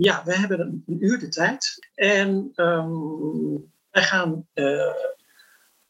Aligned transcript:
Ja, 0.00 0.24
we 0.24 0.34
hebben 0.34 0.60
een, 0.60 1.04
uur 1.04 1.18
de 1.18 1.28
tijd 1.28 1.90
en 1.94 2.52
um, 2.54 3.72
wij 3.90 4.02
gaan 4.02 4.48
uh, 4.54 4.94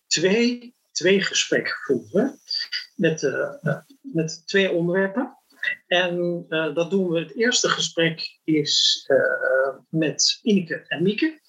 twee, 0.07 0.77
twee 0.91 1.21
gesprekken 1.23 1.75
voeren 1.75 2.41
met, 2.95 3.23
uh, 3.23 3.79
met 4.01 4.43
twee 4.47 4.71
onderwerpen. 4.71 5.39
En 5.87 6.45
dat 6.49 6.91
doen 6.91 7.09
we. 7.09 7.19
Het 7.19 7.37
eerste 7.37 7.69
gesprek 7.69 8.39
is 8.45 9.07
met 9.89 10.39
Ineke 10.43 10.85
en 10.89 11.03
Mieke. 11.03 11.41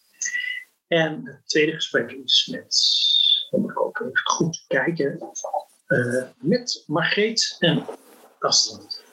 En 0.87 1.25
het 1.25 1.48
tweede 1.48 1.71
gesprek 1.71 2.12
is 2.12 2.48
met, 2.51 2.77
moet 3.49 3.71
ik 3.71 3.81
ook 3.81 3.99
even 3.99 4.20
goed 4.23 4.63
kijken, 4.67 5.31
met 6.37 6.84
Margreet 6.87 7.55
en 7.59 7.85
Kastland. 8.39 9.03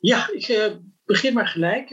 Ja, 0.00 0.30
ik 0.32 0.46
begin 1.04 1.34
maar 1.34 1.46
gelijk. 1.46 1.88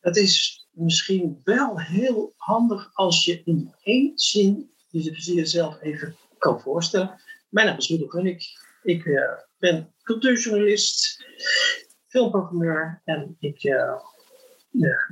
Het 0.00 0.16
is 0.16 0.66
misschien 0.70 1.40
wel 1.44 1.80
heel 1.80 2.34
handig 2.36 2.90
als 2.94 3.24
je 3.24 3.42
in 3.44 3.74
één 3.82 4.12
zin 4.18 4.70
jezelf 4.90 5.80
even 5.80 6.16
kan 6.38 6.60
voorstellen. 6.60 7.20
Mijn 7.48 7.66
naam 7.66 7.76
is 7.76 7.88
Middel 7.88 8.08
Gunnik. 8.08 8.44
Ik 8.82 9.04
uh, 9.04 9.22
ben 9.58 9.94
cultuurjournalist, 10.02 11.24
filmprogrammeur 12.08 13.02
en 13.04 13.36
ik 13.40 13.64
uh, 13.64 13.94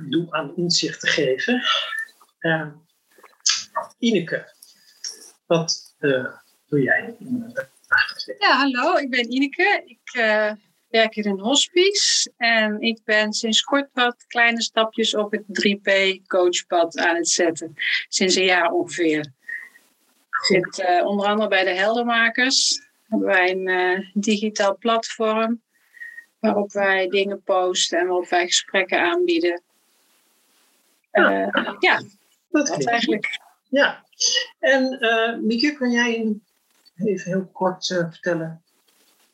doe 0.09 0.31
aan 0.31 0.55
inzicht 0.55 0.99
te 0.99 1.07
geven. 1.07 1.61
Ineke, 3.99 4.53
wat 5.45 5.95
doe 6.67 6.81
jij 6.81 7.15
ja, 8.39 8.57
hallo, 8.57 8.97
ik 8.97 9.09
ben 9.09 9.31
Ineke. 9.31 9.83
Ik 9.85 10.11
werk 10.91 11.13
hier 11.13 11.25
in 11.25 11.39
hospice 11.39 12.31
en 12.37 12.81
ik 12.81 12.99
ben 13.03 13.33
sinds 13.33 13.61
kort 13.61 13.89
wat 13.93 14.25
kleine 14.27 14.61
stapjes 14.61 15.15
op 15.15 15.31
het 15.31 15.43
3P-coachpad 15.43 16.97
aan 16.97 17.15
het 17.15 17.29
zetten. 17.29 17.75
Sinds 18.07 18.35
een 18.35 18.43
jaar 18.43 18.71
ongeveer. 18.71 19.19
Ik 20.29 20.45
zit 20.47 20.79
uh, 20.79 21.05
onder 21.05 21.25
andere 21.25 21.49
bij 21.49 21.63
de 21.63 21.69
Heldermakers. 21.69 22.81
Hebben 23.07 23.27
wij 23.27 23.51
een 23.51 23.67
uh, 23.67 24.09
digitaal 24.13 24.77
platform 24.77 25.61
waarop 26.39 26.71
wij 26.71 27.07
dingen 27.07 27.43
posten 27.43 27.99
en 27.99 28.07
waarop 28.07 28.29
wij 28.29 28.45
gesprekken 28.45 28.99
aanbieden. 28.99 29.61
ja, 31.11 31.75
ja 31.79 32.01
dat, 32.49 32.67
dat 32.67 32.85
eigenlijk. 32.85 33.39
Ja, 33.69 34.05
en 34.59 34.99
Mieke, 35.45 35.73
kan 35.77 35.91
jij 35.91 36.35
even 36.95 37.31
heel 37.31 37.49
kort 37.51 37.85
vertellen 37.85 38.60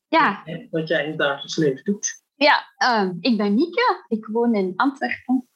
ja. 0.07 0.43
wat 0.71 0.87
jij 0.87 1.03
in 1.03 1.09
het 1.09 1.19
dagelijks 1.19 1.57
leven 1.57 1.83
doet? 1.83 2.25
Ja, 2.37 2.73
uh, 2.77 3.09
ik 3.19 3.37
ben 3.37 3.53
Mieke. 3.53 4.05
Ik 4.07 4.25
woon 4.25 4.55
in 4.55 4.73
Antwerpen. 4.75 5.47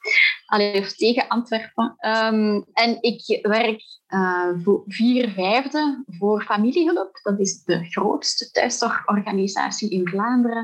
Allee, 0.46 0.80
of 0.80 0.94
tegen 0.94 1.28
Antwerpen. 1.28 1.96
Um, 2.00 2.66
en 2.74 3.02
ik 3.02 3.40
werk 3.42 3.82
uh, 4.08 4.50
voor 4.64 4.84
vier 4.88 5.30
vijfde 5.30 6.04
voor 6.08 6.44
Familiehulp. 6.44 7.20
Dat 7.24 7.40
is 7.40 7.64
de 7.64 7.86
grootste 7.86 8.52
thuiszorgorganisatie 8.52 9.90
in 9.90 10.08
Vlaanderen. 10.08 10.64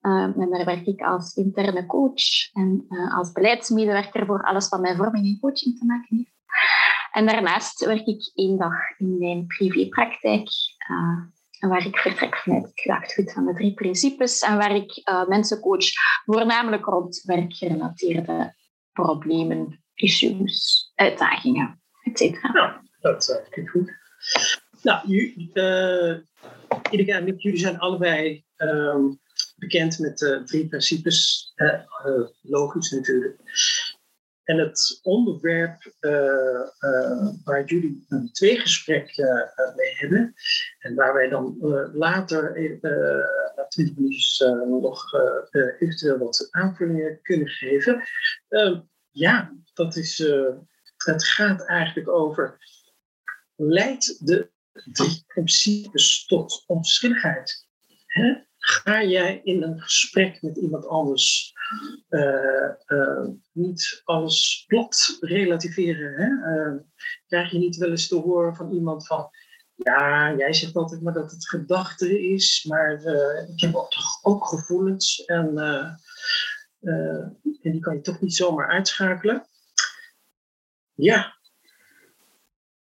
Um, 0.00 0.32
en 0.40 0.50
daar 0.50 0.64
werk 0.64 0.86
ik 0.86 1.00
als 1.00 1.34
interne 1.34 1.86
coach 1.86 2.52
en 2.52 2.86
uh, 2.88 3.16
als 3.16 3.32
beleidsmedewerker 3.32 4.26
voor 4.26 4.42
alles 4.42 4.68
wat 4.68 4.80
met 4.80 4.96
vorming 4.96 5.26
en 5.26 5.38
coaching 5.40 5.78
te 5.78 5.84
maken 5.84 6.16
heeft. 6.16 6.38
En 7.12 7.26
daarnaast 7.26 7.84
werk 7.84 8.06
ik 8.06 8.30
één 8.34 8.58
dag 8.58 8.74
in 8.98 9.18
mijn 9.18 9.46
privépraktijk, 9.46 10.48
uh, 11.60 11.70
waar 11.70 11.86
ik 11.86 11.98
vertrek 11.98 12.36
vanuit 12.36 12.62
het 12.62 12.80
gedachtegoed 12.80 13.32
van 13.32 13.46
de 13.46 13.54
drie 13.54 13.74
principes 13.74 14.40
en 14.40 14.56
waar 14.56 14.74
ik 14.74 15.02
uh, 15.04 15.26
mensen 15.26 15.60
coach 15.60 15.84
voornamelijk 16.24 16.84
rond 16.84 17.22
werkgerelateerde 17.24 18.54
problemen, 18.92 19.84
issues, 19.94 20.92
uitdagingen, 20.94 21.82
etc. 22.02 22.42
Nou, 22.52 22.72
dat 23.00 23.46
klinkt 23.50 23.70
goed. 23.70 23.92
Nou, 24.82 25.08
jullie, 25.08 25.50
uh, 25.54 26.16
jullie 26.90 27.58
zijn 27.58 27.78
allebei 27.78 28.44
um, 28.56 29.20
bekend 29.56 29.98
met 29.98 30.18
de 30.18 30.42
drie 30.44 30.68
principes. 30.68 31.52
logisch 32.42 32.90
natuurlijk. 32.90 33.40
En 34.50 34.58
het 34.58 35.00
onderwerp 35.02 35.92
uh, 36.00 36.12
uh, 36.80 37.28
waar 37.44 37.64
jullie 37.64 38.04
een 38.08 38.32
tweegesprek 38.32 39.16
uh, 39.16 39.76
mee 39.76 39.94
hebben, 39.96 40.34
en 40.78 40.94
waar 40.94 41.14
wij 41.14 41.28
dan 41.28 41.56
later, 41.92 42.60
na 43.56 43.66
20 43.68 43.96
minuutjes, 43.96 44.38
nog 44.66 45.12
eventueel 45.78 46.18
wat 46.18 46.48
aanvullingen 46.50 47.18
kunnen 47.22 47.48
geven. 47.48 48.02
Ehm, 48.48 48.80
ja, 49.10 49.56
dat 49.74 49.96
is, 49.96 50.18
het 50.96 51.24
gaat 51.24 51.66
eigenlijk 51.66 52.08
over, 52.08 52.58
leidt 53.56 54.26
de 54.26 54.50
drie 54.92 55.24
principes 55.26 56.26
tot 56.26 56.64
onverschilligheid? 56.66 57.68
Ga 58.60 59.04
jij 59.04 59.40
in 59.44 59.62
een 59.62 59.80
gesprek 59.80 60.42
met 60.42 60.56
iemand 60.56 60.86
anders 60.86 61.52
uh, 62.08 62.70
uh, 62.86 63.28
niet 63.52 64.02
alles 64.04 64.64
plat 64.66 65.16
relativeren? 65.20 66.14
Hè? 66.14 66.54
Uh, 66.54 66.78
krijg 67.26 67.50
je 67.50 67.58
niet 67.58 67.76
wel 67.76 67.90
eens 67.90 68.08
te 68.08 68.16
horen 68.16 68.56
van 68.56 68.72
iemand 68.72 69.06
van... 69.06 69.30
Ja, 69.74 70.34
jij 70.36 70.52
zegt 70.52 70.76
altijd 70.76 71.02
maar 71.02 71.12
dat 71.12 71.30
het 71.30 71.48
gedachte 71.48 72.20
is, 72.28 72.64
maar 72.68 72.92
ik 73.48 73.60
heb 73.60 73.72
toch 73.72 74.18
ook 74.22 74.46
gevoelens 74.46 75.24
en, 75.24 75.58
en 76.80 77.40
die 77.60 77.80
kan 77.80 77.94
je 77.94 78.00
toch 78.00 78.20
niet 78.20 78.34
zomaar 78.34 78.68
uitschakelen. 78.68 79.48
Ja, 80.94 81.38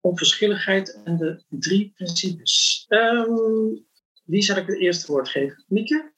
onverschilligheid 0.01 1.01
en 1.05 1.17
de 1.17 1.45
drie 1.49 1.93
principes. 1.95 2.85
Um, 2.89 3.88
wie 4.29 4.43
zal 4.43 4.57
ik 4.57 4.67
het 4.67 4.79
eerste 4.79 5.13
woord 5.13 5.29
geven? 5.29 5.65
Mieke? 5.69 6.13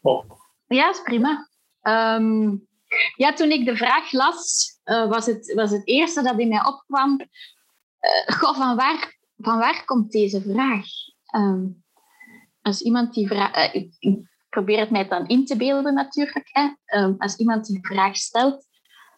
Oh. 0.00 0.30
Ja, 0.66 0.90
is 0.90 1.02
prima. 1.02 1.48
Um, 1.82 2.68
ja, 3.16 3.32
toen 3.32 3.50
ik 3.50 3.64
de 3.64 3.76
vraag 3.76 4.12
las, 4.12 4.72
uh, 4.84 5.08
was, 5.08 5.26
het, 5.26 5.52
was 5.54 5.70
het 5.70 5.86
eerste 5.86 6.22
dat 6.22 6.38
in 6.38 6.48
mij 6.48 6.66
opkwam. 6.66 7.20
Uh, 7.20 8.36
goh, 8.36 8.56
van 8.56 8.76
waar, 8.76 9.18
van 9.36 9.58
waar 9.58 9.84
komt 9.84 10.12
deze 10.12 10.42
vraag? 10.42 10.86
Um, 11.34 11.84
als 12.62 12.80
iemand 12.80 13.14
die 13.14 13.26
vraag. 13.26 13.56
Uh, 13.56 13.74
ik, 13.74 13.96
ik, 13.98 14.30
probeer 14.48 14.78
het 14.78 14.90
mij 14.90 15.08
dan 15.08 15.26
in 15.26 15.44
te 15.44 15.56
beelden 15.56 15.94
natuurlijk. 15.94 16.48
Hè. 16.52 16.98
Um, 17.00 17.14
als 17.18 17.36
iemand 17.36 17.66
die 17.66 17.86
vraag 17.86 18.16
stelt, 18.16 18.66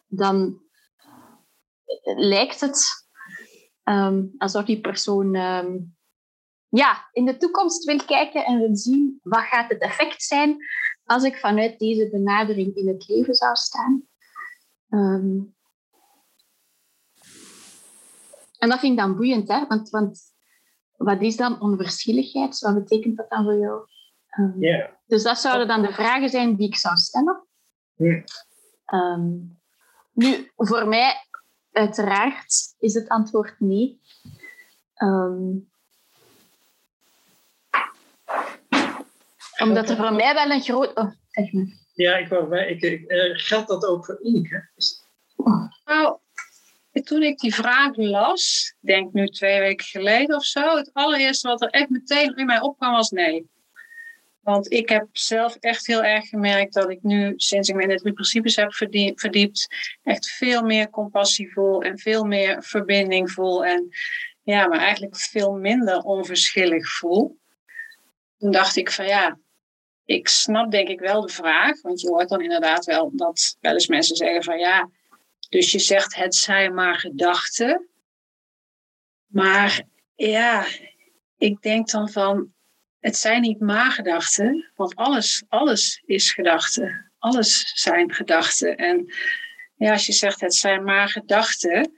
dan 0.07 0.61
lijkt 2.03 2.59
het 2.59 3.07
alsof 4.37 4.65
die 4.65 4.81
persoon 4.81 5.35
ja, 6.69 7.09
in 7.11 7.25
de 7.25 7.37
toekomst 7.37 7.85
wil 7.85 8.05
kijken 8.05 8.45
en 8.45 8.59
wil 8.59 8.75
zien 8.75 9.19
wat 9.23 9.43
gaat 9.43 9.69
het 9.69 9.81
effect 9.81 10.23
zijn 10.23 10.57
als 11.03 11.23
ik 11.23 11.37
vanuit 11.37 11.79
deze 11.79 12.09
benadering 12.09 12.75
in 12.75 12.87
het 12.87 13.07
leven 13.07 13.35
zou 13.35 13.55
staan. 13.55 14.03
Um, 14.89 15.55
en 18.57 18.69
dat 18.69 18.79
vind 18.79 18.91
ik 18.91 18.99
dan 18.99 19.15
boeiend, 19.15 19.47
hè? 19.47 19.67
Want, 19.67 19.89
want 19.89 20.33
wat 20.97 21.21
is 21.21 21.35
dan 21.35 21.61
onverschilligheid? 21.61 22.59
Wat 22.59 22.73
betekent 22.73 23.17
dat 23.17 23.29
dan 23.29 23.43
voor 23.43 23.57
jou? 23.57 23.87
Um, 24.39 24.55
yeah. 24.59 24.89
Dus 25.05 25.23
dat 25.23 25.39
zouden 25.39 25.67
dan 25.67 25.81
de 25.81 25.93
vragen 25.93 26.29
zijn 26.29 26.55
die 26.55 26.67
ik 26.67 26.75
zou 26.75 26.95
stellen. 26.95 27.47
Yeah. 27.95 28.23
Um, 28.93 29.59
nu, 30.13 30.51
voor 30.55 30.87
mij, 30.87 31.13
uiteraard, 31.71 32.75
is 32.79 32.93
het 32.93 33.09
antwoord 33.09 33.59
nee. 33.59 34.01
Um, 34.97 35.71
Omdat 39.59 39.89
er 39.89 39.95
voor 39.95 40.13
mij 40.13 40.33
wel 40.33 40.51
een 40.51 40.61
groot... 40.61 40.95
Oh, 40.95 41.11
zeg 41.29 41.51
maar. 41.51 41.65
Ja, 41.93 42.17
ik 42.17 42.27
wou 42.27 42.47
bij... 42.47 42.69
Ik, 42.69 42.81
ik, 42.81 43.11
uh, 43.11 43.37
geldt 43.37 43.67
dat 43.67 43.85
ook 43.85 44.05
voor 44.05 44.19
Ineke? 44.21 44.69
Nou, 45.85 46.17
toen 47.03 47.23
ik 47.23 47.39
die 47.39 47.53
vraag 47.53 47.95
las, 47.95 48.75
denk 48.79 49.13
nu 49.13 49.27
twee 49.27 49.59
weken 49.59 49.85
geleden 49.85 50.35
of 50.35 50.45
zo, 50.45 50.77
het 50.77 50.89
allereerste 50.93 51.47
wat 51.47 51.61
er 51.61 51.69
echt 51.69 51.89
meteen 51.89 52.35
in 52.35 52.45
mij 52.45 52.61
opkwam 52.61 52.91
was 52.91 53.09
nee. 53.09 53.49
Want 54.41 54.71
ik 54.71 54.89
heb 54.89 55.07
zelf 55.11 55.55
echt 55.55 55.87
heel 55.87 56.03
erg 56.03 56.27
gemerkt 56.27 56.73
dat 56.73 56.89
ik 56.89 57.03
nu, 57.03 57.33
sinds 57.35 57.69
ik 57.69 57.75
me 57.75 57.81
in 57.81 57.89
de 57.89 57.95
drie 57.95 58.13
principes 58.13 58.55
heb 58.55 58.73
verdiept, 59.15 59.67
echt 60.03 60.29
veel 60.29 60.61
meer 60.61 60.89
compassie 60.89 61.53
voel 61.53 61.81
en 61.81 61.99
veel 61.99 62.23
meer 62.23 62.63
verbinding 62.63 63.31
voel. 63.31 63.65
En 63.65 63.89
ja, 64.43 64.67
maar 64.67 64.79
eigenlijk 64.79 65.15
veel 65.15 65.51
minder 65.53 65.97
onverschillig 65.97 66.89
voel. 66.89 67.39
Toen 68.37 68.51
dacht 68.51 68.75
ik 68.75 68.91
van 68.91 69.05
ja, 69.05 69.39
ik 70.05 70.27
snap 70.27 70.71
denk 70.71 70.87
ik 70.87 70.99
wel 70.99 71.21
de 71.21 71.33
vraag. 71.33 71.81
Want 71.81 72.01
je 72.01 72.09
hoort 72.09 72.29
dan 72.29 72.41
inderdaad 72.41 72.85
wel 72.85 73.11
dat 73.13 73.57
wel 73.59 73.73
eens 73.73 73.87
mensen 73.87 74.15
zeggen 74.15 74.43
van 74.43 74.57
ja, 74.57 74.89
dus 75.49 75.71
je 75.71 75.79
zegt 75.79 76.15
het 76.15 76.35
zijn 76.35 76.73
maar 76.73 76.99
gedachten. 76.99 77.87
Maar 79.25 79.81
ja, 80.15 80.65
ik 81.37 81.61
denk 81.61 81.89
dan 81.89 82.09
van 82.09 82.53
het 82.99 83.17
zijn 83.17 83.41
niet 83.41 83.59
maar 83.59 83.91
gedachten, 83.91 84.71
want 84.75 84.95
alles, 84.95 85.43
alles 85.47 86.01
is 86.05 86.31
gedachten. 86.31 87.11
Alles 87.19 87.71
zijn 87.73 88.13
gedachten. 88.13 88.75
En 88.77 89.13
ja, 89.75 89.91
als 89.91 90.05
je 90.05 90.13
zegt 90.13 90.41
het 90.41 90.55
zijn 90.55 90.83
maar 90.83 91.09
gedachten, 91.09 91.97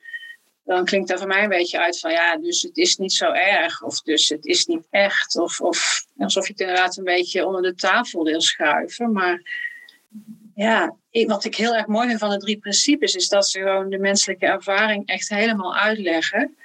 dan 0.67 0.85
klinkt 0.85 1.07
dat 1.07 1.19
voor 1.19 1.27
mij 1.27 1.43
een 1.43 1.49
beetje 1.49 1.79
uit 1.79 1.99
van 1.99 2.11
ja, 2.11 2.37
dus 2.37 2.61
het 2.61 2.77
is 2.77 2.97
niet 2.97 3.13
zo 3.13 3.31
erg, 3.31 3.83
of 3.83 4.01
dus 4.01 4.29
het 4.29 4.45
is 4.45 4.65
niet 4.65 4.87
echt, 4.89 5.37
of, 5.37 5.61
of 5.61 6.05
alsof 6.17 6.45
je 6.45 6.51
het 6.51 6.61
inderdaad 6.61 6.97
een 6.97 7.03
beetje 7.03 7.45
onder 7.45 7.61
de 7.61 7.75
tafel 7.75 8.23
wil 8.23 8.41
schuiven. 8.41 9.11
Maar 9.11 9.41
ja, 10.55 10.95
wat 11.11 11.45
ik 11.45 11.55
heel 11.55 11.75
erg 11.75 11.87
mooi 11.87 12.07
vind 12.07 12.19
van 12.19 12.29
de 12.29 12.37
drie 12.37 12.57
principes, 12.57 13.15
is 13.15 13.27
dat 13.27 13.47
ze 13.49 13.59
gewoon 13.59 13.89
de 13.89 13.97
menselijke 13.97 14.45
ervaring 14.45 15.07
echt 15.07 15.29
helemaal 15.29 15.75
uitleggen. 15.75 16.57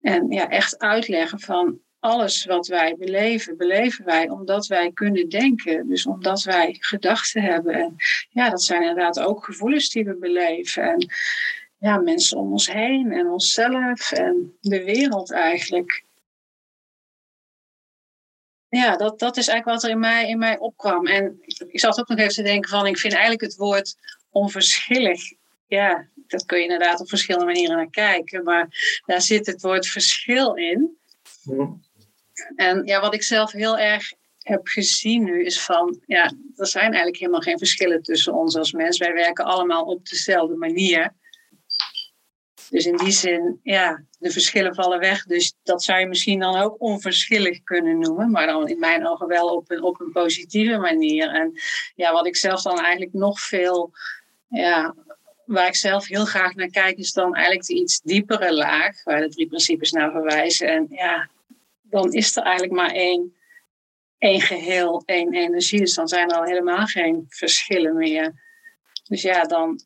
En 0.00 0.30
ja, 0.30 0.48
echt 0.48 0.78
uitleggen 0.78 1.40
van 1.40 1.80
alles 2.00 2.44
wat 2.44 2.66
wij 2.66 2.96
beleven, 2.98 3.56
beleven 3.56 4.04
wij 4.04 4.28
omdat 4.28 4.66
wij 4.66 4.92
kunnen 4.92 5.28
denken. 5.28 5.88
Dus 5.88 6.06
omdat 6.06 6.42
wij 6.42 6.76
gedachten 6.80 7.42
hebben. 7.42 7.74
En 7.74 7.96
ja, 8.30 8.50
dat 8.50 8.62
zijn 8.62 8.82
inderdaad 8.82 9.20
ook 9.20 9.44
gevoelens 9.44 9.90
die 9.90 10.04
we 10.04 10.16
beleven. 10.16 10.82
En 10.82 11.08
ja, 11.78 11.96
mensen 11.96 12.38
om 12.38 12.52
ons 12.52 12.72
heen 12.72 13.12
en 13.12 13.26
onszelf 13.26 14.12
en 14.12 14.56
de 14.60 14.84
wereld 14.84 15.32
eigenlijk. 15.32 16.04
Ja, 18.68 18.96
dat, 18.96 19.18
dat 19.18 19.36
is 19.36 19.48
eigenlijk 19.48 19.80
wat 19.80 19.90
er 19.90 19.96
in 19.96 20.00
mij, 20.00 20.28
in 20.28 20.38
mij 20.38 20.58
opkwam. 20.58 21.06
En 21.06 21.40
ik 21.42 21.80
zat 21.80 22.00
ook 22.00 22.08
nog 22.08 22.18
even 22.18 22.34
te 22.34 22.42
denken 22.42 22.70
van, 22.70 22.86
ik 22.86 22.98
vind 22.98 23.12
eigenlijk 23.12 23.42
het 23.42 23.56
woord 23.56 23.96
onverschillig. 24.30 25.20
Ja, 25.66 26.08
dat 26.14 26.44
kun 26.44 26.58
je 26.58 26.64
inderdaad 26.64 27.00
op 27.00 27.08
verschillende 27.08 27.46
manieren 27.46 27.76
naar 27.76 27.90
kijken. 27.90 28.44
Maar 28.44 28.68
daar 29.06 29.20
zit 29.20 29.46
het 29.46 29.60
woord 29.60 29.86
verschil 29.86 30.54
in. 30.54 30.98
En 32.56 32.84
ja, 32.84 33.00
wat 33.00 33.14
ik 33.14 33.22
zelf 33.22 33.52
heel 33.52 33.78
erg 33.78 34.12
heb 34.38 34.66
gezien 34.66 35.24
nu 35.24 35.44
is 35.44 35.60
van, 35.60 36.02
ja, 36.06 36.32
er 36.56 36.66
zijn 36.66 36.84
eigenlijk 36.84 37.16
helemaal 37.16 37.40
geen 37.40 37.58
verschillen 37.58 38.02
tussen 38.02 38.34
ons 38.34 38.56
als 38.56 38.72
mens. 38.72 38.98
Wij 38.98 39.12
werken 39.12 39.44
allemaal 39.44 39.84
op 39.84 40.08
dezelfde 40.08 40.56
manier. 40.56 41.14
Dus 42.70 42.86
in 42.86 42.96
die 42.96 43.10
zin, 43.10 43.60
ja, 43.62 44.02
de 44.18 44.30
verschillen 44.30 44.74
vallen 44.74 44.98
weg. 44.98 45.24
Dus 45.24 45.54
dat 45.62 45.82
zou 45.82 46.00
je 46.00 46.06
misschien 46.06 46.40
dan 46.40 46.56
ook 46.56 46.76
onverschillig 46.78 47.62
kunnen 47.62 47.98
noemen. 47.98 48.30
Maar 48.30 48.46
dan 48.46 48.68
in 48.68 48.78
mijn 48.78 49.06
ogen 49.06 49.26
wel 49.26 49.48
op 49.48 49.70
een, 49.70 49.82
op 49.82 50.00
een 50.00 50.12
positieve 50.12 50.76
manier. 50.76 51.28
En 51.30 51.52
ja, 51.94 52.12
wat 52.12 52.26
ik 52.26 52.36
zelf 52.36 52.62
dan 52.62 52.80
eigenlijk 52.80 53.12
nog 53.12 53.40
veel, 53.40 53.92
ja, 54.48 54.94
waar 55.44 55.66
ik 55.66 55.76
zelf 55.76 56.06
heel 56.06 56.24
graag 56.24 56.54
naar 56.54 56.70
kijk, 56.70 56.96
is 56.96 57.12
dan 57.12 57.34
eigenlijk 57.34 57.66
de 57.66 57.74
iets 57.74 58.00
diepere 58.00 58.54
laag. 58.54 59.04
Waar 59.04 59.20
de 59.20 59.28
drie 59.28 59.46
principes 59.46 59.92
naar 59.92 60.10
verwijzen. 60.10 60.68
En 60.68 60.86
ja, 60.90 61.28
dan 61.82 62.12
is 62.12 62.36
er 62.36 62.42
eigenlijk 62.42 62.74
maar 62.74 62.90
één, 62.90 63.36
één 64.18 64.40
geheel, 64.40 65.02
één 65.06 65.32
energie. 65.32 65.80
Dus 65.80 65.94
dan 65.94 66.08
zijn 66.08 66.30
er 66.30 66.36
al 66.36 66.44
helemaal 66.44 66.86
geen 66.86 67.26
verschillen 67.28 67.96
meer. 67.96 68.46
Dus 69.08 69.22
ja, 69.22 69.42
dan, 69.42 69.80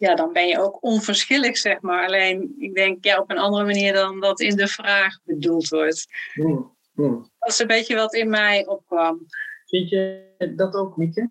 ja, 0.00 0.14
dan 0.14 0.32
ben 0.32 0.46
je 0.46 0.58
ook 0.58 0.82
onverschillig, 0.82 1.58
zeg 1.58 1.80
maar. 1.80 2.06
Alleen, 2.06 2.54
ik 2.58 2.74
denk 2.74 3.04
ja, 3.04 3.18
op 3.18 3.30
een 3.30 3.38
andere 3.38 3.64
manier 3.64 3.92
dan 3.92 4.20
dat 4.20 4.40
in 4.40 4.56
de 4.56 4.68
vraag 4.68 5.18
bedoeld 5.24 5.68
wordt. 5.68 6.06
Hmm, 6.32 6.76
hmm. 6.94 7.30
Dat 7.38 7.48
is 7.48 7.58
een 7.58 7.66
beetje 7.66 7.94
wat 7.94 8.14
in 8.14 8.28
mij 8.28 8.66
opkwam. 8.66 9.26
Vind 9.66 9.88
je 9.88 10.52
dat 10.56 10.74
ook, 10.74 10.96
Mieke? 10.96 11.30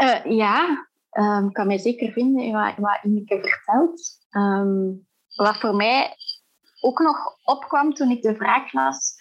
Uh, 0.00 0.24
ja, 0.24 0.88
um, 1.12 1.52
kan 1.52 1.66
mij 1.66 1.78
zeker 1.78 2.12
vinden 2.12 2.44
in 2.44 2.52
wat, 2.52 2.74
wat 2.76 3.02
Mieke 3.02 3.38
vertelt. 3.40 4.18
Um, 4.30 5.06
wat 5.34 5.58
voor 5.58 5.74
mij 5.74 6.16
ook 6.80 6.98
nog 6.98 7.36
opkwam 7.44 7.94
toen 7.94 8.10
ik 8.10 8.22
de 8.22 8.34
vraag 8.34 8.72
las, 8.72 9.14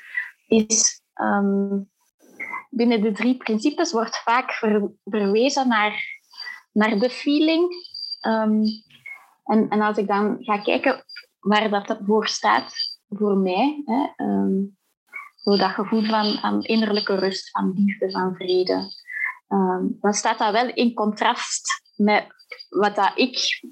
is 0.47 1.01
um, 1.21 1.89
binnen 2.69 3.01
de 3.01 3.11
drie 3.11 3.37
principes 3.37 3.91
wordt 3.91 4.17
vaak 4.17 4.51
verwezen 5.03 5.67
naar, 5.67 6.18
naar 6.79 6.99
de 6.99 7.09
feeling. 7.09 7.73
Um, 8.27 8.63
en, 9.43 9.69
en 9.69 9.81
als 9.81 9.97
ik 9.97 10.07
dan 10.07 10.37
ga 10.39 10.57
kijken 10.57 11.03
waar 11.39 11.69
dat 11.69 11.99
voor 12.05 12.27
staat 12.27 12.73
voor 13.09 13.37
mij, 13.37 13.81
hè, 13.85 14.25
zo 15.35 15.57
dat 15.57 15.71
gevoel 15.71 16.03
van 16.03 16.61
innerlijke 16.61 17.15
rust, 17.15 17.49
van 17.49 17.73
liefde, 17.75 18.11
van 18.11 18.35
vrede, 18.35 18.91
dan 20.01 20.13
staat 20.13 20.37
dat 20.37 20.51
wel 20.51 20.73
in 20.73 20.93
contrast 20.93 21.91
met 21.95 22.27
wat 22.69 22.95
dat 22.95 23.11
ik 23.15 23.63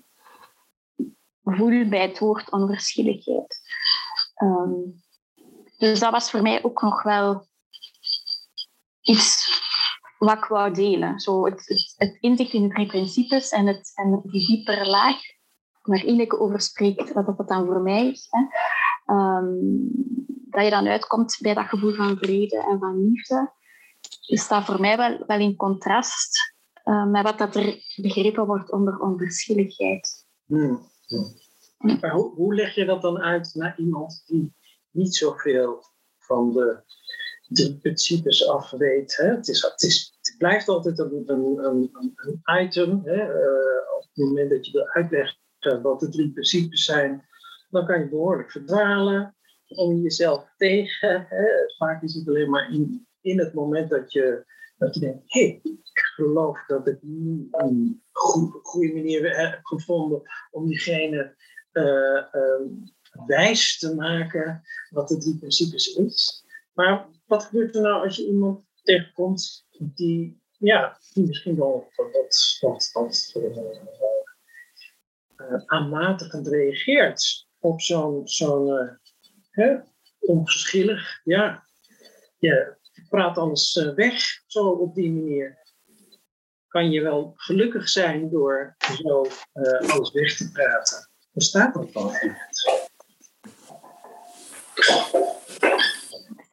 voel 1.44 1.88
bij 1.88 2.02
het 2.02 2.20
woord 2.20 2.52
onverschilligheid. 2.52 3.60
Dus 5.78 6.00
dat 6.00 6.12
was 6.12 6.30
voor 6.30 6.42
mij 6.42 6.64
ook 6.64 6.82
nog 6.82 7.04
wel 7.04 7.48
iets 9.02 9.66
wat 10.18 10.38
ik 10.38 10.46
wou 10.46 10.74
delen. 10.74 11.20
Zo 11.20 11.46
het, 11.46 11.94
het, 11.98 12.18
inzicht 12.20 12.54
in 12.54 12.68
de 12.68 12.74
drie 12.74 12.88
principes 12.88 13.50
en, 13.50 13.68
het, 13.68 13.92
en 13.96 14.22
die 14.24 14.48
diepere 14.48 14.86
laag 14.86 15.16
waar 15.82 16.04
Ineke 16.04 16.40
over 16.40 16.62
spreekt, 16.62 17.14
wat 17.14 17.38
dat 17.38 17.48
dan 17.48 17.66
voor 17.66 17.82
mij 17.82 18.10
is. 18.10 18.28
Hè. 18.30 18.46
Um, 19.16 19.90
dat 20.50 20.64
je 20.64 20.70
dan 20.70 20.88
uitkomt 20.88 21.38
bij 21.42 21.54
dat 21.54 21.66
gevoel 21.66 21.94
van 21.94 22.18
vrede 22.18 22.58
en 22.58 22.80
van 22.80 23.10
liefde, 23.10 23.54
is 24.28 24.48
dat 24.48 24.66
voor 24.66 24.80
mij 24.80 24.98
wel, 24.98 25.24
wel 25.28 25.40
in 25.40 25.56
contrast 25.56 26.56
uh, 26.84 27.06
met 27.06 27.24
wat 27.24 27.38
dat 27.38 27.56
er 27.56 27.84
begrepen 27.96 28.46
wordt 28.46 28.72
onder 28.72 29.00
onverschilligheid. 29.00 30.26
Hmm. 30.46 30.80
Hoe, 32.12 32.34
hoe 32.36 32.56
leg 32.56 32.76
je 32.76 32.86
dat 32.86 33.02
dan 33.02 33.18
uit 33.18 33.54
naar 33.54 33.80
iemand 33.80 34.24
die 34.26 34.56
niet 34.92 35.16
zoveel 35.16 35.84
van 36.18 36.52
de, 36.52 36.84
de 37.48 37.78
principes 37.78 38.48
af 38.48 38.70
weet? 38.70 39.18
Hè? 39.18 39.26
Het, 39.26 39.48
is, 39.48 39.62
het, 39.62 39.82
is, 39.82 40.18
het 40.22 40.36
blijft 40.38 40.68
altijd 40.68 41.00
een, 41.00 41.24
een, 41.26 41.90
een, 41.94 42.42
item. 42.62 43.02
Hè? 43.04 43.16
Uh, 43.16 43.96
op 43.98 44.08
het 44.14 44.26
moment 44.26 44.50
dat 44.50 44.66
je 44.66 44.72
wil 44.72 44.88
uitleggen 44.88 45.82
wat 45.82 46.00
de 46.00 46.10
drie 46.10 46.32
principes 46.32 46.86
zijn, 46.86 47.26
dan 47.70 47.86
kan 47.86 48.00
je 48.00 48.10
behoorlijk 48.10 48.52
verdwalen 48.52 49.36
om 49.68 49.96
jezelf 49.96 50.54
tegen. 50.58 51.26
Hè? 51.30 51.46
Vaak 51.78 52.04
is 52.04 52.14
het 52.14 52.28
alleen 52.28 52.50
maar 52.50 52.72
in, 52.72 53.08
in 53.22 53.40
het 53.40 53.54
moment 53.54 53.90
dat 53.90 54.12
je, 54.12 54.46
dat 54.78 54.94
je 54.94 55.00
denkt: 55.00 55.24
hé, 55.26 55.42
hey, 55.42 55.60
ik 55.64 56.00
geloof 56.16 56.66
dat 56.66 56.88
ik 56.88 56.98
nu 57.02 57.48
een 57.52 58.04
goede 58.62 58.94
manier 58.94 59.38
heb 59.38 59.60
gevonden 59.62 60.22
om 60.52 60.68
diegene 60.68 61.36
uh, 61.74 62.24
wijs 63.26 63.78
te 63.78 63.96
maken 63.96 64.62
wat 64.90 65.08
de 65.08 65.18
drie 65.18 65.38
principes 65.38 65.88
is. 65.88 66.46
Maar 66.74 67.08
wat 67.28 67.44
gebeurt 67.44 67.76
er 67.76 67.82
nou 67.82 68.04
als 68.04 68.16
je 68.16 68.28
iemand 68.28 68.66
tegenkomt 68.84 69.66
die, 69.78 70.42
ja, 70.58 71.00
die 71.14 71.28
misschien 71.28 71.56
wel 71.56 71.92
wat, 71.96 72.12
wat 72.12 73.40
uh, 75.38 75.62
aanmatigend 75.66 76.48
reageert 76.48 77.48
op 77.60 77.82
zo'n 77.82 78.28
zo'n 78.28 78.98
uh, 79.52 79.80
onverschillig, 80.20 81.22
ja, 81.24 81.64
je 82.38 82.76
praat 83.10 83.38
alles 83.38 83.92
weg 83.96 84.24
zo 84.48 84.70
op 84.70 84.96
die 84.96 85.12
manier. 85.12 85.66
Kan 86.68 86.92
je 86.92 87.02
wel 87.02 87.34
gelukkig 87.36 87.90
zijn 87.90 88.30
door 88.30 88.76
zo 89.04 89.28
alles 89.88 90.12
weg 90.12 90.38
te 90.38 90.52
praten 90.52 91.10
bestaat 91.38 91.74
dat 91.74 92.12
echt? 92.22 92.86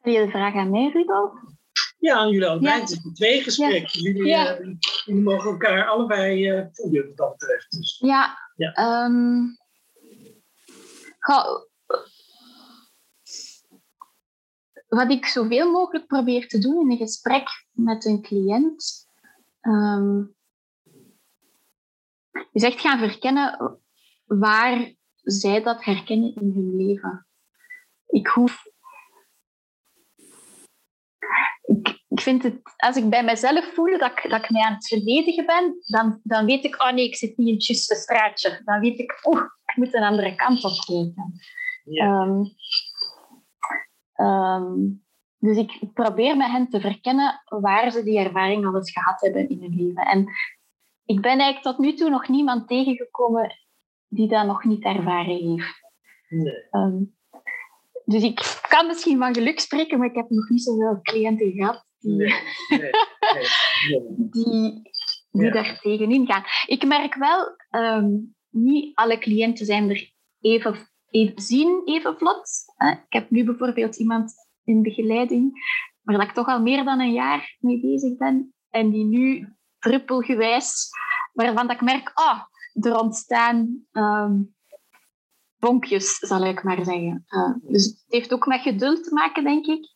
Stel 0.05 0.19
je 0.19 0.25
de 0.25 0.31
vraag 0.31 0.53
aan 0.55 0.69
mij, 0.69 0.89
Rudolf? 0.89 1.33
Ja, 1.97 2.15
aan 2.15 2.29
jullie 2.29 2.47
allebei. 2.47 2.79
Het 2.79 2.89
is 2.89 3.03
een 3.03 3.13
tweegesprek. 3.13 3.87
Jullie, 3.87 4.25
ja. 4.25 4.59
uh, 4.59 4.75
jullie 5.05 5.21
mogen 5.21 5.51
elkaar 5.51 5.87
allebei 5.87 6.51
uh, 6.51 6.65
voeden 6.71 7.07
wat 7.07 7.17
dat 7.17 7.37
betreft. 7.37 7.71
Dus. 7.71 7.97
Ja. 7.99 8.37
ja. 8.55 9.03
Um, 9.05 9.57
wat 14.87 15.11
ik 15.11 15.25
zoveel 15.25 15.71
mogelijk 15.71 16.07
probeer 16.07 16.47
te 16.47 16.57
doen 16.57 16.81
in 16.81 16.91
een 16.91 16.97
gesprek 16.97 17.47
met 17.71 18.05
een 18.05 18.21
cliënt, 18.21 19.07
um, 19.61 20.35
is 22.51 22.63
echt 22.63 22.81
gaan 22.81 22.99
verkennen 22.99 23.79
waar 24.25 24.93
zij 25.21 25.63
dat 25.63 25.83
herkennen 25.83 26.35
in 26.35 26.51
hun 26.53 26.75
leven. 26.75 27.27
Ik 28.07 28.27
hoef, 28.27 28.73
ik 31.65 32.14
vind 32.25 32.43
het, 32.43 32.61
als 32.77 32.95
ik 32.95 33.09
bij 33.09 33.23
mezelf 33.23 33.73
voel 33.73 33.97
dat 33.97 34.11
ik, 34.11 34.29
dat 34.29 34.43
ik 34.43 34.49
mij 34.49 34.61
aan 34.61 34.73
het 34.73 34.87
verdedigen 34.87 35.45
ben, 35.45 35.77
dan, 35.85 36.19
dan 36.23 36.45
weet 36.45 36.63
ik, 36.63 36.81
oh 36.83 36.91
nee, 36.91 37.05
ik 37.05 37.15
zit 37.15 37.37
niet 37.37 37.47
in 37.47 37.53
het 37.53 37.65
juiste 37.65 37.95
straatje. 37.95 38.61
Dan 38.65 38.79
weet 38.79 38.99
ik, 38.99 39.19
oeh, 39.23 39.41
ik 39.65 39.75
moet 39.75 39.93
een 39.93 40.03
andere 40.03 40.35
kant 40.35 40.63
op 40.63 40.71
kijken. 40.85 41.33
Ja. 41.83 42.05
Ehm, 42.05 42.43
ehm, 44.13 44.73
dus 45.37 45.57
ik 45.57 45.93
probeer 45.93 46.37
met 46.37 46.51
hen 46.51 46.69
te 46.69 46.79
verkennen 46.79 47.41
waar 47.45 47.91
ze 47.91 48.03
die 48.03 48.19
ervaring 48.19 48.65
al 48.65 48.75
eens 48.75 48.91
gehad 48.91 49.21
hebben 49.21 49.49
in 49.49 49.61
hun 49.61 49.75
leven. 49.75 50.05
En 50.05 50.27
ik 51.05 51.21
ben 51.21 51.39
eigenlijk 51.39 51.61
tot 51.61 51.77
nu 51.77 51.93
toe 51.93 52.09
nog 52.09 52.27
niemand 52.27 52.67
tegengekomen 52.67 53.55
die 54.07 54.27
dat 54.27 54.45
nog 54.45 54.63
niet 54.63 54.83
ervaren 54.83 55.37
heeft. 55.37 55.83
Nee. 56.29 56.67
Ehm, 56.71 57.03
dus 58.05 58.23
ik 58.23 58.59
kan 58.67 58.87
misschien 58.87 59.17
van 59.17 59.33
geluk 59.33 59.59
spreken, 59.59 59.97
maar 59.97 60.07
ik 60.07 60.15
heb 60.15 60.29
nog 60.29 60.49
niet 60.49 60.63
zoveel 60.63 60.99
cliënten 61.01 61.51
gehad 61.51 61.84
die, 62.05 62.15
Nee. 62.69 62.91
Nee. 63.33 64.03
Die, 64.17 64.81
die 65.31 65.43
Ja. 65.45 65.51
daar 65.51 65.79
tegenin 65.81 66.25
gaan. 66.25 66.43
Ik 66.65 66.85
merk 66.85 67.15
wel, 67.15 67.55
ehm, 67.69 68.07
niet 68.49 68.95
alle 68.95 69.17
cliënten 69.17 69.65
zijn 69.65 69.89
er 69.89 70.11
even, 70.41 70.89
even 71.09 71.41
zien 71.41 71.81
even 71.85 72.17
vlot. 72.17 72.49
Hè. 72.75 72.89
Ik 72.91 73.05
heb 73.13 73.29
nu 73.29 73.43
bijvoorbeeld 73.43 73.95
iemand 73.95 74.33
in 74.63 74.81
begeleiding 74.81 75.51
waar 76.01 76.17
dat 76.17 76.27
ik 76.27 76.33
toch 76.33 76.47
al 76.47 76.61
meer 76.61 76.83
dan 76.83 76.99
een 76.99 77.13
jaar 77.13 77.55
mee 77.59 77.79
bezig 77.81 78.17
ben 78.17 78.53
en 78.69 78.89
die 78.89 79.05
nu 79.05 79.53
druppelgewijs, 79.79 80.89
waarvan 81.33 81.67
dat 81.67 81.75
ik 81.75 81.81
merk, 81.81 82.11
ah, 82.13 82.41
er 82.73 82.99
ontstaan 82.99 83.85
ehm, 83.91 84.41
bonkjes, 85.59 86.17
zal 86.17 86.45
ik 86.45 86.63
maar 86.63 86.83
zeggen. 86.83 87.23
Eh, 87.27 87.53
dus 87.61 87.85
het 87.85 88.05
heeft 88.07 88.33
ook 88.33 88.45
met 88.45 88.61
geduld 88.61 89.03
te 89.03 89.13
maken, 89.13 89.43
denk 89.43 89.65
ik. 89.65 89.93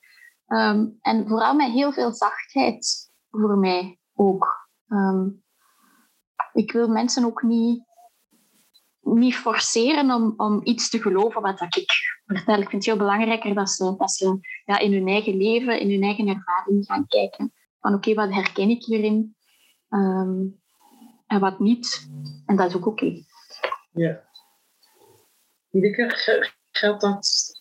Ehm, 0.50 0.88
en 1.02 1.28
vooral 1.28 1.56
met 1.56 1.72
heel 1.72 1.92
veel 1.92 2.12
zachtheid 2.14 3.12
voor 3.30 3.58
mij 3.58 4.00
ook. 4.14 4.70
Ehm, 4.88 5.28
ik 6.54 6.72
wil 6.72 6.88
mensen 6.88 7.26
ook 7.26 7.42
niet, 7.42 7.84
niet 9.00 9.36
forceren 9.36 10.12
om, 10.12 10.34
om 10.38 10.60
iets 10.64 10.90
te 10.90 11.02
geloven 11.02 11.42
wat 11.42 11.58
dat 11.60 11.76
ik 11.76 11.92
vertel. 12.26 12.54
Ik 12.62 12.70
vind 12.70 12.72
het 12.72 12.86
heel 12.86 12.98
belangrijker 12.98 13.54
dat 13.56 13.70
ze, 13.70 13.96
dat 13.98 14.12
ze 14.12 14.40
ja, 14.66 14.80
in 14.80 14.94
hun 14.94 15.08
eigen 15.08 15.38
leven, 15.38 15.80
in 15.80 15.90
hun 15.90 16.04
eigen 16.04 16.28
ervaring 16.28 16.86
gaan 16.86 17.08
kijken. 17.08 17.54
Van 17.80 17.94
oké, 17.94 18.14
wat 18.14 18.34
herken 18.34 18.70
ik 18.70 18.84
hierin? 18.84 19.36
Ehm, 19.90 20.42
en 21.28 21.40
wat 21.40 21.60
niet. 21.60 22.10
En 22.46 22.56
dat 22.56 22.70
is 22.70 22.76
ook 22.76 22.86
oké. 22.86 23.24
Ja. 23.92 24.28
Ineke, 25.72 26.10
ge- 26.10 26.52
geldt 26.72 27.02
dat? 27.02 27.52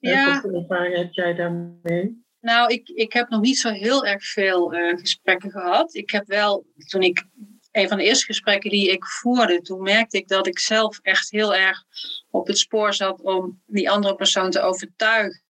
Ja. 0.00 0.32
Wat 0.32 0.40
voor 0.40 0.52
ervaring 0.52 0.96
heb 0.96 1.12
jij 1.12 1.34
daarmee? 1.34 2.26
Nou, 2.40 2.72
ik, 2.72 2.88
ik 2.88 3.12
heb 3.12 3.28
nog 3.28 3.40
niet 3.40 3.58
zo 3.58 3.70
heel 3.70 4.06
erg 4.06 4.24
veel 4.24 4.72
eh, 4.72 4.98
gesprekken 4.98 5.50
gehad. 5.50 5.94
Ik 5.94 6.10
heb 6.10 6.26
wel, 6.26 6.66
toen 6.86 7.02
ik 7.02 7.24
een 7.72 7.88
van 7.88 7.96
de 7.96 8.04
eerste 8.04 8.24
gesprekken 8.24 8.70
die 8.70 8.90
ik 8.90 9.04
voerde, 9.04 9.60
toen 9.60 9.82
merkte 9.82 10.16
ik 10.16 10.28
dat 10.28 10.46
ik 10.46 10.58
zelf 10.58 10.98
echt 11.02 11.30
heel 11.30 11.54
erg 11.54 11.84
op 12.30 12.46
het 12.46 12.58
spoor 12.58 12.94
zat 12.94 13.20
om 13.20 13.62
die 13.66 13.90
andere 13.90 14.14
persoon 14.14 14.50
te 14.50 14.60
overtuigen. 14.60 15.42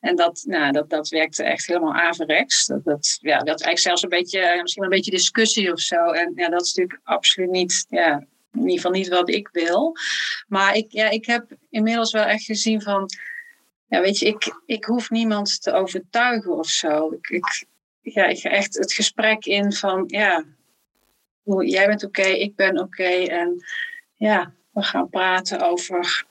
En 0.00 0.16
dat, 0.16 0.42
nou, 0.46 0.72
dat, 0.72 0.90
dat 0.90 1.08
werkte 1.08 1.44
echt 1.44 1.66
helemaal 1.66 1.94
averechts. 1.94 2.66
Dat, 2.66 2.84
dat, 2.84 3.18
ja, 3.20 3.38
dat 3.38 3.46
eigenlijk 3.46 3.78
zelfs 3.78 4.02
een 4.02 4.08
beetje, 4.08 4.40
eh, 4.40 4.62
misschien 4.62 4.82
een 4.82 4.88
beetje 4.88 5.10
discussie 5.10 5.72
of 5.72 5.80
zo. 5.80 6.10
En 6.10 6.32
ja, 6.34 6.48
dat 6.48 6.64
is 6.64 6.74
natuurlijk 6.74 7.00
absoluut 7.04 7.50
niet, 7.50 7.86
ja, 7.88 8.26
in 8.52 8.60
ieder 8.60 8.74
geval 8.74 8.90
niet 8.90 9.08
wat 9.08 9.28
ik 9.28 9.48
wil. 9.52 9.96
Maar 10.48 10.76
ik, 10.76 10.92
ja, 10.92 11.08
ik 11.08 11.26
heb 11.26 11.56
inmiddels 11.70 12.12
wel 12.12 12.24
echt 12.24 12.44
gezien 12.44 12.82
van, 12.82 13.08
ja, 13.90 14.00
weet 14.00 14.18
je, 14.18 14.26
ik, 14.26 14.60
ik 14.66 14.84
hoef 14.84 15.10
niemand 15.10 15.62
te 15.62 15.72
overtuigen 15.72 16.52
of 16.52 16.68
zo. 16.68 17.12
Ik, 17.12 17.28
ik, 17.28 17.64
ja, 18.00 18.24
ik 18.24 18.38
ga 18.38 18.48
echt 18.48 18.78
het 18.78 18.92
gesprek 18.92 19.44
in 19.44 19.72
van, 19.72 20.04
ja, 20.06 20.44
jij 21.58 21.86
bent 21.86 22.04
oké, 22.04 22.22
ik 22.22 22.56
ben 22.56 22.78
oké. 22.78 23.24
en 23.24 23.64
ja, 24.14 24.52
we 24.70 24.82
gaan 24.82 25.08
praten 25.08 25.60
over, 25.60 26.24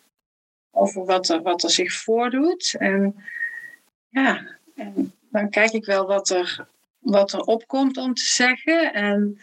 over 0.72 1.06
wat, 1.06 1.30
er, 1.30 1.42
wat 1.42 1.64
er 1.64 1.70
zich 1.70 1.94
voordoet. 1.94 2.76
En 2.78 3.24
ja, 4.10 4.58
en 4.76 5.14
dan 5.32 5.50
kijk 5.50 5.72
ik 5.72 5.86
wel 5.86 6.08
wat 6.08 6.30
er, 6.30 6.68
wat 7.00 7.34
er 7.34 7.42
opkomt 7.42 7.98
om 7.98 8.14
te 8.14 8.26
zeggen. 8.26 8.94
En 8.94 9.40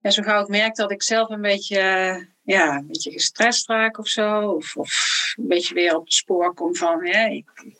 ja, 0.00 0.10
zo 0.10 0.22
gauw 0.22 0.42
ik 0.42 0.48
merk 0.48 0.74
dat 0.74 0.90
ik 0.90 1.02
zelf 1.02 1.28
een 1.28 1.40
beetje, 1.40 2.26
ja, 2.48 2.76
een 2.76 2.86
beetje 2.86 3.10
gestrest 3.10 3.68
raak 3.68 3.98
of 3.98 4.08
zo. 4.08 4.50
Of, 4.50 4.76
of 4.76 4.92
een 5.36 5.48
beetje 5.48 5.74
weer 5.74 5.96
op 5.96 6.04
het 6.04 6.12
spoor 6.12 6.54
kom 6.54 6.74
van, 6.74 7.06
hè, 7.06 7.28
ik, 7.28 7.50
een 7.56 7.76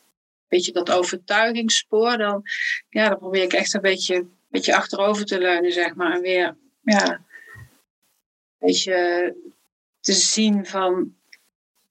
beetje 0.47 0.71
dat 0.71 0.91
overtuigingsspoor. 0.91 2.17
Dan, 2.17 2.43
ja, 2.89 3.09
dan 3.09 3.17
probeer 3.17 3.43
ik 3.43 3.53
echt 3.53 3.73
een 3.73 3.81
beetje, 3.81 4.15
een 4.15 4.31
beetje 4.49 4.75
achterover 4.75 5.25
te 5.25 5.39
leunen, 5.39 5.71
zeg 5.71 5.95
maar. 5.95 6.13
En 6.13 6.21
weer, 6.21 6.57
ja, 6.81 7.11
een 7.11 7.25
beetje 8.57 9.35
te 9.99 10.13
zien 10.13 10.65
van, 10.65 11.15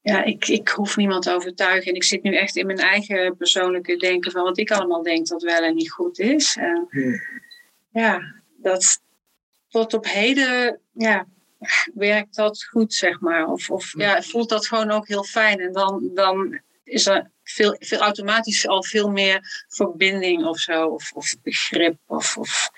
ja, 0.01 0.25
ik, 0.25 0.49
ik 0.49 0.69
hoef 0.69 0.97
niemand 0.97 1.23
te 1.23 1.33
overtuigen. 1.33 1.89
En 1.89 1.95
ik 1.95 2.05
zit 2.05 2.23
nu 2.23 2.37
echt 2.37 2.57
in 2.57 2.67
mijn 2.67 2.79
eigen 2.79 3.37
persoonlijke 3.37 3.97
denken 3.97 4.31
van 4.31 4.43
wat 4.43 4.59
ik 4.59 4.71
allemaal 4.71 5.03
denk 5.03 5.27
dat 5.27 5.43
wel 5.43 5.63
en 5.63 5.75
niet 5.75 5.91
goed 5.91 6.19
is. 6.19 6.57
En 6.57 6.89
ja, 7.93 8.35
dat 8.57 9.01
tot 9.69 9.95
op 9.95 10.07
heden 10.07 10.81
ja, 10.93 11.27
werkt 11.95 12.35
dat 12.35 12.65
goed, 12.65 12.95
zeg 12.95 13.21
maar. 13.21 13.47
Of, 13.47 13.71
of 13.71 13.93
ja, 13.99 14.23
voelt 14.23 14.49
dat 14.49 14.67
gewoon 14.67 14.91
ook 14.91 15.09
heel 15.09 15.25
fijn. 15.25 15.61
En 15.61 15.73
dan, 15.73 16.11
dan 16.15 16.61
is 16.85 17.07
er 17.07 17.31
veel, 17.43 17.77
veel 17.79 17.99
automatisch 17.99 18.67
al 18.67 18.83
veel 18.83 19.11
meer 19.11 19.65
verbinding 19.69 20.45
of 20.45 20.59
zo. 20.59 20.87
Of, 20.87 21.13
of 21.13 21.35
begrip. 21.43 21.99
Of, 22.07 22.37
of 22.37 22.71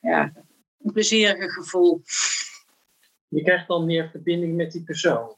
ja, 0.00 0.32
een 0.82 0.92
plezierige 0.92 1.50
gevoel. 1.50 2.02
Je 3.28 3.42
krijgt 3.42 3.68
dan 3.68 3.86
meer 3.86 4.08
verbinding 4.10 4.56
met 4.56 4.72
die 4.72 4.82
persoon. 4.82 5.36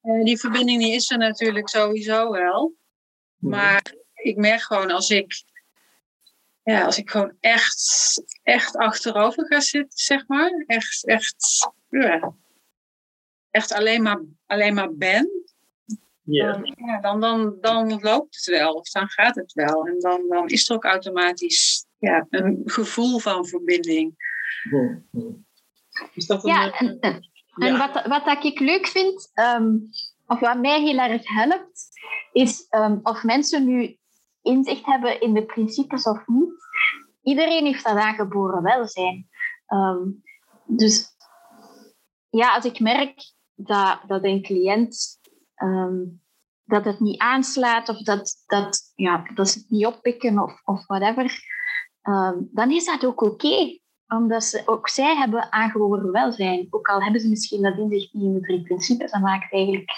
Eh, 0.00 0.24
die 0.24 0.38
verbinding 0.38 0.82
die 0.82 0.94
is 0.94 1.10
er 1.10 1.18
natuurlijk 1.18 1.68
sowieso 1.68 2.30
wel. 2.30 2.74
Maar 3.36 3.94
ik 4.14 4.36
merk 4.36 4.62
gewoon 4.62 4.90
als 4.90 5.10
ik, 5.10 5.42
ja, 6.62 6.84
als 6.84 6.98
ik 6.98 7.10
gewoon 7.10 7.36
echt, 7.40 8.22
echt 8.42 8.76
achterover 8.76 9.46
ga 9.46 9.60
zitten, 9.60 9.98
zeg 9.98 10.26
maar. 10.26 10.64
Echt, 10.66 11.06
echt, 11.06 11.70
ja, 11.90 12.34
echt 13.50 13.72
alleen, 13.72 14.02
maar, 14.02 14.22
alleen 14.46 14.74
maar 14.74 14.94
ben. 14.94 15.30
Ja. 16.22 16.52
Dan, 16.52 16.74
ja, 16.76 17.00
dan, 17.00 17.20
dan, 17.20 17.56
dan 17.60 18.00
loopt 18.00 18.36
het 18.36 18.44
wel. 18.44 18.72
Of 18.72 18.90
dan 18.90 19.08
gaat 19.08 19.34
het 19.34 19.52
wel. 19.52 19.86
En 19.86 19.98
dan, 19.98 20.28
dan 20.28 20.48
is 20.48 20.68
er 20.68 20.74
ook 20.76 20.84
automatisch 20.84 21.86
ja, 21.98 22.26
een 22.30 22.62
gevoel 22.64 23.18
van 23.18 23.46
verbinding. 23.46 24.14
Hmm. 24.70 25.46
Is 26.14 26.26
dat 26.26 26.44
een... 26.44 26.50
Ja, 26.50 26.72
eh, 26.72 26.80
en, 26.80 26.98
en, 27.00 27.30
ja. 27.54 27.66
en 27.66 27.78
wat, 27.78 28.06
wat 28.06 28.24
dat 28.24 28.44
ik 28.44 28.58
leuk 28.58 28.86
vind, 28.86 29.30
ehm, 29.34 29.76
of 30.26 30.40
wat 30.40 30.60
mij 30.60 30.80
heel 30.80 30.98
erg 30.98 31.28
helpt, 31.28 31.88
is 32.32 32.66
ehm, 32.68 32.98
of 33.02 33.22
mensen 33.22 33.66
nu 33.66 33.98
inzicht 34.42 34.86
hebben 34.86 35.20
in 35.20 35.34
de 35.34 35.44
principes 35.44 36.04
of 36.04 36.26
niet. 36.26 36.52
Iedereen 37.22 37.64
heeft 37.64 37.84
dat 37.84 37.96
aangeboren 37.96 38.62
welzijn. 38.62 39.28
Ehm, 39.66 40.08
dus 40.66 41.08
ja, 42.30 42.54
als 42.54 42.64
ik 42.64 42.80
merk 42.80 43.32
dat, 43.54 44.00
dat 44.06 44.24
een 44.24 44.42
cliënt 44.42 45.18
ehm, 45.54 46.04
dat 46.64 46.84
het 46.84 47.00
niet 47.00 47.18
aanslaat 47.18 47.88
of 47.88 48.02
dat, 48.02 48.44
dat, 48.46 48.92
ja, 48.94 49.22
dat 49.34 49.48
ze 49.48 49.58
het 49.58 49.70
niet 49.70 49.86
oppikken 49.86 50.38
of, 50.38 50.60
of 50.64 50.86
whatever, 50.86 51.42
ehm, 52.02 52.38
dan 52.50 52.70
is 52.70 52.84
dat 52.84 53.04
ook 53.06 53.22
oké 53.22 53.78
omdat 54.08 54.44
ze, 54.44 54.62
ook 54.64 54.88
zij 54.88 55.16
hebben 55.16 55.52
aangeboren 55.52 56.12
welzijn. 56.12 56.66
Ook 56.70 56.88
al 56.88 57.02
hebben 57.02 57.20
ze 57.20 57.28
misschien 57.28 57.62
dat 57.62 57.78
inzicht 57.78 58.12
niet 58.12 58.24
in 58.24 58.34
de 58.34 58.40
drie 58.40 58.62
principes, 58.62 59.10
dat 59.10 59.20
maakt 59.20 59.52
eigenlijk 59.52 59.90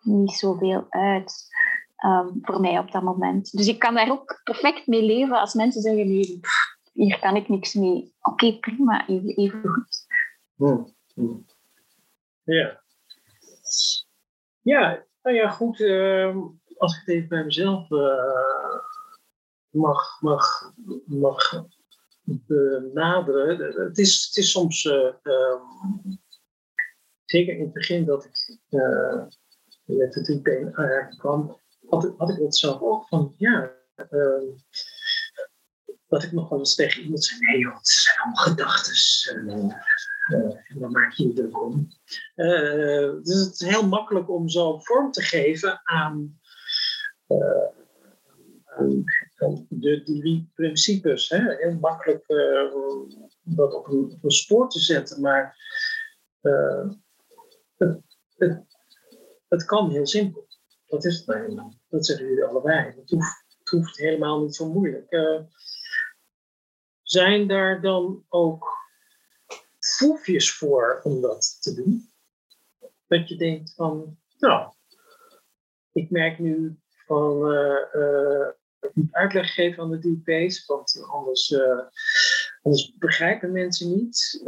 niet 0.00 0.32
zoveel 0.32 0.86
uit 0.88 1.54
ehm, 1.96 2.28
voor 2.40 2.60
mij 2.60 2.78
op 2.78 2.92
dat 2.92 3.02
moment. 3.02 3.56
Dus 3.56 3.66
ik 3.66 3.78
kan 3.78 3.94
daar 3.94 4.10
ook 4.10 4.40
perfect 4.44 4.86
mee 4.86 5.02
leven 5.02 5.40
als 5.40 5.54
mensen 5.54 5.82
zeggen, 5.82 6.08
nee, 6.08 6.40
hier 6.92 7.18
kan 7.18 7.36
ik 7.36 7.48
niks 7.48 7.74
mee. 7.74 8.14
Oké, 8.20 8.58
prima, 8.58 9.06
even, 9.06 9.28
even 9.28 9.68
goed. 9.68 10.06
Ja. 12.46 12.82
Ja, 14.62 15.06
nou 15.22 15.36
ja, 15.36 15.50
goed. 15.50 15.80
ehm, 15.80 16.38
als 16.76 16.94
ik 16.94 17.00
het 17.00 17.08
even 17.08 17.28
bij 17.28 17.44
mezelf 17.44 17.90
eh, 17.90 18.80
mag, 19.70 20.20
mag, 20.20 20.72
mag 21.04 21.64
benaderen. 22.22 23.58
Het 23.86 23.98
is, 23.98 24.26
het 24.26 24.36
is 24.36 24.50
soms, 24.50 24.84
eh, 24.84 25.14
ehm, 25.22 25.60
zeker 27.24 27.54
in 27.54 27.62
het 27.62 27.72
begin 27.72 28.04
dat 28.04 28.24
ik 28.24 28.58
eh, 28.68 29.24
met 29.84 30.12
de 30.12 30.20
3P 30.20 30.46
in 30.46 30.76
aanraking 30.76 31.20
kwam, 31.20 31.60
had, 31.88 32.14
had 32.16 32.30
ik 32.30 32.38
dat 32.38 32.56
zelf 32.56 32.80
ook 32.80 33.08
van, 33.08 33.34
ja, 33.36 33.72
ehm, 33.94 34.44
dat 36.16 36.24
ik 36.24 36.32
nog 36.32 36.48
wel 36.48 36.58
eens 36.58 36.74
tegen 36.74 37.02
iemand 37.02 37.24
zei, 37.24 37.40
nee 37.40 37.58
joh, 37.58 37.76
het 37.76 37.88
zijn 37.88 38.16
allemaal 38.18 38.44
gedachten. 38.44 39.48
en 40.68 40.78
dan 40.78 40.90
maak 40.90 41.12
je 41.12 41.26
je 41.26 41.32
druk 41.32 41.62
om. 41.62 41.88
Eh, 42.34 43.12
dus 43.22 43.40
het 43.40 43.60
is 43.60 43.66
heel 43.68 43.88
makkelijk 43.88 44.30
om 44.30 44.48
zo 44.48 44.78
vorm 44.78 45.12
te 45.12 45.22
geven 45.22 45.80
aan, 45.84 46.40
eh, 47.26 47.66
aan 49.36 49.66
de 49.68 50.02
drie 50.04 50.50
principes. 50.54 51.28
Hè? 51.28 51.54
Heel 51.56 51.78
makkelijk 51.80 52.24
dat 53.42 53.74
op 53.74 53.86
een, 53.86 54.12
op 54.12 54.24
een, 54.24 54.30
spoor 54.30 54.68
te 54.68 54.80
zetten, 54.80 55.20
maar 55.20 55.56
het, 57.76 58.00
het, 58.36 58.64
het, 59.48 59.64
kan 59.64 59.90
heel 59.90 60.06
simpel. 60.06 60.46
Dat 60.86 61.04
is 61.04 61.16
het 61.16 61.26
nou 61.26 61.40
helemaal. 61.40 61.74
Dat 61.88 62.06
zeggen 62.06 62.26
jullie 62.26 62.44
allebei. 62.44 62.94
Het 62.96 63.10
hoeft, 63.10 63.44
het 63.58 63.68
hoeft 63.68 63.96
helemaal 63.96 64.42
niet 64.42 64.54
zo 64.54 64.72
moeilijk. 64.72 65.12
Uh, 65.12 65.40
zijn 67.08 67.48
daar 67.48 67.80
dan 67.80 68.24
ook 68.28 68.66
proefjes 69.96 70.52
voor 70.52 71.00
om 71.02 71.20
dat 71.20 71.56
te 71.60 71.74
doen? 71.74 72.10
Dat 73.06 73.28
je 73.28 73.36
denkt 73.36 73.74
van, 73.74 74.18
nou, 74.38 74.72
ik 75.92 76.10
merk 76.10 76.38
nu 76.38 76.78
van 77.06 77.52
uh, 77.52 78.48
uitleg 79.10 79.54
geven 79.54 79.82
aan 79.82 79.90
de 79.90 79.98
DP's, 79.98 80.66
want 80.66 81.04
anders, 81.08 81.50
uh, 81.50 81.80
anders 82.62 82.94
begrijpen 82.98 83.52
mensen 83.52 83.96
niet. 83.96 84.44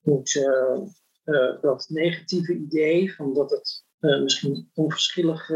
moet 0.00 0.32
dat 1.60 1.86
negatieve 1.88 2.54
idee 2.54 3.14
van 3.14 3.34
dat 3.34 3.50
het 3.50 3.84
misschien 4.22 4.70
onverschillig 4.74 5.50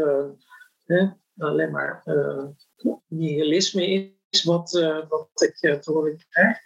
alleen 1.37 1.71
maar 1.71 2.03
nihilisme 3.07 3.87
is 3.87 4.14
wat, 4.43 4.71
wat 5.09 5.41
ik 5.41 5.55
te 5.81 5.91
horen 5.91 6.25
krijg. 6.29 6.57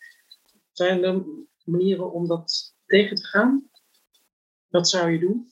Zijn 0.71 1.03
er 1.03 1.23
manieren 1.63 2.11
om 2.11 2.27
dat 2.27 2.75
tegen 2.85 3.15
te 3.15 3.25
gaan? 3.25 3.69
Wat 4.67 4.89
zou 4.89 5.11
je 5.11 5.19
doen? 5.19 5.51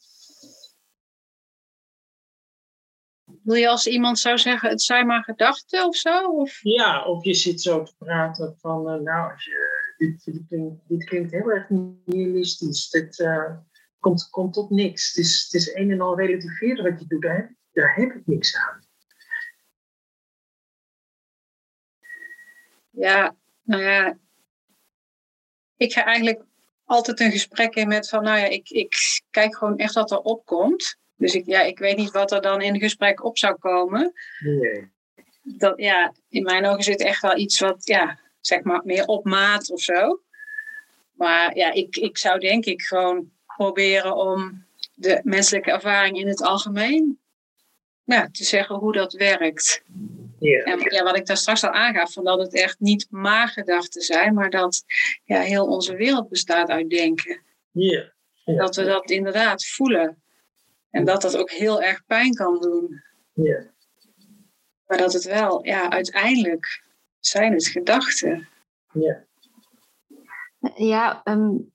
Wil 3.43 3.55
je 3.55 3.69
als 3.69 3.87
iemand 3.87 4.19
zou 4.19 4.37
zeggen, 4.37 4.69
het 4.69 4.81
zijn 4.81 5.07
maar 5.07 5.23
gedachten 5.23 5.87
of 5.87 5.95
zo? 5.95 6.31
Of? 6.31 6.59
Ja, 6.61 7.05
of 7.05 7.23
je 7.23 7.33
zit 7.33 7.61
zo 7.61 7.83
te 7.83 7.95
praten 7.97 8.55
van, 8.59 8.93
uh, 8.93 9.01
nou, 9.01 9.31
als 9.31 9.45
je, 9.45 9.93
dit, 9.97 10.23
dit, 10.25 10.47
klinkt, 10.47 10.81
dit, 10.87 11.03
klinkt, 11.03 11.31
heel 11.31 11.51
erg 11.51 11.69
nihilistisch. 11.69 12.89
Dit 12.89 13.19
uh, 13.19 13.57
komt, 13.99 14.29
komt 14.29 14.53
tot 14.53 14.69
niks. 14.69 15.07
Het 15.07 15.25
is, 15.25 15.43
het 15.43 15.53
is 15.53 15.73
een 15.73 15.91
en 15.91 16.01
al 16.01 16.17
relativeren 16.17 16.91
wat 16.91 16.99
je 16.99 17.07
doet. 17.07 17.21
Daar, 17.21 17.55
daar 17.71 17.95
heb 17.95 18.11
ik 18.11 18.27
niks 18.27 18.55
aan. 18.55 18.86
Ja, 22.99 23.35
nou 23.63 23.83
ja. 23.83 24.17
Ik 25.77 25.93
ga 25.93 26.03
eigenlijk 26.03 26.41
altijd 26.85 27.19
een 27.19 27.31
gesprek 27.31 27.75
in 27.75 27.87
met 27.87 28.09
van, 28.09 28.23
nou 28.23 28.39
ja, 28.39 28.45
ik, 28.45 28.69
ik 28.69 29.21
kijk 29.31 29.57
gewoon 29.57 29.77
echt 29.77 29.93
wat 29.93 30.11
er 30.11 30.19
opkomt. 30.19 30.97
Dus 31.15 31.35
ik, 31.35 31.45
ja, 31.45 31.61
ik 31.61 31.79
weet 31.79 31.97
niet 31.97 32.11
wat 32.11 32.31
er 32.31 32.41
dan 32.41 32.61
in 32.61 32.73
het 32.73 32.81
gesprek 32.81 33.23
op 33.23 33.37
zou 33.37 33.55
komen. 33.55 34.13
Nee. 34.39 34.91
Dat, 35.41 35.79
ja, 35.79 36.13
in 36.29 36.43
mijn 36.43 36.65
ogen 36.65 36.83
zit 36.83 37.01
echt 37.01 37.21
wel 37.21 37.37
iets 37.37 37.59
wat, 37.59 37.87
ja, 37.87 38.19
zeg 38.41 38.63
maar, 38.63 38.81
meer 38.83 39.05
op 39.05 39.25
maat 39.25 39.71
of 39.71 39.81
zo. 39.81 40.21
Maar 41.11 41.55
ja, 41.55 41.71
ik, 41.71 41.95
ik 41.95 42.17
zou 42.17 42.39
denk 42.39 42.65
ik 42.65 42.81
gewoon 42.81 43.31
proberen 43.55 44.15
om 44.15 44.65
de 44.93 45.21
menselijke 45.23 45.71
ervaring 45.71 46.17
in 46.17 46.27
het 46.27 46.41
algemeen 46.41 47.19
ja, 48.03 48.29
te 48.31 48.43
zeggen 48.43 48.75
hoe 48.75 48.91
dat 48.91 49.13
werkt. 49.13 49.83
Ja. 50.39 50.63
En 50.63 50.79
ja, 50.79 51.03
wat 51.03 51.17
ik 51.17 51.25
daar 51.25 51.37
straks 51.37 51.63
al 51.63 51.71
aangaf, 51.71 52.13
van 52.13 52.23
dat 52.23 52.39
het 52.39 52.53
echt 52.53 52.79
niet 52.79 53.07
maar 53.09 53.47
gedachten 53.47 54.01
zijn, 54.01 54.33
maar 54.33 54.49
dat 54.49 54.83
ja, 55.23 55.39
heel 55.39 55.65
onze 55.65 55.95
wereld 55.95 56.29
bestaat 56.29 56.69
uit 56.69 56.89
denken. 56.89 57.41
Ja. 57.71 58.11
ja. 58.45 58.55
Dat 58.55 58.75
we 58.75 58.83
dat 58.83 59.09
inderdaad 59.09 59.65
voelen. 59.65 60.21
En 60.89 61.05
dat 61.05 61.21
dat 61.21 61.37
ook 61.37 61.51
heel 61.51 61.81
erg 61.81 62.05
pijn 62.05 62.33
kan 62.33 62.59
doen. 62.61 63.03
Ja. 63.33 63.63
Maar 64.87 64.97
dat 64.97 65.13
het 65.13 65.23
wel, 65.23 65.65
ja, 65.65 65.89
uiteindelijk 65.89 66.83
zijn 67.19 67.53
het 67.53 67.67
gedachten. 67.67 68.47
Ja. 68.91 69.25
Ja, 70.75 71.21
um, 71.23 71.71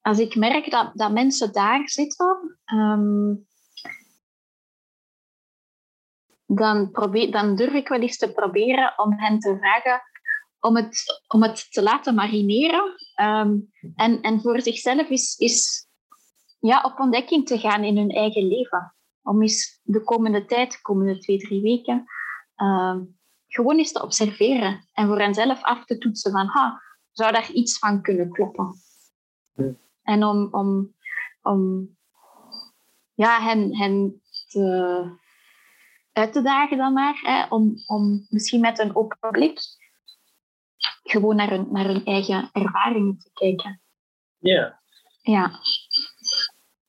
als 0.00 0.18
ik 0.18 0.34
merk 0.34 0.70
dat, 0.70 0.90
dat 0.94 1.12
mensen 1.12 1.52
daar 1.52 1.88
zitten, 1.88 2.58
um, 2.74 3.46
dan, 6.46 6.90
probeer, 6.90 7.30
dan 7.30 7.56
durf 7.56 7.72
ik 7.72 7.88
wel 7.88 8.00
eens 8.00 8.18
te 8.18 8.32
proberen 8.32 8.92
om 8.96 9.12
hen 9.18 9.38
te 9.38 9.56
vragen 9.58 10.02
om 10.64 10.76
het, 10.76 11.22
om 11.26 11.42
het 11.42 11.72
te 11.72 11.82
laten 11.82 12.14
marineren. 12.14 12.94
Um, 13.22 13.70
en, 13.94 14.20
en 14.20 14.40
voor 14.40 14.60
zichzelf 14.60 15.08
is, 15.08 15.36
is 15.36 15.86
ja, 16.58 16.82
op 16.82 16.98
ontdekking 16.98 17.46
te 17.46 17.58
gaan 17.58 17.84
in 17.84 17.96
hun 17.96 18.10
eigen 18.10 18.48
leven. 18.48 18.94
Om 19.22 19.42
eens 19.42 19.80
de 19.82 20.02
komende 20.02 20.44
tijd, 20.44 20.72
de 20.72 20.80
komende 20.82 21.18
twee, 21.18 21.38
drie 21.38 21.62
weken, 21.62 22.04
uh, 22.56 22.96
gewoon 23.46 23.78
eens 23.78 23.92
te 23.92 24.02
observeren. 24.02 24.88
En 24.92 25.06
voor 25.06 25.20
henzelf 25.20 25.62
af 25.62 25.84
te 25.84 25.98
toetsen 25.98 26.32
van, 26.32 26.46
ha, 26.46 26.82
zou 27.12 27.32
daar 27.32 27.50
iets 27.50 27.78
van 27.78 28.02
kunnen 28.02 28.30
kloppen? 28.30 28.74
Ja. 29.54 29.74
En 30.02 30.24
om, 30.24 30.48
om, 30.50 30.94
om 31.42 31.88
ja, 33.14 33.40
hen, 33.40 33.76
hen 33.76 34.22
te, 34.46 35.18
uit 36.14 36.32
te 36.32 36.42
dagen 36.42 36.76
dan 36.76 36.92
maar, 36.92 37.20
hè, 37.22 37.46
om, 37.48 37.82
om 37.86 38.26
misschien 38.28 38.60
met 38.60 38.78
een 38.78 38.96
open 38.96 39.30
blik 39.30 39.60
gewoon 41.02 41.36
naar 41.36 41.50
hun, 41.50 41.66
naar 41.70 41.84
hun 41.84 42.04
eigen 42.04 42.50
ervaringen 42.52 43.18
te 43.18 43.30
kijken. 43.32 43.80
Ja. 44.38 44.80
Ja. 45.22 45.60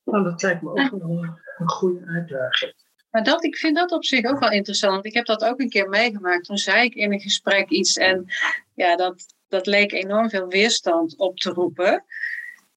Nou, 0.03 0.23
dat 0.23 0.41
lijkt 0.41 0.61
me 0.61 0.69
ook 0.69 0.89
wel 0.89 1.37
een 1.57 1.69
goede 1.69 2.05
uitdaging. 2.05 2.73
Maar 3.09 3.23
dat, 3.23 3.43
ik 3.43 3.57
vind 3.57 3.75
dat 3.75 3.91
op 3.91 4.05
zich 4.05 4.25
ook 4.25 4.39
wel 4.39 4.51
interessant. 4.51 5.05
Ik 5.05 5.13
heb 5.13 5.25
dat 5.25 5.43
ook 5.43 5.59
een 5.59 5.69
keer 5.69 5.89
meegemaakt. 5.89 6.45
Toen 6.45 6.57
zei 6.57 6.83
ik 6.83 6.95
in 6.95 7.13
een 7.13 7.19
gesprek 7.19 7.69
iets 7.69 7.97
en 7.97 8.25
ja, 8.73 8.95
dat, 8.95 9.25
dat 9.47 9.65
leek 9.65 9.91
enorm 9.91 10.29
veel 10.29 10.47
weerstand 10.47 11.17
op 11.17 11.37
te 11.37 11.49
roepen. 11.49 12.05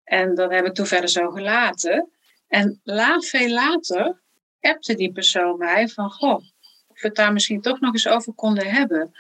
En 0.05 0.35
dat 0.35 0.51
heb 0.51 0.67
ik 0.67 0.75
toen 0.75 0.87
verder 0.87 1.09
zo 1.09 1.31
gelaten. 1.31 2.11
En 2.49 2.81
laat, 2.83 3.27
veel 3.27 3.49
later 3.49 4.23
appte 4.61 4.95
die 4.95 5.13
persoon 5.13 5.59
mij 5.59 5.89
van, 5.89 6.11
goh, 6.11 6.35
of 6.89 7.01
we 7.01 7.07
het 7.07 7.17
daar 7.17 7.33
misschien 7.33 7.61
toch 7.61 7.81
nog 7.81 7.93
eens 7.93 8.09
over 8.09 8.33
konden 8.33 8.67
hebben. 8.67 9.13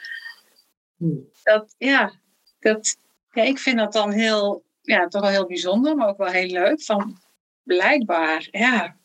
Hmm. 0.96 1.28
Dat, 1.42 1.74
ja, 1.78 2.12
dat, 2.60 2.96
ja, 3.32 3.42
ik 3.42 3.58
vind 3.58 3.78
dat 3.78 3.92
dan 3.92 4.12
heel, 4.12 4.64
ja, 4.82 5.08
toch 5.08 5.22
wel 5.22 5.30
heel 5.30 5.46
bijzonder, 5.46 5.96
maar 5.96 6.08
ook 6.08 6.18
wel 6.18 6.26
heel 6.26 6.48
leuk. 6.48 6.82
Van, 6.82 7.18
blijkbaar, 7.62 8.48
ja, 8.50 8.96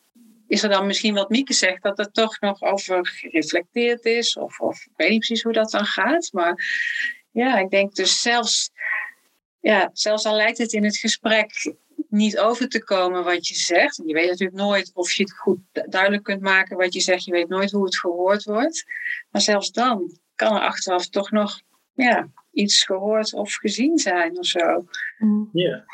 is 0.46 0.62
er 0.62 0.68
dan 0.68 0.86
misschien 0.86 1.14
wat 1.14 1.30
Mieke 1.30 1.52
zegt, 1.52 1.82
dat 1.82 1.98
er 1.98 2.10
toch 2.10 2.40
nog 2.40 2.62
over 2.62 3.06
gereflecteerd 3.06 4.04
is, 4.04 4.36
of, 4.36 4.60
of 4.60 4.84
ik 4.84 4.92
weet 4.96 5.10
niet 5.10 5.18
precies 5.18 5.42
hoe 5.42 5.52
dat 5.52 5.70
dan 5.70 5.86
gaat. 5.86 6.28
Maar 6.32 6.64
ja, 7.30 7.58
ik 7.58 7.70
denk 7.70 7.94
dus 7.94 8.20
zelfs, 8.20 8.70
ja, 9.60 9.90
zelfs 9.92 10.24
al 10.24 10.36
lijkt 10.36 10.58
het 10.58 10.72
in 10.72 10.84
het 10.84 10.96
gesprek 10.96 11.74
niet 12.08 12.38
over 12.38 12.68
te 12.68 12.84
komen 12.84 13.24
wat 13.24 13.48
je 13.48 13.54
zegt. 13.54 14.02
Je 14.06 14.14
weet 14.14 14.28
natuurlijk 14.28 14.58
nooit 14.58 14.90
of 14.94 15.12
je 15.12 15.22
het 15.22 15.32
goed 15.32 15.58
duidelijk 15.72 16.22
kunt 16.22 16.40
maken 16.40 16.76
wat 16.76 16.94
je 16.94 17.00
zegt. 17.00 17.24
Je 17.24 17.32
weet 17.32 17.48
nooit 17.48 17.70
hoe 17.70 17.84
het 17.84 17.98
gehoord 17.98 18.44
wordt. 18.44 18.84
Maar 19.30 19.40
zelfs 19.40 19.72
dan 19.72 20.18
kan 20.34 20.54
er 20.54 20.60
achteraf 20.60 21.08
toch 21.08 21.30
nog 21.30 21.60
ja, 21.94 22.28
iets 22.52 22.84
gehoord 22.84 23.34
of 23.34 23.54
gezien 23.54 23.98
zijn 23.98 24.38
of 24.38 24.46
zo. 24.46 24.84
Ja. 25.52 25.84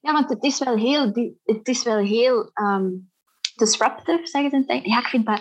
Ja, 0.00 0.12
want 0.12 0.28
het 0.28 0.42
is 0.42 0.58
wel 0.58 0.76
heel, 0.76 1.32
het 1.44 1.68
is 1.68 1.82
wel 1.82 1.98
heel 1.98 2.50
um, 2.54 3.10
disruptive, 3.56 4.26
zeggen 4.26 4.50
ze 4.50 4.56
in 4.56 4.64
het 4.66 4.86
Ja, 4.86 4.98
ik 4.98 5.06
vind 5.06 5.26
dat, 5.26 5.40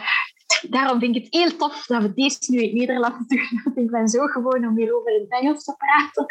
daarom 0.69 0.99
vind 0.99 1.15
ik 1.15 1.23
het 1.23 1.33
heel 1.33 1.55
tof 1.55 1.85
dat 1.85 2.01
we 2.01 2.13
deze 2.13 2.37
nu 2.47 2.57
in 2.57 2.63
het 2.63 2.77
Nederlands 2.77 3.27
doen. 3.27 3.61
Ik 3.83 3.91
ben 3.91 4.07
zo 4.07 4.25
gewoon 4.25 4.67
om 4.67 4.77
hier 4.77 4.95
over 4.95 5.15
in 5.15 5.21
het 5.21 5.41
Engels 5.41 5.63
te 5.63 5.75
praten. 5.75 6.25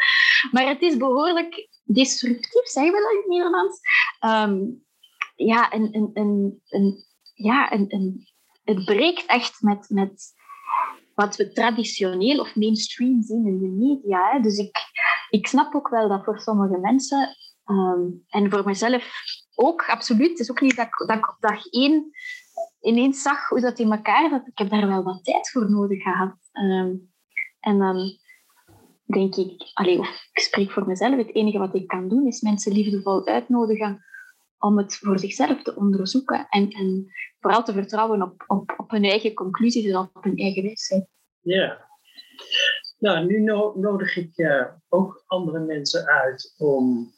Maar 0.51 0.67
het 0.67 0.81
is 0.81 0.97
behoorlijk 0.97 1.69
disruptief, 1.83 2.67
zeggen 2.67 2.93
we 2.93 3.01
dat 3.01 3.11
in 3.11 3.17
het 3.17 3.27
Nederlands. 3.27 3.79
Um, 4.25 4.83
ja, 5.35 5.73
een, 5.73 6.61
ja 7.33 7.69
het 8.63 8.85
breekt 8.85 9.25
echt 9.25 9.61
met, 9.61 9.89
met 9.89 10.33
wat 11.13 11.35
we 11.35 11.51
traditioneel 11.51 12.39
of 12.39 12.55
mainstream 12.55 13.21
zien 13.21 13.47
in 13.47 13.59
de 13.59 13.67
media. 13.67 14.31
Hè. 14.31 14.39
Dus 14.39 14.57
ik, 14.57 14.77
ik 15.29 15.47
snap 15.47 15.75
ook 15.75 15.89
wel 15.89 16.07
dat 16.09 16.23
voor 16.23 16.39
sommige 16.39 16.77
mensen, 16.77 17.35
um, 17.65 18.23
en 18.29 18.51
voor 18.51 18.65
mezelf 18.65 19.11
ook, 19.55 19.89
absoluut, 19.89 20.29
het 20.29 20.39
is 20.39 20.51
ook 20.51 20.61
niet 20.61 20.75
dat 20.75 20.87
ik 20.87 21.29
op 21.29 21.37
dag 21.39 21.65
één 21.65 22.11
ineens 22.85 23.21
zag 23.21 23.47
hoe 23.47 23.61
dat 23.61 23.79
in 23.79 23.91
elkaar 23.91 24.29
zat. 24.29 24.47
Ik 24.47 24.57
heb 24.57 24.69
daar 24.69 24.87
wel 24.87 25.03
wat 25.03 25.23
tijd 25.23 25.49
voor 25.49 25.69
nodig 25.69 26.03
gehad. 26.03 26.35
Um, 26.53 27.13
en 27.59 27.77
dan 27.77 28.17
denk 29.05 29.35
ik, 29.35 29.71
allee, 29.73 29.99
ik 30.31 30.39
spreek 30.39 30.71
voor 30.71 30.87
mezelf, 30.87 31.17
het 31.17 31.35
enige 31.35 31.57
wat 31.57 31.75
ik 31.75 31.87
kan 31.87 32.09
doen 32.09 32.27
is 32.27 32.41
mensen 32.41 32.71
liefdevol 32.71 33.25
uitnodigen 33.27 34.05
om 34.59 34.77
het 34.77 34.95
voor 34.95 35.19
zichzelf 35.19 35.61
te 35.61 35.75
onderzoeken 35.75 36.47
en, 36.49 36.69
en 36.69 37.11
vooral 37.39 37.63
te 37.63 37.73
vertrouwen 37.73 38.21
op, 38.21 38.43
op, 38.47 38.73
op 38.77 38.91
hun 38.91 39.03
eigen 39.03 39.33
conclusies 39.33 39.85
en 39.85 39.97
op 39.97 40.23
hun 40.23 40.37
eigen 40.37 40.63
wijsheid. 40.63 41.07
Ja. 41.41 41.87
Nou, 42.97 43.25
nu 43.25 43.39
no 43.39 43.73
nodig 43.75 44.15
ik 44.15 44.37
uh, 44.37 44.65
ook 44.89 45.23
andere 45.27 45.59
mensen 45.59 46.05
uit 46.05 46.53
om 46.57 47.13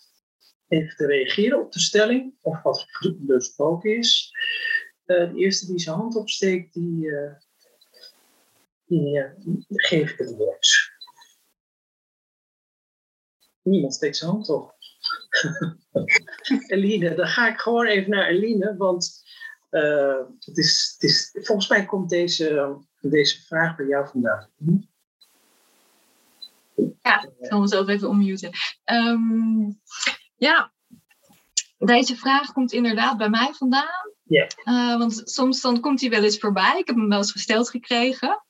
even 0.67 0.95
te 0.95 1.06
reageren 1.06 1.60
op 1.60 1.71
de 1.71 1.80
stelling 1.80 2.34
of 2.41 2.62
wat 2.62 2.86
besproken 3.17 3.97
is. 3.97 4.32
Uh, 5.08 5.32
de 5.32 5.36
eerste 5.36 5.65
die 5.65 5.80
zijn 5.80 5.96
hand 5.96 6.15
opsteekt, 6.15 6.74
die, 6.74 7.06
uh, 7.06 7.32
die, 8.86 9.65
geef 9.67 10.12
ik 10.12 10.17
het 10.17 10.36
woord. 10.36 10.96
Niemand 13.62 13.93
steekt 13.93 14.17
zijn 14.17 14.32
hand 14.32 14.50
op. 14.50 14.76
Eline, 16.67 17.15
dan 17.15 17.28
ga 17.28 17.50
ik 17.50 17.60
gewoon 17.60 17.86
even 17.86 18.10
naar 18.10 18.28
Eline, 18.28 18.78
want 18.78 19.24
uh, 19.72 20.20
het 20.39 20.58
is, 20.58 20.91
het 20.93 21.10
is, 21.10 21.30
volgens 21.34 21.67
mij 21.67 21.86
komt 21.86 22.10
deze, 22.10 22.78
deze 23.02 23.41
vraag 23.41 23.76
bij 23.76 23.86
jou 23.86 24.08
vandaan. 24.08 24.50
Hm? 24.58 24.78
Ja, 27.02 27.24
ik 27.24 27.46
zal 27.46 27.60
mezelf 27.60 27.88
even 27.88 28.10
unmuten. 28.10 28.52
Um, 28.86 29.82
ja, 30.36 30.74
deze 31.78 32.15
vraag 32.15 32.52
komt 32.52 32.72
inderdaad 32.72 33.17
bij 33.17 33.30
mij 33.30 33.54
vandaan. 33.54 34.15
Yeah. 34.27 34.49
Uh, 34.63 34.97
want 34.97 35.21
soms 35.23 35.61
dan 35.61 35.79
komt 35.79 36.01
hij 36.01 36.09
wel 36.09 36.23
eens 36.23 36.39
voorbij. 36.39 36.79
Ik 36.79 36.87
heb 36.87 36.95
hem 36.95 37.09
wel 37.09 37.17
eens 37.17 37.31
gesteld 37.31 37.69
gekregen. 37.69 38.45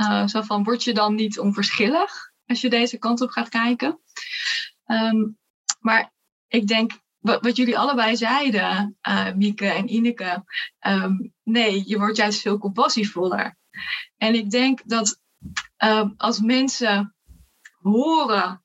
Uh, 0.00 0.26
zo 0.26 0.42
van, 0.42 0.64
word 0.64 0.84
je 0.84 0.94
dan 0.94 1.14
niet 1.14 1.38
onverschillig 1.38 2.32
als 2.46 2.60
je 2.60 2.70
deze 2.70 2.98
kant 2.98 3.20
op 3.20 3.30
gaat 3.30 3.48
kijken? 3.48 4.00
Um, 4.86 5.38
maar 5.80 6.12
ik 6.48 6.66
denk, 6.66 6.92
wat, 7.18 7.56
jullie 7.56 7.78
allebei 7.78 8.16
zeiden, 8.16 8.98
uh, 9.08 9.32
Mieke 9.32 9.66
en 9.66 9.92
Ineke, 9.94 10.44
um, 10.86 11.32
nee, 11.42 11.82
je 11.86 11.98
wordt 11.98 12.16
juist 12.16 12.40
veel 12.40 12.58
compassievoller. 12.58 13.56
En 14.16 14.34
ik 14.34 14.50
denk 14.50 14.80
dat 14.84 15.20
um, 15.84 16.14
als 16.16 16.40
mensen 16.40 17.14
horen 17.78 18.64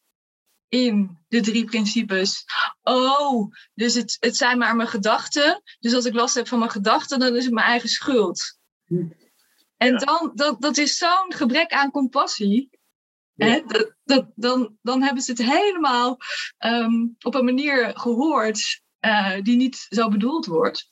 in 0.67 1.22
de 1.33 1.41
drie 1.41 1.65
principes. 1.65 2.45
Oh, 2.81 3.51
dus 3.73 3.93
het, 3.93 4.17
het 4.19 4.35
zijn 4.35 4.57
maar 4.57 4.75
mijn 4.75 4.87
gedachten. 4.87 5.61
Dus 5.79 5.93
als 5.93 6.05
ik 6.05 6.13
last 6.13 6.35
heb 6.35 6.47
van 6.47 6.59
mijn 6.59 6.71
gedachten, 6.71 7.19
dan 7.19 7.35
is 7.35 7.43
het 7.43 7.53
mijn 7.53 7.65
eigen 7.65 7.89
schuld. 7.89 8.57
En 9.77 9.91
ja. 9.91 9.97
dan, 9.97 10.31
dat, 10.35 10.61
dat 10.61 10.77
is 10.77 10.97
zo'n 10.97 11.33
gebrek 11.33 11.71
aan 11.71 11.91
compassie. 11.91 12.69
Ja. 13.33 13.47
Hè? 13.47 13.61
Dat, 13.65 13.95
dat, 14.03 14.31
dan, 14.35 14.77
dan 14.81 15.01
hebben 15.01 15.23
ze 15.23 15.31
het 15.31 15.41
helemaal 15.41 16.17
um, 16.65 17.15
op 17.19 17.35
een 17.35 17.45
manier 17.45 17.91
gehoord 17.93 18.81
uh, 18.99 19.41
die 19.41 19.55
niet 19.55 19.85
zo 19.89 20.09
bedoeld 20.09 20.45
wordt. 20.45 20.91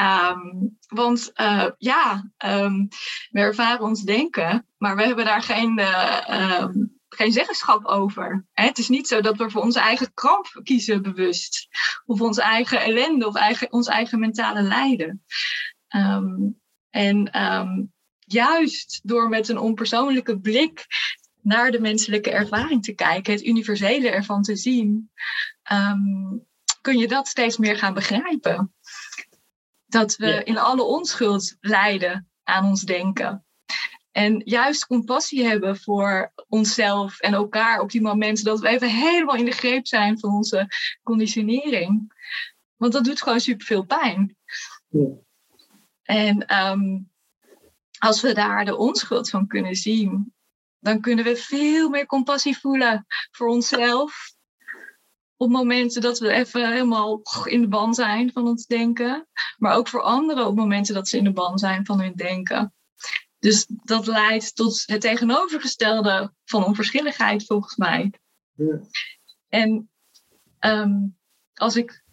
Um, 0.00 0.78
want 0.86 1.30
uh, 1.34 1.70
ja, 1.78 2.30
um, 2.44 2.88
we 3.30 3.40
ervaren 3.40 3.84
ons 3.84 4.02
denken, 4.02 4.66
maar 4.76 4.96
we 4.96 5.02
hebben 5.02 5.24
daar 5.24 5.42
geen 5.42 5.78
uh, 5.78 6.68
geen 7.14 7.32
zeggenschap 7.32 7.84
over. 7.84 8.46
Het 8.52 8.78
is 8.78 8.88
niet 8.88 9.08
zo 9.08 9.20
dat 9.20 9.36
we 9.36 9.50
voor 9.50 9.62
onze 9.62 9.80
eigen 9.80 10.14
kramp 10.14 10.60
kiezen 10.62 11.02
bewust. 11.02 11.68
Of 12.06 12.20
onze 12.20 12.42
eigen 12.42 12.80
ellende 12.80 13.26
of 13.26 13.34
eigen, 13.34 13.72
ons 13.72 13.86
eigen 13.86 14.18
mentale 14.18 14.62
lijden. 14.62 15.24
Um, 15.96 16.60
en 16.90 17.42
um, 17.42 17.92
juist 18.18 19.00
door 19.02 19.28
met 19.28 19.48
een 19.48 19.58
onpersoonlijke 19.58 20.40
blik 20.40 20.86
naar 21.40 21.70
de 21.70 21.80
menselijke 21.80 22.30
ervaring 22.30 22.82
te 22.82 22.92
kijken, 22.92 23.32
het 23.32 23.44
universele 23.44 24.10
ervan 24.10 24.42
te 24.42 24.56
zien, 24.56 25.10
um, 25.72 26.46
kun 26.80 26.98
je 26.98 27.08
dat 27.08 27.28
steeds 27.28 27.56
meer 27.56 27.76
gaan 27.76 27.94
begrijpen. 27.94 28.74
Dat 29.86 30.16
we 30.16 30.26
ja. 30.26 30.44
in 30.44 30.58
alle 30.58 30.82
onschuld 30.82 31.56
lijden 31.60 32.28
aan 32.42 32.64
ons 32.64 32.82
denken. 32.82 33.44
En 34.14 34.42
juist 34.44 34.86
compassie 34.86 35.44
hebben 35.44 35.76
voor 35.76 36.32
onszelf 36.48 37.20
en 37.20 37.32
elkaar 37.32 37.80
op 37.80 37.90
die 37.90 38.02
momenten 38.02 38.44
dat 38.44 38.60
we 38.60 38.68
even 38.68 38.90
helemaal 38.90 39.36
in 39.36 39.44
de 39.44 39.50
greep 39.50 39.86
zijn 39.86 40.18
van 40.18 40.30
onze 40.30 40.68
conditionering. 41.02 42.12
Want 42.76 42.92
dat 42.92 43.04
doet 43.04 43.22
gewoon 43.22 43.40
superveel 43.40 43.84
pijn. 43.84 44.36
Ja. 44.88 45.08
En 46.02 46.56
um, 46.70 47.10
als 47.98 48.20
we 48.20 48.34
daar 48.34 48.64
de 48.64 48.76
onschuld 48.76 49.30
van 49.30 49.46
kunnen 49.46 49.74
zien, 49.74 50.34
dan 50.78 51.00
kunnen 51.00 51.24
we 51.24 51.36
veel 51.36 51.88
meer 51.88 52.06
compassie 52.06 52.58
voelen 52.58 53.06
voor 53.30 53.48
onszelf. 53.48 54.32
Op 55.36 55.50
momenten 55.50 56.02
dat 56.02 56.18
we 56.18 56.30
even 56.30 56.72
helemaal 56.72 57.22
in 57.44 57.60
de 57.60 57.68
ban 57.68 57.94
zijn 57.94 58.32
van 58.32 58.46
ons 58.46 58.66
denken. 58.66 59.28
Maar 59.56 59.76
ook 59.76 59.88
voor 59.88 60.02
anderen 60.02 60.46
op 60.46 60.56
momenten 60.56 60.94
dat 60.94 61.08
ze 61.08 61.16
in 61.16 61.24
de 61.24 61.32
ban 61.32 61.58
zijn 61.58 61.86
van 61.86 62.00
hun 62.00 62.14
denken. 62.14 62.74
Dus 63.44 63.66
dat 63.68 64.06
leidt 64.06 64.56
tot 64.56 64.82
het 64.86 65.00
tegenovergestelde 65.00 66.32
van 66.44 66.64
onverschilligheid, 66.64 67.46
volgens 67.46 67.76
mij. 67.76 68.12
Ja. 68.52 68.80
En 69.48 69.90
um, 70.60 71.16
als 71.54 71.76
ik 71.76 72.04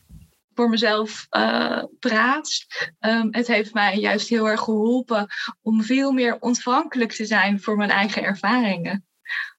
voor 0.54 0.70
mezelf 0.70 1.28
uh, 1.30 1.84
praat, 2.00 2.66
um, 3.00 3.28
het 3.34 3.48
heeft 3.48 3.74
mij 3.74 4.00
juist 4.00 4.30
heel 4.30 4.50
erg 4.50 4.60
geholpen 4.60 5.28
om 5.62 5.84
veel 5.84 6.12
meer 6.12 6.40
ontvankelijk 6.40 7.12
te 7.12 7.26
zijn 7.26 7.62
voor 7.62 7.78
mijn 7.78 7.90
eigen 7.90 8.24
ervaringen. 8.24 9.08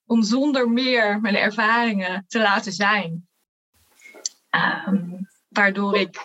Om 0.05 0.23
zonder 0.23 0.69
meer 0.69 1.21
mijn 1.21 1.35
ervaringen 1.35 2.25
te 2.27 2.39
laten 2.39 2.73
zijn. 2.73 3.27
Um, 4.87 5.27
waardoor 5.49 5.97
ik. 5.97 6.17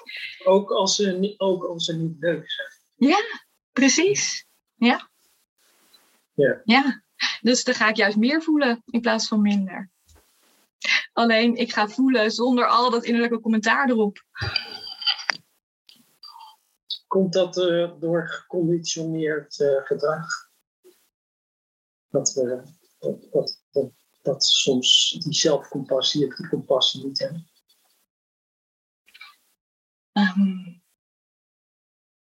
Ook 0.44 0.70
als, 0.70 0.96
ze, 0.96 1.34
ook 1.37 1.64
als 1.64 1.84
ze 1.84 1.96
niet 1.96 2.16
leuk 2.18 2.50
zijn. 2.50 2.68
Ja, 3.11 3.22
precies. 3.72 4.46
Ja. 4.74 5.11
Ja. 6.38 6.61
ja, 6.64 7.03
dus 7.40 7.64
dan 7.64 7.74
ga 7.74 7.88
ik 7.88 7.96
juist 7.96 8.16
meer 8.16 8.42
voelen 8.42 8.83
in 8.87 9.01
plaats 9.01 9.29
van 9.29 9.42
minder. 9.42 9.90
Alleen 11.12 11.57
ik 11.57 11.72
ga 11.72 11.88
voelen 11.88 12.31
zonder 12.31 12.66
al 12.66 12.90
dat 12.90 13.05
innerlijke 13.05 13.40
commentaar 13.40 13.88
erop. 13.88 14.24
Komt 17.07 17.33
dat 17.33 17.57
uh, 17.57 17.92
door 18.01 18.29
geconditioneerd 18.29 19.59
uh, 19.59 19.85
gedrag? 19.85 20.27
Dat 22.09 22.33
we 22.33 22.62
dat, 22.98 23.27
dat, 23.31 23.62
dat, 23.70 23.90
dat 24.22 24.44
soms 24.44 25.11
die 25.11 25.35
zelfcompassie, 25.35 26.35
die 26.37 26.48
compassie 26.48 27.05
niet 27.05 27.18
hebben? 27.18 27.51
Um, 30.12 30.83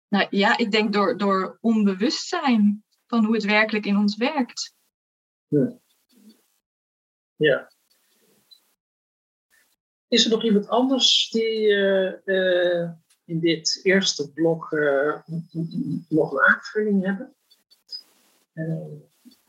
nou 0.08 0.28
ja, 0.30 0.58
ik 0.58 0.72
denk 0.72 0.94
door, 0.94 1.18
door 1.18 1.58
onbewustzijn 1.62 2.86
van 3.08 3.26
hoe 3.26 3.36
het 3.36 3.46
werkelijk 3.46 3.86
in 3.86 3.98
ons 3.98 4.18
werkt. 4.18 4.76
Ja. 5.48 5.80
ja. 7.36 7.72
Is 10.08 10.26
er 10.26 10.32
nog 10.32 10.44
iemand 10.44 10.68
anders 10.68 11.30
die 11.30 11.68
uh, 11.68 12.12
uh, 12.26 12.90
in 13.26 13.40
dit 13.40 13.80
eerste 13.84 14.32
blok 14.32 14.72
uh, 14.72 15.16
nog 16.10 16.32
een 16.32 16.42
aanvulling 16.42 17.06
hebben? 17.06 17.36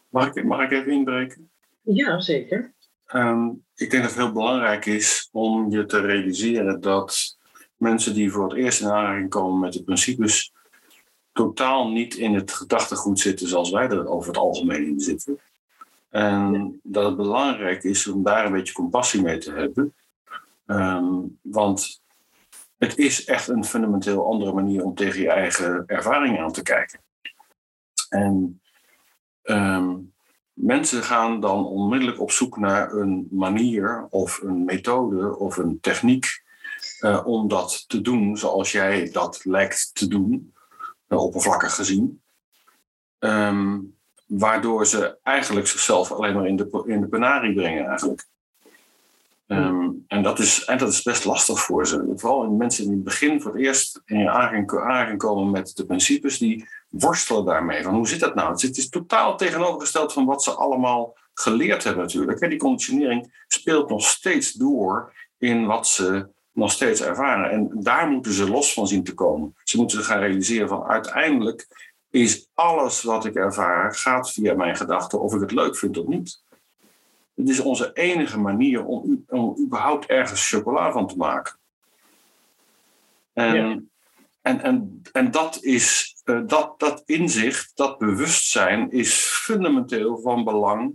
mag, 0.08 0.34
ik, 0.34 0.44
mag 0.44 0.62
ik 0.62 0.70
even 0.70 0.92
inbreken? 0.92 1.50
Ja, 1.82 2.20
zeker. 2.20 2.74
Um, 3.12 3.64
ik 3.74 3.90
denk 3.90 4.02
dat 4.02 4.12
het 4.12 4.20
heel 4.20 4.32
belangrijk 4.32 4.86
is 4.86 5.28
om 5.32 5.70
je 5.70 5.84
te 5.84 6.00
realiseren 6.00 6.80
dat 6.80 7.36
mensen 7.76 8.14
die 8.14 8.30
voor 8.30 8.48
het 8.48 8.58
eerst 8.58 8.80
in 8.80 8.88
aanraking 8.88 9.30
komen 9.30 9.60
met 9.60 9.72
de 9.72 9.84
principes 9.84 10.52
totaal 11.38 11.88
niet 11.88 12.14
in 12.14 12.34
het 12.34 12.52
gedachtegoed 12.52 13.20
zitten 13.20 13.48
zoals 13.48 13.70
wij 13.70 13.88
er 13.88 14.08
over 14.08 14.28
het 14.28 14.36
algemeen 14.36 14.86
in 14.86 15.00
zitten. 15.00 15.38
En 16.10 16.80
dat 16.82 17.04
het 17.04 17.16
belangrijk 17.16 17.82
is 17.82 18.06
om 18.06 18.22
daar 18.22 18.46
een 18.46 18.52
beetje 18.52 18.72
compassie 18.72 19.22
mee 19.22 19.38
te 19.38 19.52
hebben. 19.52 19.94
Um, 20.66 21.38
want 21.42 22.02
het 22.78 22.98
is 22.98 23.24
echt 23.24 23.48
een 23.48 23.64
fundamenteel 23.64 24.26
andere 24.26 24.52
manier 24.52 24.84
om 24.84 24.94
tegen 24.94 25.20
je 25.20 25.30
eigen 25.30 25.84
ervaring 25.86 26.38
aan 26.38 26.52
te 26.52 26.62
kijken. 26.62 27.00
En 28.08 28.60
um, 29.42 30.12
mensen 30.52 31.02
gaan 31.02 31.40
dan 31.40 31.66
onmiddellijk 31.66 32.20
op 32.20 32.30
zoek 32.30 32.58
naar 32.58 32.92
een 32.92 33.28
manier 33.30 34.06
of 34.10 34.42
een 34.42 34.64
methode 34.64 35.36
of 35.36 35.56
een 35.56 35.80
techniek 35.80 36.42
uh, 37.00 37.26
om 37.26 37.48
dat 37.48 37.84
te 37.88 38.00
doen 38.00 38.36
zoals 38.36 38.72
jij 38.72 39.10
dat 39.10 39.44
lijkt 39.44 39.90
te 39.94 40.08
doen 40.08 40.52
oppervlakkig 41.16 41.74
gezien. 41.74 42.20
Um, 43.18 43.96
waardoor 44.26 44.86
ze 44.86 45.18
eigenlijk 45.22 45.66
zichzelf 45.66 46.12
alleen 46.12 46.34
maar 46.34 46.46
in 46.46 46.56
de, 46.56 46.82
in 46.86 47.00
de 47.00 47.08
penarie 47.08 47.54
brengen 47.54 47.86
eigenlijk. 47.86 48.26
Um, 49.46 50.04
en, 50.08 50.22
dat 50.22 50.38
is, 50.38 50.64
en 50.64 50.78
dat 50.78 50.88
is 50.88 51.02
best 51.02 51.24
lastig 51.24 51.60
voor 51.60 51.86
ze. 51.86 52.12
Vooral 52.16 52.44
in 52.44 52.56
mensen 52.56 52.82
die 52.82 52.90
in 52.90 52.98
het 52.98 53.04
begin 53.04 53.40
voor 53.40 53.52
het 53.52 53.60
eerst 53.60 54.02
in 54.04 54.28
aanraking 54.28 55.18
komen 55.18 55.50
met 55.50 55.76
de 55.76 55.86
principes, 55.86 56.38
die 56.38 56.68
worstelen 56.88 57.44
daarmee. 57.44 57.82
Van 57.82 57.94
hoe 57.94 58.08
zit 58.08 58.20
dat 58.20 58.34
nou? 58.34 58.50
Het 58.50 58.76
is 58.76 58.88
totaal 58.88 59.36
tegenovergesteld 59.36 60.12
van 60.12 60.24
wat 60.24 60.42
ze 60.42 60.50
allemaal 60.50 61.16
geleerd 61.34 61.84
hebben 61.84 62.02
natuurlijk. 62.02 62.48
Die 62.48 62.58
conditionering 62.58 63.42
speelt 63.46 63.88
nog 63.88 64.02
steeds 64.02 64.52
door 64.52 65.12
in 65.38 65.66
wat 65.66 65.86
ze 65.86 66.28
nog 66.58 66.72
steeds 66.72 67.02
ervaren. 67.02 67.50
En 67.50 67.70
daar 67.74 68.08
moeten 68.08 68.32
ze 68.32 68.50
los 68.50 68.72
van 68.72 68.86
zien 68.86 69.04
te 69.04 69.14
komen. 69.14 69.54
Ze 69.64 69.76
moeten 69.76 70.04
gaan 70.04 70.18
realiseren 70.18 70.68
van 70.68 70.84
uiteindelijk 70.84 71.66
is 72.10 72.48
alles 72.54 73.02
wat 73.02 73.24
ik 73.24 73.34
ervaar, 73.34 73.94
gaat 73.94 74.32
via 74.32 74.54
mijn 74.54 74.76
gedachten, 74.76 75.20
of 75.20 75.34
ik 75.34 75.40
het 75.40 75.52
leuk 75.52 75.76
vind 75.76 75.98
of 75.98 76.06
niet. 76.06 76.42
Het 77.34 77.48
is 77.48 77.60
onze 77.60 77.92
enige 77.92 78.38
manier 78.38 78.84
om, 78.84 79.24
om 79.28 79.56
überhaupt 79.60 80.06
ergens 80.06 80.48
chocola 80.48 80.92
van 80.92 81.06
te 81.06 81.16
maken. 81.16 81.56
En, 83.32 83.54
Ja. 83.54 83.80
en, 84.42 84.60
en, 84.62 85.02
en 85.12 85.30
dat 85.30 85.58
is 85.62 86.16
eh, 86.24 86.40
dat, 86.46 86.80
dat 86.80 87.02
inzicht, 87.06 87.72
dat 87.74 87.98
bewustzijn 87.98 88.90
is 88.90 89.14
fundamenteel 89.14 90.18
van 90.18 90.44
belang 90.44 90.94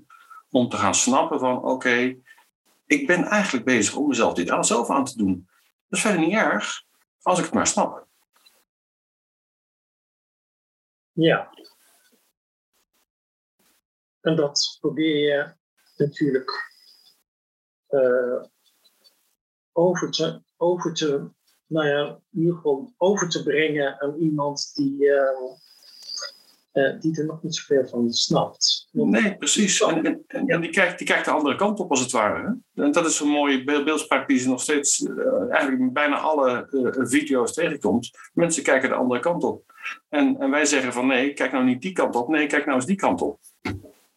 om 0.52 0.70
te 0.70 0.78
gaan 0.78 0.96
snappen 0.96 1.40
van 1.40 1.64
oké, 1.64 2.16
ik 2.86 3.08
ben 3.08 3.24
eigenlijk 3.24 3.66
bezig 3.66 3.96
om 3.96 4.08
mezelf 4.08 4.34
dit 4.34 4.50
aan 4.50 4.66
zelf 4.66 4.90
aan 4.90 5.06
te 5.06 5.18
doen. 5.18 5.48
Is 5.94 6.02
verder 6.02 6.20
niet 6.20 6.34
erg, 6.34 6.84
als 7.22 7.38
ik 7.38 7.46
het 7.46 7.54
maar 7.54 7.68
snap. 7.68 8.08
Ja. 11.12 11.54
En 14.22 14.36
dat 14.36 14.78
probeer 14.80 15.18
je 15.18 15.54
natuurlijk 15.98 16.72
uh, 17.90 18.44
over, 19.72 20.12
te, 20.12 20.44
over 20.58 20.94
te, 20.94 21.30
nou 21.66 21.88
ja, 21.88 22.22
in 22.32 22.94
over 22.98 23.30
te 23.30 23.44
brengen 23.44 24.02
aan 24.02 24.16
iemand 24.16 24.76
die, 24.76 25.04
uh, 25.04 25.58
uh, 26.74 27.00
die 27.00 27.20
er 27.20 27.26
nog 27.26 27.44
niet 27.44 27.56
zoveel 27.56 27.88
van 27.88 28.14
snapt. 28.14 28.88
Nee, 28.92 29.38
precies. 29.38 29.82
En, 29.82 30.04
en, 30.06 30.24
en, 30.28 30.48
en, 30.48 30.62
die, 30.62 30.70
kijkt, 30.70 30.98
die 30.98 31.08
kijkt 31.08 31.26
de 31.26 31.32
andere 31.32 31.56
kant 31.56 31.80
op 31.80 31.90
als 31.90 32.00
het 32.00 32.12
ware. 32.12 32.60
Hè? 32.74 32.84
En 32.84 32.92
dat 32.92 33.06
is 33.06 33.20
een 33.20 33.28
mooie 33.28 33.64
beeldspraak 33.64 34.28
die 34.28 34.40
ze 34.40 34.50
nog 34.50 34.62
steeds, 34.62 35.06
eigenlijk 35.50 35.82
in 35.82 35.94
bijna 35.94 36.18
alle 36.18 36.68
video's 37.10 37.54
tegenkomt. 37.54 38.12
Mensen 38.34 38.64
kijken 38.64 38.90
de 38.90 38.96
andere 38.96 39.20
kant 39.20 39.44
op. 39.44 39.74
En, 40.10 40.40
en 40.40 40.50
wij 40.50 40.66
zeggen 40.66 40.94
van 40.94 41.08
nee, 41.08 41.34
kijk 41.34 41.52
nou 41.52 41.66
niet 41.66 41.82
die 41.82 41.92
kant 41.92 42.16
op, 42.16 42.28
nee, 42.28 42.48
kijk 42.48 42.66
nou 42.66 42.78
eens 42.78 42.88
die 42.88 42.96
kant 42.96 43.22
op. 43.22 43.40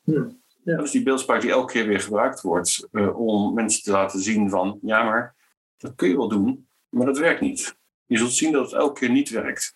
Hmm. 0.04 0.44
Ja. 0.62 0.76
Dat 0.76 0.84
is 0.84 0.90
die 0.90 1.02
beeldspraak 1.02 1.40
die 1.40 1.50
elke 1.50 1.72
keer 1.72 1.86
weer 1.86 2.00
gebruikt 2.00 2.40
wordt 2.40 2.88
om 3.14 3.54
mensen 3.54 3.82
te 3.82 3.90
laten 3.90 4.20
zien 4.20 4.50
van 4.50 4.78
ja, 4.82 5.02
maar 5.02 5.34
dat 5.76 5.94
kun 5.94 6.08
je 6.08 6.16
wel 6.16 6.28
doen, 6.28 6.68
maar 6.88 7.06
dat 7.06 7.18
werkt 7.18 7.40
niet. 7.40 7.76
Je 8.06 8.18
zult 8.18 8.32
zien 8.32 8.52
dat 8.52 8.64
het 8.64 8.80
elke 8.80 9.00
keer 9.00 9.10
niet 9.10 9.30
werkt. 9.30 9.75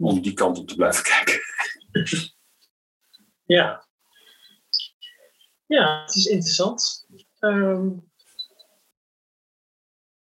Om 0.00 0.22
die 0.22 0.32
kant 0.32 0.58
op 0.58 0.68
te 0.68 0.74
blijven 0.74 1.02
kijken. 1.02 1.40
Ja. 3.44 3.88
Ja, 5.66 6.00
het 6.00 6.14
is 6.14 6.26
interessant. 6.26 7.06
Um, 7.40 8.10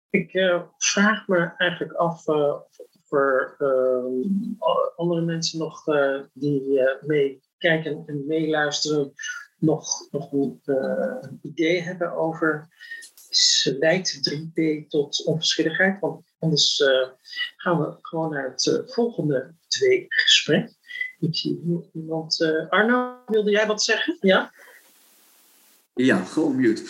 ik 0.09 0.33
uh, 0.33 0.63
vraag 0.77 1.27
me 1.27 1.53
eigenlijk 1.57 1.93
af 1.93 2.27
uh, 2.27 2.53
of 3.09 3.11
er 3.11 3.55
andere 4.95 5.21
mensen 5.21 5.59
nog 5.59 5.83
die 6.33 6.81
mee 7.01 7.41
kijken 7.57 8.03
en 8.05 8.25
meeluisteren 8.27 9.13
nog, 9.57 10.11
nog 10.11 10.31
een 10.31 10.61
uh, 10.65 11.17
idee 11.41 11.81
hebben 11.81 12.11
over 12.11 12.67
leidt 13.63 14.33
3P 14.33 14.87
tot 14.87 15.25
onverschilligheid? 15.25 15.99
Want 15.99 16.28
anders 16.39 16.79
uh, 16.79 17.07
gaan 17.57 17.79
we 17.79 17.97
gewoon 18.01 18.29
naar 18.29 18.49
het 18.49 18.65
uh, 18.65 18.79
volgende 18.85 19.53
twee 19.67 20.05
gesprek. 20.07 20.73
Ik 21.19 21.35
zie 21.35 21.89
iemand. 21.93 22.51
Arno, 22.69 23.15
wilde 23.27 23.51
jij 23.51 23.67
wat 23.67 23.83
zeggen? 23.83 24.17
Ja? 24.21 24.51
Ja, 25.93 26.23
gewoon 26.23 26.55
mute. 26.55 26.83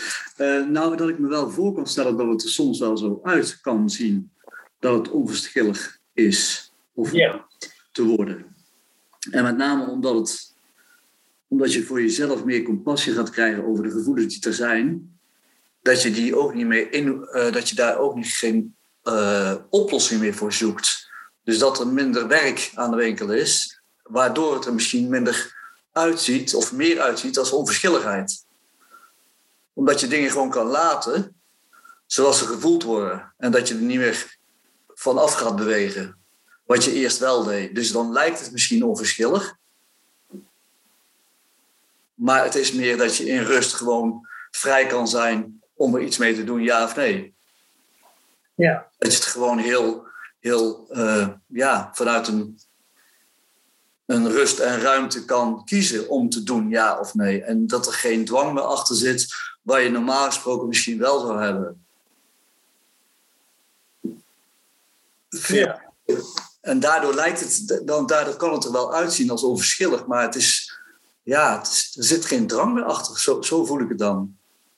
nou, 0.69 0.97
dat 0.97 1.09
ik 1.09 1.19
me 1.19 1.27
wel 1.27 1.49
voor 1.49 1.73
kan 1.73 1.87
stellen 1.87 2.17
dat 2.17 2.27
het 2.27 2.43
er 2.43 2.49
soms 2.49 2.79
wel 2.79 2.97
zo 2.97 3.19
uit 3.23 3.61
kan 3.61 3.89
zien 3.89 4.31
dat 4.79 4.97
het 4.97 5.09
onverschillig 5.09 5.99
is 6.13 6.71
of 6.93 7.11
ja. 7.11 7.47
te 7.91 8.03
worden. 8.03 8.55
En 9.31 9.43
met 9.43 9.57
name 9.57 9.87
omdat 9.87 10.15
het 10.15 10.49
omdat 11.49 11.73
je 11.73 11.83
voor 11.83 12.01
jezelf 12.01 12.45
meer 12.45 12.63
compassie 12.63 13.13
gaat 13.13 13.29
krijgen 13.29 13.65
over 13.65 13.83
de 13.83 13.91
gevoelens 13.91 14.39
die 14.39 14.49
er 14.49 14.55
zijn, 14.55 15.19
dat 15.81 16.01
je, 16.01 16.11
die 16.11 16.35
ook 16.35 16.53
niet 16.53 16.65
meer 16.65 16.93
in, 16.93 17.27
dat 17.31 17.69
je 17.69 17.75
daar 17.75 17.97
ook 17.97 18.15
niet 18.15 18.27
geen 18.27 18.75
uh, 19.13 19.55
oplossing 19.69 20.19
meer 20.19 20.33
voor 20.33 20.53
zoekt. 20.53 21.09
Dus 21.43 21.57
dat 21.57 21.79
er 21.79 21.87
minder 21.87 22.27
werk 22.27 22.71
aan 22.73 22.91
de 22.91 22.97
winkel 22.97 23.31
is, 23.31 23.81
waardoor 24.03 24.53
het 24.53 24.65
er 24.65 24.73
misschien 24.73 25.09
minder 25.09 25.55
uitziet 25.91 26.55
of 26.55 26.73
meer 26.73 27.01
uitziet 27.01 27.37
als 27.37 27.51
onverschilligheid. 27.51 28.45
Omdat 29.73 29.99
je 29.99 30.07
dingen 30.07 30.31
gewoon 30.31 30.49
kan 30.49 30.67
laten 30.67 31.35
zoals 32.05 32.37
ze 32.37 32.45
gevoeld 32.45 32.83
worden 32.83 33.33
en 33.37 33.51
dat 33.51 33.67
je 33.67 33.73
er 33.73 33.81
niet 33.81 33.97
meer 33.97 34.37
vanaf 34.87 35.33
gaat 35.33 35.55
bewegen. 35.55 36.17
Wat 36.65 36.83
je 36.83 36.93
eerst 36.93 37.17
wel 37.17 37.43
deed. 37.43 37.75
Dus 37.75 37.91
dan 37.91 38.11
lijkt 38.11 38.39
het 38.39 38.51
misschien 38.51 38.83
onverschillig, 38.83 39.55
maar 42.13 42.43
het 42.43 42.55
is 42.55 42.71
meer 42.71 42.97
dat 42.97 43.15
je 43.15 43.25
in 43.25 43.43
rust 43.43 43.73
gewoon 43.73 44.27
vrij 44.51 44.85
kan 44.85 45.07
zijn 45.07 45.61
om 45.73 45.95
er 45.95 46.01
iets 46.01 46.17
mee 46.17 46.35
te 46.35 46.43
doen, 46.43 46.61
ja 46.61 46.83
of 46.83 46.95
nee. 46.95 47.33
Ja. 48.59 48.87
Dat 48.97 49.11
je 49.11 49.17
het 49.17 49.27
gewoon 49.27 49.57
heel, 49.57 50.07
heel 50.39 50.87
uh, 50.91 51.27
ja, 51.47 51.89
vanuit 51.93 52.27
een, 52.27 52.59
een 54.05 54.31
rust 54.31 54.59
en 54.59 54.79
ruimte 54.79 55.25
kan 55.25 55.63
kiezen 55.65 56.09
om 56.09 56.29
te 56.29 56.43
doen, 56.43 56.69
ja 56.69 56.99
of 56.99 57.13
nee. 57.13 57.43
En 57.43 57.67
dat 57.67 57.87
er 57.87 57.93
geen 57.93 58.25
dwang 58.25 58.53
meer 58.53 58.63
achter 58.63 58.95
zit, 58.95 59.27
waar 59.61 59.81
je 59.81 59.89
normaal 59.89 60.25
gesproken 60.25 60.67
misschien 60.67 60.99
wel 60.99 61.19
zou 61.19 61.41
hebben. 61.41 61.85
Ja. 65.47 65.93
En 66.61 66.79
daardoor 66.79 67.13
lijkt 67.13 67.39
het, 67.39 67.81
dan, 67.85 68.07
daardoor 68.07 68.35
kan 68.35 68.53
het 68.53 68.65
er 68.65 68.71
wel 68.71 68.93
uitzien 68.93 69.29
als 69.29 69.43
onverschillig, 69.43 70.05
maar 70.05 70.21
het 70.21 70.35
is, 70.35 70.79
ja, 71.23 71.59
er 71.59 72.03
zit 72.03 72.25
geen 72.25 72.47
drang 72.47 72.73
meer 72.73 72.83
achter. 72.83 73.19
Zo, 73.19 73.41
zo 73.41 73.65
voel 73.65 73.79
ik 73.79 73.89
het 73.89 73.97
dan. 73.97 74.37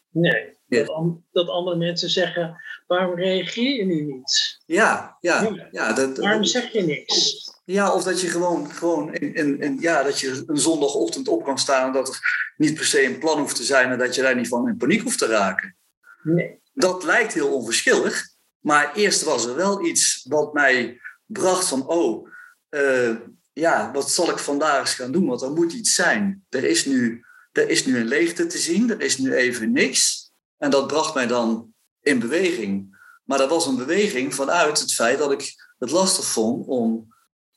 Nee, 0.10 0.58
ja. 0.68 0.84
dat, 0.84 1.16
dat, 1.32 1.50
andere 1.50 1.78
mensen 1.78 2.10
zeggen, 2.10 2.62
waarom 2.92 3.16
reageer 3.16 3.76
je 3.76 3.86
nu 3.86 4.02
niet? 4.02 4.60
Ja, 4.66 5.18
ja. 5.20 5.42
ja. 5.42 5.68
ja 5.72 5.94
dat, 5.94 6.18
waarom 6.18 6.44
zeg 6.44 6.72
je 6.72 6.82
niks? 6.82 7.50
Ja, 7.66 7.94
of 7.94 8.04
dat 8.04 8.22
je 8.22 8.28
gewoon, 8.28 8.72
gewoon 8.72 9.14
in, 9.14 9.34
in, 9.34 9.60
in, 9.60 9.78
ja, 9.80 10.04
dat 10.04 10.20
je 10.20 10.44
een 10.46 10.58
zondagochtend 10.58 11.28
op 11.28 11.44
kan 11.44 11.58
staan 11.58 11.88
en 11.88 11.94
dat 11.94 12.08
er 12.08 12.20
niet 12.58 12.76
per 12.76 12.86
se 12.86 13.04
een 13.04 13.20
plan 13.20 13.40
hoeft 13.40 13.56
te 13.56 13.64
zijn 13.64 13.92
en 13.92 13.98
dat 13.98 14.16
je 14.16 14.22
daar 14.22 14.36
niet 14.36 14.48
van 14.48 14.68
in 14.68 14.78
paniek 14.78 15.02
hoeft 15.02 15.18
te 15.18 15.26
raken. 15.26 15.78
Nee. 16.24 16.60
Dat 16.74 17.04
lijkt 17.04 17.34
heel 17.34 17.54
onverschillig, 17.54 18.28
maar 18.60 18.96
eerst 18.96 19.24
was 19.24 19.46
er 19.46 19.56
wel 19.56 19.86
iets 19.86 20.26
wat 20.30 20.54
mij 20.54 21.00
bracht 21.26 21.68
van, 21.68 21.88
oh, 21.88 22.28
uh, 22.70 23.16
ja, 23.54 23.92
wat 23.94 24.12
zal 24.12 24.30
ik 24.30 24.38
vandaag 24.38 24.80
eens 24.80 24.94
gaan 24.94 25.12
doen? 25.12 25.28
Want 25.28 25.42
er 25.42 25.52
moet 25.52 25.74
iets 25.74 25.94
zijn. 25.94 26.46
Er 26.50 26.64
is 26.64 26.86
nu, 26.86 27.26
er 27.52 27.70
is 27.70 27.86
nu 27.86 27.98
een 27.98 28.08
leegte 28.08 28.48
te 28.48 28.58
zien, 28.58 28.90
er 28.90 29.02
is 29.02 29.18
nu 29.18 29.34
even 29.34 29.72
niks. 29.72 30.32
En 30.58 30.70
dat 30.70 30.88
bracht 30.88 31.14
mij 31.14 31.28
dan 31.28 31.71
in 32.02 32.20
beweging. 32.20 33.00
Maar 33.24 33.38
dat 33.38 33.50
was 33.50 33.66
een 33.66 33.76
beweging 33.76 34.36
vanuit 34.36 34.80
het 34.80 34.94
feit 34.94 35.18
dat 35.18 35.32
ik 35.32 35.54
het 35.80 35.92
lastig 35.92 36.26
vond 36.26 36.68
om 36.68 37.14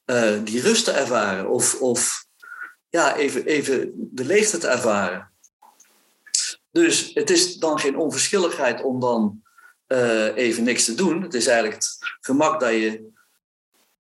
uh, 0.07 0.45
die 0.45 0.61
rust 0.61 0.85
te 0.85 0.91
ervaren. 0.91 1.49
Of, 1.49 1.81
of 1.81 2.27
ja, 2.89 3.17
even, 3.17 3.45
even 3.45 3.93
de 3.95 4.25
leegte 4.25 4.59
te 4.59 4.69
ervaren. 4.69 5.33
Dus 6.71 7.11
het 7.15 7.31
is 7.31 7.57
dan 7.57 7.79
geen 7.79 7.97
onverschilligheid 7.97 8.83
om 8.83 9.01
dan 9.01 9.43
uh, 9.89 10.37
even 10.37 10.65
niks 10.65 10.85
te 10.85 10.95
doen. 10.95 11.23
Het 11.23 11.35
is 11.35 11.47
eigenlijk 11.47 11.77
het 11.77 11.97
gemak 12.21 12.61
dat 12.61 12.71
je 12.71 13.13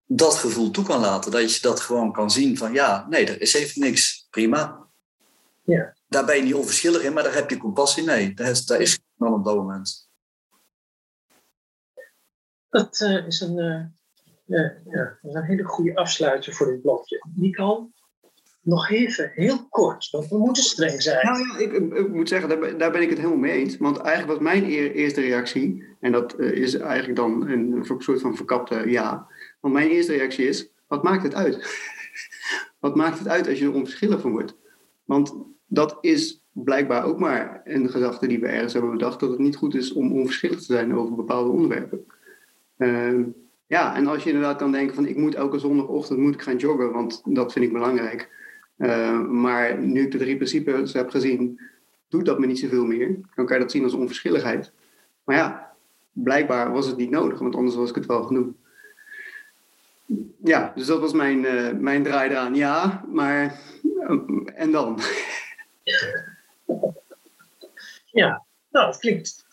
dat 0.06 0.34
gevoel 0.34 0.70
toe 0.70 0.84
kan 0.84 1.00
laten. 1.00 1.30
Dat 1.30 1.54
je 1.54 1.60
dat 1.60 1.80
gewoon 1.80 2.12
kan 2.12 2.30
zien 2.30 2.56
van 2.56 2.72
ja, 2.72 3.06
nee, 3.08 3.26
er 3.26 3.40
is 3.40 3.54
even 3.54 3.80
niks. 3.80 4.26
Prima. 4.30 4.86
Ja. 5.62 5.96
Daar 6.08 6.24
ben 6.24 6.36
je 6.36 6.42
niet 6.42 6.54
onverschillig 6.54 7.02
in, 7.02 7.12
maar 7.12 7.22
daar 7.22 7.34
heb 7.34 7.50
je 7.50 7.56
compassie. 7.56 8.04
Nee, 8.04 8.34
daar 8.34 8.50
is, 8.50 8.64
daar 8.64 8.80
is 8.80 8.98
dan 9.16 9.32
op 9.32 9.44
dat 9.44 9.56
moment. 9.56 10.03
Dat 12.74 13.00
uh, 13.00 13.26
is 13.26 13.40
een, 13.40 13.56
ja, 14.44 14.72
dat 15.22 15.34
een 15.34 15.42
hele 15.42 15.64
goede 15.64 15.96
afsluiter 15.96 16.52
voor 16.52 16.66
dit 16.66 16.82
blokje. 16.82 17.24
Nicole, 17.34 17.86
nog 18.60 18.90
even, 18.90 19.30
heel 19.34 19.68
kort, 19.68 20.10
want 20.10 20.28
we 20.28 20.38
moeten 20.38 20.62
streng 20.62 21.02
zijn. 21.02 21.26
Nou 21.26 21.38
ja, 21.38 21.58
ik, 21.58 21.72
ik 21.72 22.08
moet 22.08 22.28
zeggen, 22.28 22.48
daar 22.48 22.58
ben, 22.58 22.78
daar 22.78 22.90
ben, 22.90 23.02
ik 23.02 23.08
het 23.08 23.18
helemaal 23.18 23.38
mee 23.38 23.52
eens. 23.52 23.76
Want 23.76 23.96
eigenlijk 23.96 24.38
was 24.38 24.52
mijn 24.52 24.64
eerste 24.64 25.20
reactie, 25.20 25.84
en 26.00 26.12
dat 26.12 26.38
is 26.38 26.74
eigenlijk 26.74 27.16
dan 27.16 27.48
een 27.48 27.84
soort 27.98 28.20
van 28.20 28.36
verkapte 28.36 28.90
ja. 28.90 29.26
Want 29.60 29.74
mijn 29.74 29.88
eerste 29.88 30.12
reactie 30.12 30.48
is, 30.48 30.68
wat 30.86 31.02
maakt 31.02 31.22
het 31.22 31.34
uit? 31.34 31.54
wat 32.84 32.94
maakt 32.94 33.18
het 33.18 33.28
uit 33.28 33.48
als 33.48 33.58
je 33.58 33.64
er 33.64 33.74
onverschillig 33.74 34.20
van 34.20 34.30
wordt? 34.30 34.56
Want 35.04 35.34
dat 35.66 35.98
is 36.00 36.42
blijkbaar 36.52 37.04
ook 37.04 37.18
maar 37.18 37.60
een 37.64 37.90
gedachte 37.90 38.26
die 38.26 38.40
we 38.40 38.46
ergens 38.46 38.72
hebben 38.72 38.90
bedacht, 38.90 39.20
dat 39.20 39.30
het 39.30 39.38
niet 39.38 39.56
goed 39.56 39.74
is 39.74 39.92
om 39.92 40.12
onverschillig 40.12 40.58
te 40.58 40.64
zijn 40.64 40.94
over 40.94 41.14
bepaalde 41.14 41.50
onderwerpen. 41.50 42.06
Uh, 42.78 43.26
ja, 43.66 43.96
en 43.96 44.06
als 44.06 44.22
je 44.22 44.30
inderdaad 44.30 44.58
kan 44.58 44.72
denken 44.72 44.94
van 44.94 45.06
ik 45.06 45.16
moet 45.16 45.34
elke 45.34 45.58
zondagochtend 45.58 46.18
moet 46.18 46.34
ik 46.34 46.42
gaan 46.42 46.56
joggen, 46.56 46.92
want 46.92 47.22
dat 47.24 47.52
vind 47.52 47.64
ik 47.64 47.72
belangrijk. 47.72 48.30
Uh, 48.78 49.20
maar 49.20 49.78
nu 49.78 50.02
ik 50.02 50.10
de 50.10 50.18
drie 50.18 50.36
principes 50.36 50.92
heb 50.92 51.10
gezien, 51.10 51.60
doet 52.08 52.26
dat 52.26 52.38
me 52.38 52.46
niet 52.46 52.58
zoveel 52.58 52.84
meer. 52.84 53.18
Dan 53.34 53.46
kan 53.46 53.56
je 53.56 53.62
dat 53.62 53.72
zien 53.72 53.84
als 53.84 53.94
onverschilligheid. 53.94 54.72
Maar 55.24 55.36
ja, 55.36 55.72
blijkbaar 56.12 56.72
was 56.72 56.86
het 56.86 56.96
niet 56.96 57.10
nodig, 57.10 57.38
want 57.38 57.54
anders 57.54 57.76
was 57.76 57.88
ik 57.88 57.94
het 57.94 58.06
wel 58.06 58.22
genoeg 58.22 58.52
ja, 60.44 60.72
dus 60.74 60.86
dat 60.86 61.00
was 61.00 61.12
mijn, 61.12 61.44
uh, 61.44 61.72
mijn 61.72 62.02
draai 62.02 62.30
eraan. 62.30 62.54
Ja, 62.54 63.04
maar 63.06 63.60
uh, 63.82 64.20
en 64.54 64.70
dan? 64.70 65.00
Ja, 68.04 68.44
nou, 68.70 68.86
het 68.86 68.98
klinkt, 68.98 69.46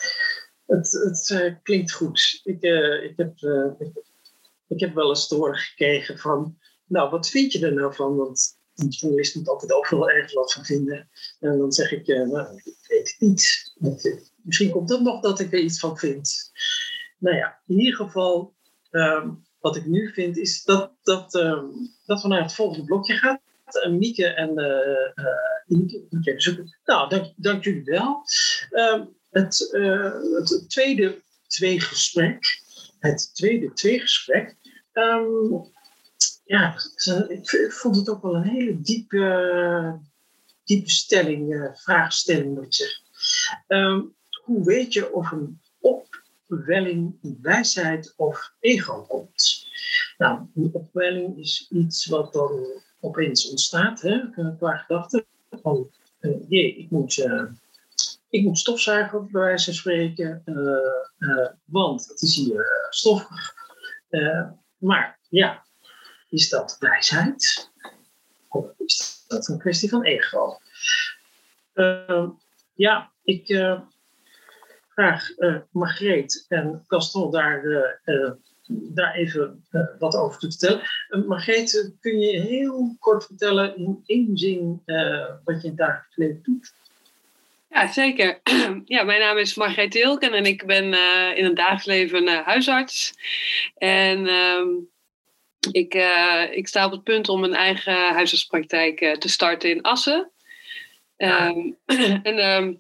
het, 0.72 0.92
het 0.92 1.30
uh, 1.30 1.54
klinkt 1.64 1.92
goed. 1.92 2.42
Ik, 2.44 2.62
ik 3.04 3.14
heb, 3.16 3.38
ik, 3.80 4.04
ik 4.68 4.80
heb 4.80 4.94
wel 4.94 5.10
eens 5.10 5.28
te 5.28 5.50
gekregen 5.52 6.18
van, 6.18 6.58
nou, 6.86 7.10
wat 7.10 7.30
vind 7.30 7.52
je 7.52 7.66
er 7.66 7.74
nou 7.74 7.96
van? 7.96 8.16
Want 8.16 8.60
een 8.76 8.88
journalist 8.88 9.36
moet 9.36 9.50
altijd 9.50 9.72
overal 9.72 10.10
ergens 10.10 10.34
wat 10.34 10.54
van 10.54 10.66
vinden. 10.66 11.10
En 11.40 11.58
dan 11.58 11.72
zeg 11.72 11.92
ik, 11.92 12.08
uh, 12.08 12.30
nou, 12.30 12.56
ik 12.56 12.76
weet 12.88 13.08
het 13.08 13.16
niet. 13.20 13.74
Misschien 14.44 14.72
komt 14.72 14.90
het 14.90 15.02
nog 15.02 15.22
dat 15.22 15.40
ik 15.40 15.54
er 15.54 15.60
iets 15.60 15.80
van 15.80 15.98
vind. 15.98 16.52
Nou 17.18 17.36
ja, 17.36 17.62
in 17.68 17.80
ieder 17.80 17.96
geval, 17.96 18.56
ehm, 18.90 19.30
wat 19.60 19.76
ik 19.76 19.86
nu 19.86 20.14
vind, 20.14 20.38
is 20.38 20.64
dat, 20.64 20.94
dat, 21.02 21.36
ehm, 21.36 21.66
dat 22.06 22.22
we 22.22 22.28
naar 22.28 22.42
het 22.42 22.54
volgende 22.54 22.86
blokje 22.86 23.14
gaan. 23.14 23.40
Uh, 23.86 23.92
Mieke 23.92 24.26
en 24.28 24.60
uh, 24.60 26.36
zoeken. 26.38 26.78
Nou, 26.86 27.10
dank, 27.10 27.34
dank 27.36 27.64
jullie 27.64 27.84
wel. 27.84 28.24
Ehm, 28.70 29.06
het, 29.32 29.70
het 30.34 30.70
tweede 30.70 31.22
twee-gesprek. 31.48 32.62
Het 33.00 33.36
tweede 33.36 33.74
twee-gesprek. 33.74 34.56
ja, 36.46 36.76
ik 37.28 37.72
vond 37.72 37.96
het 37.96 38.10
ook 38.10 38.22
wel 38.22 38.36
een 38.36 38.50
hele 38.50 38.82
diepe, 38.82 40.00
diepe 40.64 40.90
stelling, 40.90 41.72
vraagstelling 41.74 42.56
moet 42.56 42.66
ik 42.66 42.74
zeggen. 42.74 44.16
hoe 44.44 44.64
weet 44.64 44.94
je 44.94 45.14
of 45.14 45.32
een 45.32 45.60
opwelling 46.52 47.16
wijsheid 47.42 48.14
of 48.18 48.54
ego 48.60 49.02
komt. 49.02 49.68
Nou, 50.18 50.42
een 50.56 50.70
opwelling 50.74 51.38
is 51.38 51.68
iets 51.70 52.06
wat 52.06 52.34
dan 52.34 52.66
opeens 53.00 53.50
ontstaat, 53.50 54.02
hè, 54.02 54.30
qua 54.58 54.78
gedachten. 54.78 55.26
Van, 55.62 55.90
uh, 56.22 56.50
jee, 56.50 56.76
ik 56.76 56.90
moet, 56.90 57.18
uh, 57.18 57.44
ik 58.32 58.44
moet 58.44 58.58
stofzuigen, 58.58 59.32
bij 59.32 59.42
wijze 59.42 59.66
van 59.66 59.74
spreken, 59.74 60.42
uh, 60.46 61.48
want 61.66 62.08
het 62.08 62.22
is 62.22 62.36
hier 62.36 62.88
stoffig. 62.90 63.54
maar 64.78 65.20
ja, 65.30 65.66
is 66.30 66.50
dat 66.50 66.76
wijsheid? 66.80 67.72
Of 68.48 68.66
is 68.78 69.24
dat 69.28 69.48
een 69.48 69.60
kwestie 69.60 69.90
van 69.90 70.04
ego? 70.04 70.58
ja, 72.74 73.12
ik 73.24 73.48
graag 74.88 75.38
uh, 75.38 75.58
Margreet 75.72 76.46
en 76.48 76.84
Gaston 76.88 77.32
daar, 77.32 77.64
uh, 78.06 78.32
daar 78.68 79.14
even 79.14 79.66
wat 80.00 80.16
over 80.16 80.40
te 80.40 80.48
vertellen. 80.50 80.82
Margreet, 81.28 81.96
kun 82.00 82.20
je 82.20 82.40
heel 82.40 82.96
kort 83.00 83.26
vertellen 83.26 83.78
in 83.78 84.02
één 84.06 84.38
zin 84.38 84.82
wat 85.44 85.62
je 85.62 85.64
in 85.64 85.70
het 85.70 85.78
dagelijks 85.78 86.16
leven 86.16 86.42
doet? 86.44 86.74
Ja, 87.72 87.92
zeker. 87.92 88.40
Ja, 88.86 89.04
mijn 89.04 89.20
naam 89.20 89.38
is 89.38 89.56
Margreet 89.56 89.92
Tilken 89.92 90.34
en 90.34 90.46
ik 90.46 90.66
ben 90.66 90.84
in 91.36 91.46
het 91.46 91.56
dagelijks 91.56 91.86
leven 91.86 92.44
huisarts. 92.44 93.14
En 93.78 94.28
ehm, 94.28 94.68
ik, 95.72 95.94
ik 96.52 96.68
sta 96.68 96.86
op 96.86 96.92
het 96.92 97.04
punt 97.04 97.30
om 97.30 97.44
een 97.44 97.54
eigen 97.54 98.14
huisartspraktijk 98.14 99.16
te 99.20 99.30
starten 99.30 99.70
in 99.70 99.82
Assen. 99.82 100.32
Um, 101.18 101.78
en 102.24 102.38
ehm, 102.38 102.74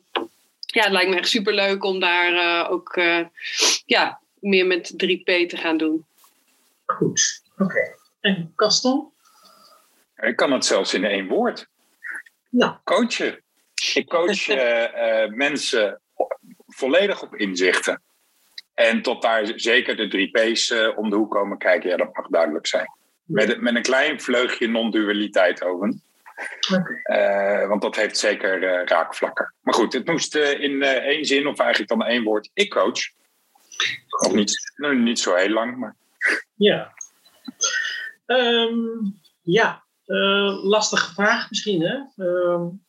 ja, 0.71 0.83
het 0.83 0.91
lijkt 0.91 1.09
me 1.09 1.15
echt 1.15 1.29
super 1.29 1.53
leuk 1.53 1.83
om 1.83 1.99
daar 1.99 2.33
uh, 2.33 2.71
ook 2.71 2.95
uh, 2.95 3.25
ja, 3.85 4.21
meer 4.39 4.65
met 4.65 4.91
3P 4.91 5.47
te 5.47 5.57
gaan 5.57 5.77
doen. 5.77 6.05
Goed, 6.85 7.41
oké. 7.53 7.63
Okay. 7.63 7.95
En 8.19 8.53
Kaston? 8.55 9.11
Ik 10.15 10.35
kan 10.35 10.51
het 10.51 10.65
zelfs 10.65 10.93
in 10.93 11.05
één 11.05 11.27
woord. 11.27 11.67
Nou. 12.49 12.75
Coachen. 12.83 13.43
Ik 13.93 14.07
coach 14.07 14.47
uh, 14.47 15.27
mensen 15.45 16.01
volledig 16.67 17.21
op 17.21 17.35
inzichten. 17.35 18.01
En 18.73 19.01
tot 19.01 19.21
daar 19.21 19.51
zeker 19.55 19.95
de 19.95 20.29
3P's 20.29 20.71
om 20.95 21.09
de 21.09 21.15
hoek 21.15 21.31
komen 21.31 21.57
kijken, 21.57 21.89
ja, 21.89 21.97
dat 21.97 22.15
mag 22.15 22.27
duidelijk 22.27 22.67
zijn. 22.67 22.85
Met, 23.23 23.61
met 23.61 23.75
een 23.75 23.81
klein 23.81 24.21
vleugje 24.21 24.67
non-dualiteit 24.67 25.63
over. 25.63 25.93
Uh, 27.11 27.67
want 27.67 27.81
dat 27.81 27.95
heeft 27.95 28.17
zeker 28.17 28.63
uh, 28.63 28.85
raakvlakken. 28.85 29.53
Maar 29.61 29.73
goed, 29.73 29.93
het 29.93 30.07
moest 30.07 30.35
uh, 30.35 30.59
in 30.59 30.83
één 30.83 31.25
zin, 31.25 31.47
of 31.47 31.59
eigenlijk 31.59 31.89
dan 31.89 32.03
één 32.03 32.23
woord, 32.23 32.49
ik 32.53 32.69
coach. 32.69 32.99
Niet, 34.31 34.73
nou, 34.75 34.95
niet 34.95 35.19
zo 35.19 35.35
heel 35.35 35.49
lang, 35.49 35.77
maar... 35.77 35.95
Ja. 36.55 36.93
Um, 38.25 39.19
ja, 39.41 39.83
lastige 40.63 41.13
vraag 41.13 41.49
misschien, 41.49 41.81
hè? 41.81 42.23
Um, 42.25 42.83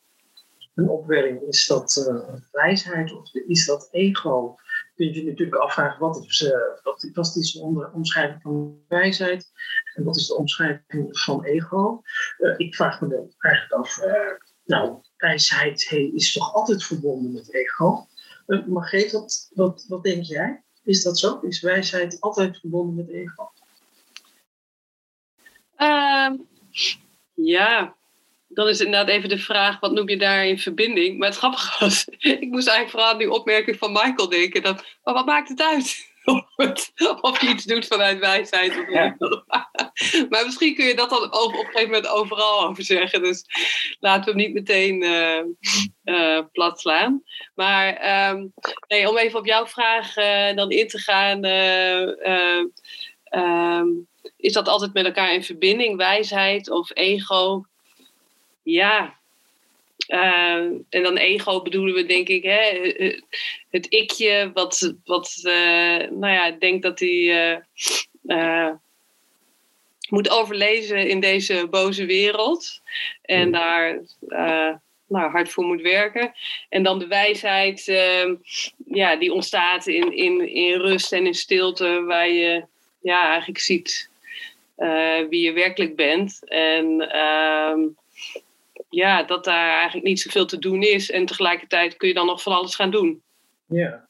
een 0.73 0.89
opwelling, 0.89 1.41
is 1.41 1.67
dat 1.67 2.11
wijsheid 2.51 3.13
of 3.13 3.33
is 3.33 3.65
dat 3.65 3.87
ego? 3.91 4.57
kun 4.95 5.05
je 5.05 5.13
je 5.13 5.25
natuurlijk 5.25 5.61
afvragen 5.61 5.99
wat 5.99 6.25
is, 6.25 6.41
uh, 6.41 6.51
wat, 6.83 7.09
wat 7.13 7.35
is 7.35 7.51
de 7.51 7.89
omschrijving 7.93 8.41
van 8.41 8.83
wijsheid 8.87 9.51
en 9.93 10.03
wat 10.03 10.15
is 10.15 10.27
de 10.27 10.35
omschrijving 10.35 11.19
van 11.19 11.43
ego. 11.43 12.01
Uh, 12.39 12.53
ik 12.57 12.75
vraag 12.75 13.01
me 13.01 13.07
dan 13.07 13.33
eigenlijk 13.37 13.73
af, 13.73 13.99
nou, 14.65 15.01
wijsheid 15.17 15.91
is 15.91 16.33
toch 16.33 16.53
altijd 16.53 16.83
verbonden 16.83 17.31
met 17.31 17.53
ego? 17.53 18.07
Uh, 18.47 18.65
Margreet, 18.65 19.11
wat, 19.11 19.51
wat, 19.53 19.85
wat 19.87 20.03
denk 20.03 20.23
jij? 20.23 20.63
Is 20.83 21.03
dat 21.03 21.19
zo? 21.19 21.39
Is 21.39 21.61
wijsheid 21.61 22.17
altijd 22.19 22.59
verbonden 22.59 22.95
met 22.95 23.09
ego? 23.09 23.51
Ehm, 25.75 26.37
ja, 27.33 27.95
dan 28.53 28.67
is 28.67 28.79
inderdaad 28.79 29.07
even 29.07 29.29
de 29.29 29.37
vraag, 29.37 29.79
wat 29.79 29.91
noem 29.91 30.09
je 30.09 30.17
daar 30.17 30.45
in 30.45 30.59
verbinding? 30.59 31.17
Maar 31.17 31.27
het 31.27 31.37
grappige 31.37 31.79
was, 31.83 32.05
ik 32.17 32.49
moest 32.49 32.67
eigenlijk 32.67 32.89
vooral 32.89 33.09
aan 33.09 33.17
die 33.17 33.31
opmerking 33.31 33.77
van 33.77 33.91
Michael 33.91 34.29
denken. 34.29 34.61
Dat, 34.61 34.85
maar 35.03 35.13
wat 35.13 35.25
maakt 35.25 35.49
het 35.49 35.61
uit? 35.61 36.11
Of, 37.21 37.41
je 37.41 37.47
iets 37.47 37.63
doet 37.63 37.87
vanuit 37.87 38.19
wijsheid. 38.19 38.77
Of 38.77 38.89
ja. 38.89 39.15
maar 40.29 40.45
misschien 40.45 40.75
kun 40.75 40.85
je 40.85 40.95
dat 40.95 41.09
dan 41.09 41.23
op 41.23 41.53
een 41.53 41.65
gegeven 41.65 41.83
moment 41.83 42.07
overal 42.07 42.67
over 42.67 42.83
zeggen. 42.83 43.21
Dus 43.21 43.45
laten 43.99 44.23
we 44.23 44.29
hem 44.29 44.39
niet 44.39 44.53
meteen 44.53 45.03
uh, 45.03 45.43
uh, 46.03 46.39
plat 46.51 46.79
slaan. 46.79 47.23
Maar 47.55 48.29
um, 48.31 48.53
nee, 48.87 49.09
om 49.09 49.17
even 49.17 49.39
op 49.39 49.45
jouw 49.45 49.67
vraag 49.67 50.17
uh, 50.17 50.55
dan 50.55 50.71
in 50.71 50.87
te 50.87 50.99
gaan. 50.99 51.45
Um, 53.31 54.07
is 54.37 54.53
dat 54.53 54.67
altijd 54.67 54.93
met 54.93 55.05
elkaar 55.05 55.33
in 55.33 55.43
verbinding, 55.43 55.97
wijsheid 55.97 56.69
of 56.69 56.91
ego? 56.93 57.65
Ja. 58.63 59.21
Uh, 60.07 60.63
en 60.89 61.03
dan 61.03 61.17
ego 61.17 61.61
bedoelen 61.61 61.93
we 61.93 62.05
denk 62.05 62.27
ik 62.27 62.43
hè, 62.43 62.93
het 63.69 63.85
ikje 63.85 64.51
wat, 64.53 64.93
wat 65.03 65.41
uh, 65.43 65.97
nou 66.09 66.27
ja, 66.27 66.51
denkt 66.51 66.83
dat 66.83 66.99
hij 66.99 67.63
uh, 68.25 68.69
moet 70.09 70.29
overlezen 70.29 71.07
in 71.07 71.19
deze 71.19 71.67
boze 71.69 72.05
wereld. 72.05 72.81
En 73.21 73.51
daar 73.51 74.01
nou, 75.07 75.31
hard 75.31 75.49
voor 75.49 75.63
moet 75.63 75.81
werken. 75.81 76.33
En 76.69 76.83
dan 76.83 76.99
de 76.99 77.07
wijsheid, 77.07 77.87
ehm, 77.87 78.35
ja, 78.85 79.15
die 79.15 79.33
ontstaat 79.33 79.87
in, 79.87 80.15
in, 80.15 80.53
in 80.53 80.79
rust 80.79 81.13
en 81.13 81.25
in 81.25 81.33
stilte, 81.33 82.03
waar 82.03 82.29
je 82.29 82.65
ja, 83.01 83.27
eigenlijk 83.27 83.59
ziet 83.59 84.11
wie 85.29 85.39
je 85.39 85.51
werkelijk 85.51 85.95
bent. 85.95 86.39
En 86.49 87.09
ehm, 87.09 87.79
ja, 88.93 89.23
dat 89.23 89.43
daar 89.43 89.75
eigenlijk 89.75 90.05
niet 90.05 90.19
zoveel 90.19 90.45
te 90.45 90.59
doen 90.59 90.81
is. 90.81 91.11
En 91.11 91.25
tegelijkertijd 91.25 91.97
kun 91.97 92.07
je 92.07 92.13
dan 92.13 92.25
nog 92.25 92.41
van 92.41 92.53
alles 92.53 92.75
gaan 92.75 92.91
doen. 92.91 93.21
Ja, 93.65 94.07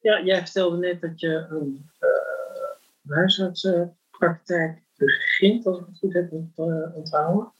ja 0.00 0.22
jij 0.24 0.42
vertelde 0.42 0.76
net 0.76 1.00
dat 1.00 1.20
je 1.20 1.46
een 1.50 1.90
uh, 2.00 3.14
huisartsenpraktijk 3.14 4.78
begint, 4.96 5.66
als 5.66 5.78
ik 5.78 5.84
het 5.86 5.98
goed 5.98 6.12
heb 6.12 6.32
uh, 6.32 6.96
onthouden. 6.96 7.52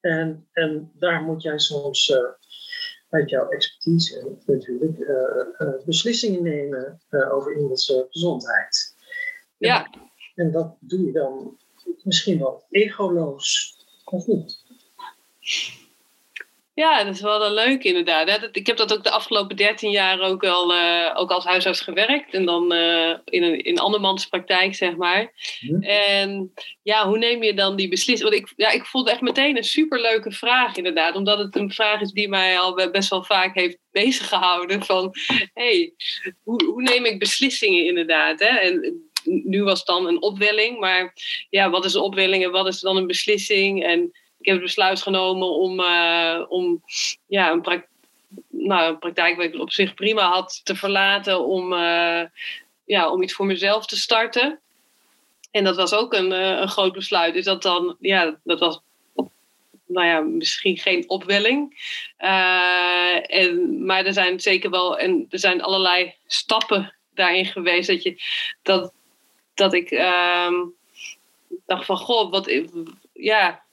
En, 0.00 0.46
en 0.52 0.92
daar 0.94 1.22
moet 1.22 1.42
jij 1.42 1.58
soms 1.58 2.08
uh, 2.08 2.18
uit 3.10 3.30
jouw 3.30 3.48
expertise 3.48 4.36
natuurlijk 4.46 5.12
beslissingen 5.84 6.42
nemen 6.42 7.00
over 7.30 7.56
iemands 7.56 7.92
gezondheid. 8.10 8.94
Ja. 9.56 9.84
En, 9.84 10.10
en 10.34 10.50
dat 10.50 10.76
doe 10.80 11.04
je 11.04 11.12
dan 11.12 11.58
misschien 12.02 12.38
wel 12.38 12.64
egoloos, 12.70 13.76
of 14.04 14.26
niet? 14.26 14.64
Ja, 16.76 17.04
dat 17.04 17.14
is 17.14 17.20
wel 17.20 17.52
leuk 17.52 17.84
inderdaad. 17.84 18.48
Ik 18.52 18.66
heb 18.66 18.76
dat 18.76 18.92
ook 18.92 19.04
de 19.04 19.10
afgelopen 19.10 19.56
13 19.56 19.90
jaar 19.90 20.20
ook 20.20 20.44
al 20.44 20.74
uh, 20.74 21.12
ook 21.14 21.30
als 21.30 21.44
huisarts 21.44 21.80
gewerkt. 21.80 22.34
En 22.34 22.44
dan 22.44 22.72
uh, 22.72 23.14
in 23.24 23.42
een 23.42 23.64
in 23.64 23.78
andermans 23.78 24.26
praktijk, 24.26 24.74
zeg 24.74 24.96
maar. 24.96 25.32
Hm. 25.58 25.82
En 25.82 26.52
ja, 26.82 27.08
hoe 27.08 27.18
neem 27.18 27.42
je 27.42 27.54
dan 27.54 27.76
die 27.76 27.88
beslissing? 27.88 28.30
Want 28.30 28.42
ik, 28.42 28.52
ja, 28.56 28.70
ik 28.70 28.84
vond 28.84 29.08
echt 29.08 29.20
meteen 29.20 29.56
een 29.56 29.64
superleuke 29.64 30.30
vraag 30.30 30.76
inderdaad. 30.76 31.14
Omdat 31.14 31.38
het 31.38 31.56
een 31.56 31.72
vraag 31.72 32.00
is 32.00 32.12
die 32.12 32.28
mij 32.28 32.58
al 32.58 32.90
best 32.90 33.10
wel 33.10 33.24
vaak 33.24 33.54
heeft 33.54 33.78
bezig 33.90 34.28
gehouden. 34.28 34.84
Van, 34.84 35.14
hey, 35.54 35.92
hoe, 36.42 36.64
hoe 36.64 36.82
neem 36.82 37.04
ik 37.04 37.18
beslissingen 37.18 37.86
inderdaad? 37.86 38.40
Hè? 38.40 38.58
En 38.58 39.02
nu 39.24 39.62
was 39.62 39.78
het 39.78 39.86
dan 39.86 40.06
een 40.06 40.22
opwelling. 40.22 40.78
Maar 40.78 41.12
ja, 41.50 41.70
wat 41.70 41.84
is 41.84 41.94
een 41.94 42.00
opwelling 42.00 42.44
en 42.44 42.50
wat 42.50 42.66
is 42.66 42.80
dan 42.80 42.96
een 42.96 43.06
beslissing? 43.06 43.84
En 43.84 44.12
heb 44.46 44.54
het 44.54 44.64
besluit 44.64 45.02
genomen 45.02 45.50
om, 45.50 45.80
uh, 45.80 46.44
om 46.48 46.82
ja, 47.26 47.50
een, 47.50 47.84
nou, 48.50 48.88
een 48.88 48.98
praktijk 48.98 49.36
waar 49.36 49.44
ik 49.44 49.60
op 49.60 49.72
zich 49.72 49.94
prima 49.94 50.28
had 50.28 50.60
te 50.64 50.76
verlaten 50.76 51.44
om, 51.44 51.72
uh, 51.72 52.22
ja, 52.84 53.10
om 53.10 53.22
iets 53.22 53.32
voor 53.32 53.46
mezelf 53.46 53.86
te 53.86 53.96
starten. 53.96 54.60
En 55.50 55.64
dat 55.64 55.76
was 55.76 55.94
ook 55.94 56.12
een, 56.12 56.32
eh, 56.32 56.58
een 56.60 56.68
groot 56.68 56.92
besluit. 56.92 57.34
Dus 57.34 57.44
dat 57.44 57.62
dan, 57.62 57.96
ja, 58.00 58.38
dat 58.44 58.60
was 58.60 58.80
nou 59.86 60.06
ja, 60.06 60.20
misschien 60.20 60.76
geen 60.76 61.08
opwelling. 61.08 61.78
En, 62.16 63.84
maar 63.84 64.04
er 64.04 64.12
zijn 64.12 64.40
zeker 64.40 64.70
wel, 64.70 64.98
en 64.98 65.26
er 65.30 65.38
zijn 65.38 65.62
allerlei 65.62 66.14
stappen 66.26 66.94
daarin 67.14 67.46
geweest 67.46 67.88
dat, 67.88 68.02
je, 68.02 68.22
dat, 68.62 68.92
dat 69.54 69.74
ik 69.74 69.90
uh, 69.90 70.52
dacht 71.66 71.84
van, 71.84 71.96
goh, 71.96 72.30
wat, 72.30 72.62
ja, 73.12 73.64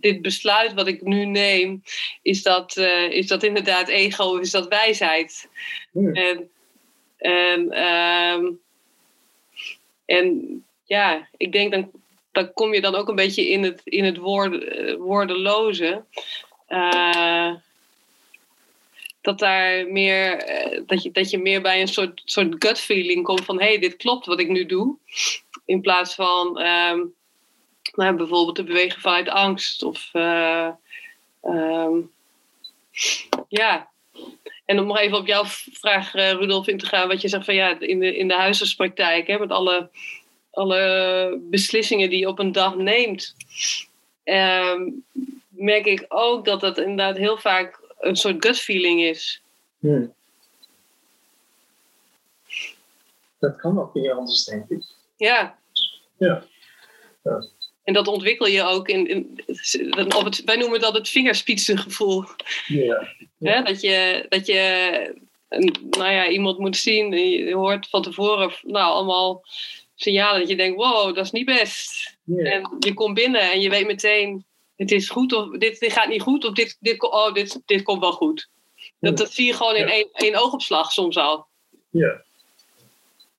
dit 0.00 0.22
besluit 0.22 0.72
wat 0.72 0.86
ik 0.86 1.02
nu 1.02 1.24
neem, 1.24 1.82
is 2.22 2.42
dat, 2.42 2.76
uh, 2.76 3.10
is 3.10 3.26
dat 3.26 3.42
inderdaad 3.42 3.88
ego, 3.88 4.36
is 4.36 4.50
dat 4.50 4.68
wijsheid? 4.68 5.48
En, 5.94 6.50
en, 7.16 7.84
um, 7.84 8.60
en 10.04 10.64
ja, 10.84 11.28
ik 11.36 11.52
denk 11.52 11.72
dan, 11.72 11.90
dan 12.32 12.52
kom 12.52 12.74
je 12.74 12.80
dan 12.80 12.94
ook 12.94 13.08
een 13.08 13.14
beetje 13.14 13.48
in 13.48 13.62
het, 13.62 13.80
in 13.84 14.04
het 14.04 14.16
woord, 14.16 14.52
uh, 14.52 14.94
woordeloze. 14.96 16.04
Uh, 16.68 17.54
dat 19.20 19.38
daar 19.38 19.86
meer, 19.86 20.36
dat 20.86 21.02
je, 21.02 21.10
dat 21.10 21.30
je 21.30 21.38
meer 21.38 21.62
bij 21.62 21.80
een 21.80 21.88
soort, 21.88 22.22
soort 22.24 22.54
gut 22.58 22.80
feeling 22.80 23.24
komt 23.24 23.44
van 23.44 23.60
hé, 23.60 23.66
hey, 23.66 23.78
dit 23.78 23.96
klopt 23.96 24.26
wat 24.26 24.40
ik 24.40 24.48
nu 24.48 24.66
doe. 24.66 24.96
In 25.64 25.80
plaats 25.80 26.14
van 26.14 26.60
um, 26.60 27.14
nou, 27.98 28.16
bijvoorbeeld 28.16 28.56
te 28.56 28.64
bewegen 28.64 29.00
vanuit 29.00 29.28
angst. 29.28 29.82
Of 29.82 30.10
uh, 30.12 30.68
um, 31.42 32.10
ja. 33.48 33.88
En 34.64 34.78
om 34.78 34.86
nog 34.86 34.98
even 34.98 35.18
op 35.18 35.26
jouw 35.26 35.44
vraag, 35.72 36.14
uh, 36.14 36.30
Rudolf, 36.30 36.66
in 36.66 36.78
te 36.78 36.86
gaan, 36.86 37.08
wat 37.08 37.20
je 37.20 37.28
zegt 37.28 37.44
van 37.44 37.54
ja, 37.54 37.80
in 37.80 38.00
de, 38.00 38.16
in 38.16 38.28
de 38.28 38.34
huisartspraktijk, 38.34 39.26
hè, 39.26 39.38
met 39.38 39.50
alle, 39.50 39.90
alle 40.50 41.38
beslissingen 41.40 42.10
die 42.10 42.18
je 42.18 42.28
op 42.28 42.38
een 42.38 42.52
dag 42.52 42.76
neemt, 42.76 43.34
um, 44.24 45.04
merk 45.48 45.86
ik 45.86 46.04
ook 46.08 46.44
dat 46.44 46.60
dat 46.60 46.78
inderdaad 46.78 47.16
heel 47.16 47.38
vaak 47.38 47.80
een 47.98 48.16
soort 48.16 48.46
gut 48.46 48.58
feeling 48.58 49.00
is. 49.00 49.42
Hmm. 49.78 50.14
Dat 53.38 53.56
kan 53.56 53.80
ook 53.80 53.94
niet 53.94 54.10
anders, 54.10 54.44
denk 54.44 54.68
ik. 54.68 54.82
Ja. 55.16 55.58
Ja. 56.16 56.44
ja. 57.22 57.44
En 57.88 57.94
dat 57.94 58.06
ontwikkel 58.06 58.46
je 58.46 58.62
ook 58.62 58.88
in, 58.88 59.06
in 59.06 60.14
op 60.16 60.24
het, 60.24 60.44
wij 60.44 60.56
noemen 60.56 60.80
dat 60.80 60.94
het 60.94 61.08
vingerspitsengevoel. 61.08 62.24
Ja. 62.66 63.08
ja. 63.38 63.62
dat 63.62 63.80
je, 63.80 64.26
dat 64.28 64.46
je 64.46 65.14
nou 65.90 66.12
ja, 66.12 66.28
iemand 66.28 66.58
moet 66.58 66.76
zien, 66.76 67.12
je 67.12 67.54
hoort 67.54 67.88
van 67.88 68.02
tevoren 68.02 68.52
nou, 68.62 68.92
allemaal 68.92 69.44
signalen 69.94 70.40
dat 70.40 70.48
je 70.48 70.56
denkt, 70.56 70.76
wow, 70.76 71.14
dat 71.14 71.24
is 71.24 71.30
niet 71.30 71.46
best. 71.46 72.16
Ja. 72.24 72.44
En 72.44 72.76
je 72.78 72.94
komt 72.94 73.14
binnen 73.14 73.40
en 73.40 73.60
je 73.60 73.70
weet 73.70 73.86
meteen, 73.86 74.44
het 74.76 74.90
is 74.90 75.08
goed 75.08 75.32
of 75.32 75.58
dit, 75.58 75.80
dit 75.80 75.92
gaat 75.92 76.08
niet 76.08 76.22
goed 76.22 76.44
of 76.44 76.52
dit, 76.52 76.76
dit, 76.80 77.02
oh, 77.02 77.32
dit, 77.32 77.60
dit 77.66 77.82
komt 77.82 78.00
wel 78.00 78.12
goed. 78.12 78.48
Dat, 79.00 79.16
dat 79.16 79.32
zie 79.32 79.46
je 79.46 79.54
gewoon 79.54 79.76
in 79.76 79.88
één, 79.88 80.08
één 80.12 80.34
oogopslag 80.34 80.92
soms 80.92 81.16
al. 81.16 81.46
Ja. 81.90 82.22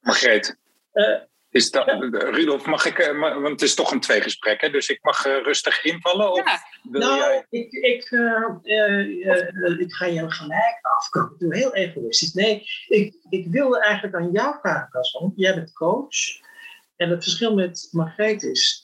Margreet. 0.02 0.58
Uh, 0.94 1.16
is 1.50 1.72
dat, 1.72 1.88
Rudolf, 2.12 2.66
mag 2.66 2.86
ik, 2.86 3.16
want 3.20 3.48
het 3.48 3.62
is 3.62 3.76
toch 3.76 3.92
een 3.92 4.00
tweegesprek, 4.00 4.62
hè? 4.62 4.70
dus 4.70 4.90
ik 4.90 5.04
mag 5.04 5.26
uh, 5.26 5.42
rustig 5.44 5.84
invallen? 5.84 6.32
Of 6.32 6.46
ja. 6.46 6.60
wil 6.92 7.02
nou, 7.02 7.18
jij... 7.18 7.46
ik, 7.50 7.72
ik, 7.72 8.12
uh, 8.12 8.50
uh, 8.64 9.80
ik 9.80 9.94
ga 9.94 10.06
je 10.06 10.32
gelijk 10.32 10.80
afkomen. 10.82 11.32
Ik 11.34 11.40
doe 11.40 11.56
heel 11.56 11.74
egoïstisch. 11.74 12.34
Nee, 12.34 12.64
ik, 12.88 13.16
ik 13.30 13.48
wilde 13.48 13.82
eigenlijk 13.82 14.16
aan 14.16 14.32
jou 14.32 14.56
vragen, 14.62 14.88
Gaston. 14.92 15.34
Jij 15.36 15.56
bent 15.56 15.74
coach. 15.74 16.48
En 16.96 17.10
het 17.10 17.24
verschil 17.24 17.56
met 17.56 17.88
Margreet 17.92 18.44
is, 18.44 18.84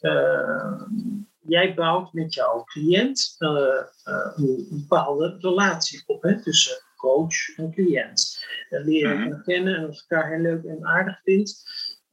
jij 1.42 1.74
bouwt 1.76 2.14
met 2.14 2.34
jouw 2.34 2.64
cliënt 2.64 3.36
een 3.38 4.68
bepaalde 4.70 5.38
relatie 5.40 6.04
op 6.06 6.24
hè, 6.24 6.42
tussen 6.42 6.82
coach 6.96 7.58
en 7.58 7.72
cliënt. 7.72 8.46
Leer 8.70 9.10
je 9.10 9.24
elkaar 9.24 9.44
kennen 9.44 9.76
en 9.76 9.84
elkaar 9.84 10.32
heel 10.32 10.42
leuk 10.42 10.64
en 10.64 10.86
aardig 10.86 11.20
vindt, 11.24 11.64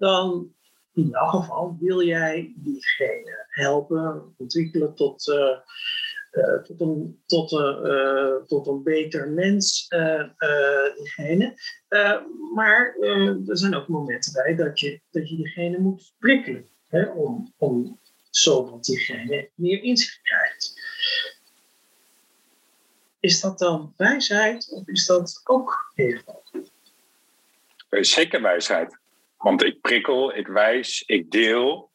dan 0.02 0.54
in 0.94 1.14
elk 1.14 1.30
geval 1.30 1.76
wil 1.80 2.02
jij 2.02 2.52
diegene 2.56 3.44
helpen, 3.48 4.34
ontwikkelen 4.36 4.94
tot, 4.94 5.26
uh, 5.26 5.58
uh, 6.32 6.62
tot, 6.62 6.80
een, 6.80 7.22
tot, 7.26 7.52
uh, 7.52 8.36
tot 8.46 8.66
een 8.66 8.82
beter 8.82 9.28
mens, 9.28 9.88
diegene. 10.96 11.54
maar 12.54 12.96
er 13.46 13.58
zijn 13.58 13.74
ook 13.74 13.88
momenten 13.88 14.32
bij 14.32 14.54
dat 14.54 14.80
je, 14.80 15.00
dat 15.10 15.28
je 15.28 15.36
diegene 15.36 15.78
moet 15.78 16.12
prikkelen, 16.18 16.68
hè, 16.88 17.04
om, 17.04 17.52
om 17.56 18.00
zodat 18.30 18.84
diegene 18.84 19.50
meer 19.54 19.82
inzicht 19.82 20.20
krijgt. 20.22 20.80
Is 23.20 23.40
dat 23.40 23.58
dan 23.58 23.94
wijsheid 23.96 24.70
of 24.70 24.88
is 24.88 25.06
dat 25.06 25.40
ook 25.44 25.92
ego? 25.94 26.42
Zeker 27.90 28.42
wijsheid. 28.42 29.00
Want 29.42 29.64
ik 29.64 29.80
prikkel, 29.80 30.36
ik 30.36 30.46
wijs, 30.46 31.02
ik 31.06 31.30
deel, 31.30 31.90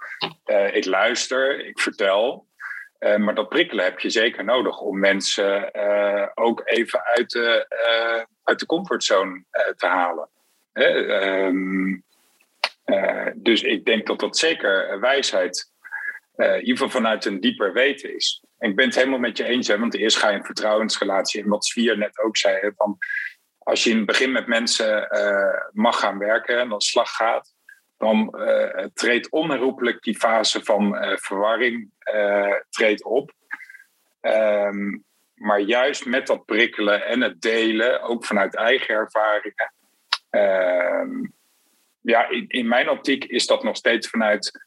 uh, 0.46 0.76
ik 0.76 0.86
luister, 0.86 1.66
ik 1.66 1.80
vertel. 1.80 2.48
Uh, 3.00 3.16
maar 3.16 3.36
dat 3.36 3.50
prikkelen 3.50 3.84
heb 3.84 4.00
je 4.00 4.10
zeker 4.10 4.44
nodig 4.44 4.80
om 4.80 5.00
mensen 5.00 5.70
uh, 5.74 6.28
ook 6.34 6.62
even 6.66 7.04
uit 7.04 7.30
de, 7.30 7.66
uit 8.44 8.60
de 8.60 8.66
comfortzone 8.66 9.44
te 9.76 9.88
halen. 9.88 10.30
Um, 10.74 12.04
dus 13.36 13.62
ik 13.62 13.86
denk 13.86 14.08
dat 14.08 14.20
dat 14.20 14.38
zeker 14.38 15.00
wijsheid, 15.00 15.72
in 16.36 16.60
ieder 16.60 16.78
geval 16.78 16.90
vanuit 16.90 17.26
een 17.26 17.40
dieper 17.40 17.74
weten 17.74 18.16
is. 18.16 18.44
En 18.58 18.70
ik 18.70 18.76
ben 18.76 18.86
het 18.86 18.96
helemaal 18.96 19.20
met 19.20 19.38
je 19.38 19.44
eens, 19.44 19.68
hè, 19.68 19.80
want 19.80 19.96
eerst 19.96 20.18
ga 20.18 20.30
je 20.30 20.38
een 20.38 20.46
vertrouwensrelatie. 20.46 21.44
En 21.44 21.50
wat 21.50 21.66
Svier 21.66 21.98
net 21.98 22.20
ook 22.20 22.38
zei, 22.38 22.72
van 22.76 22.98
als 23.68 23.84
je 23.84 23.90
in 23.90 23.98
het 23.98 24.06
begin 24.06 24.32
met 24.32 24.48
mensen 24.48 25.08
uh, 25.12 25.62
mag 25.72 26.00
gaan 26.00 26.18
werken 26.18 26.60
en 26.60 26.70
de 26.70 26.82
slag 26.82 27.10
gaat, 27.10 27.54
dan 27.98 28.34
uh, 28.38 28.86
treedt 28.94 29.30
onherroepelijk 29.30 30.04
die 30.04 30.18
fase 30.18 30.64
van 30.64 30.96
uh, 30.96 31.18
verwarring 31.18 31.92
treedt 32.70 33.04
op. 33.04 33.32
Um, 34.22 35.04
maar 35.34 35.60
juist 35.60 36.06
met 36.06 36.28
dat 36.28 36.46
prikkelen 36.46 37.06
en 37.06 37.22
het 37.22 37.42
delen, 37.42 38.02
ook 38.02 38.26
vanuit 38.26 38.56
eigen 38.56 38.96
ervaringen. 38.96 39.74
Um, 40.30 41.34
ja, 42.02 42.30
in, 42.30 42.46
in, 42.48 42.68
mijn 42.68 42.90
optiek 42.90 43.24
is 43.24 43.48
dat 43.48 43.64
nog 43.64 43.76
steeds 43.76 44.10
vanuit 44.10 44.66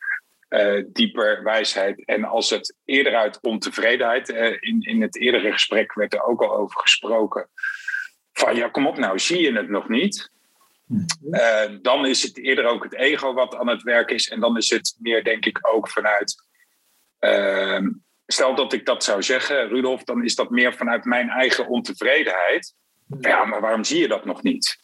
dieper 0.86 1.42
wijsheid. 1.42 2.04
En 2.04 2.24
als 2.24 2.50
het 2.50 2.76
eerder 2.84 3.14
uit 3.14 3.40
ontevredenheid, 3.40 4.28
in, 4.60 4.80
in 4.80 5.02
het 5.02 5.16
eerdere 5.16 5.52
gesprek 5.52 5.94
werd 5.94 6.14
er 6.14 6.22
ook 6.22 6.42
al 6.42 6.56
over 6.56 6.80
gesproken 6.80 7.48
van 8.40 8.56
ja, 8.56 8.68
kom 8.68 8.86
op 8.86 8.98
nou, 8.98 9.18
zie 9.18 9.40
je 9.40 9.52
het 9.52 9.68
nog 9.68 9.88
niet? 9.88 10.30
Uh, 11.30 11.64
dan 11.82 12.06
is 12.06 12.22
het 12.22 12.38
eerder 12.38 12.64
ook 12.64 12.82
het 12.82 12.94
ego 12.94 13.32
wat 13.32 13.56
aan 13.56 13.68
het 13.68 13.82
werk 13.82 14.10
is. 14.10 14.28
En 14.28 14.40
dan 14.40 14.56
is 14.56 14.70
het 14.70 14.96
meer, 14.98 15.24
denk 15.24 15.46
ik, 15.46 15.58
ook 15.62 15.88
vanuit. 15.88 16.44
Uh, 17.20 17.88
stel 18.26 18.54
dat 18.54 18.72
ik 18.72 18.86
dat 18.86 19.04
zou 19.04 19.22
zeggen, 19.22 19.68
Rudolf, 19.68 20.04
dan 20.04 20.24
is 20.24 20.34
dat 20.34 20.50
meer 20.50 20.74
vanuit 20.74 21.04
mijn 21.04 21.28
eigen 21.28 21.68
ontevredenheid. 21.68 22.74
Ja, 23.20 23.44
maar 23.44 23.60
waarom 23.60 23.84
zie 23.84 24.00
je 24.00 24.08
dat 24.08 24.24
nog 24.24 24.42
niet? 24.42 24.78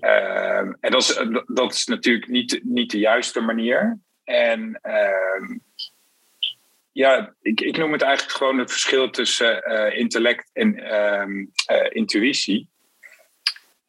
Uh, 0.00 0.58
en 0.58 0.90
dat 0.90 1.02
is, 1.02 1.24
dat 1.46 1.72
is 1.72 1.86
natuurlijk 1.86 2.28
niet, 2.28 2.60
niet 2.62 2.90
de 2.90 2.98
juiste 2.98 3.40
manier. 3.40 3.98
En 4.24 4.78
ehm, 4.82 5.58
ja, 6.92 7.34
ik, 7.42 7.60
ik 7.60 7.76
noem 7.76 7.92
het 7.92 8.02
eigenlijk 8.02 8.36
gewoon 8.36 8.58
het 8.58 8.70
verschil 8.70 9.10
tussen 9.10 9.72
uh, 9.72 9.98
intellect 9.98 10.50
en 10.52 10.78
uh, 10.78 11.86
intuïtie. 11.88 12.68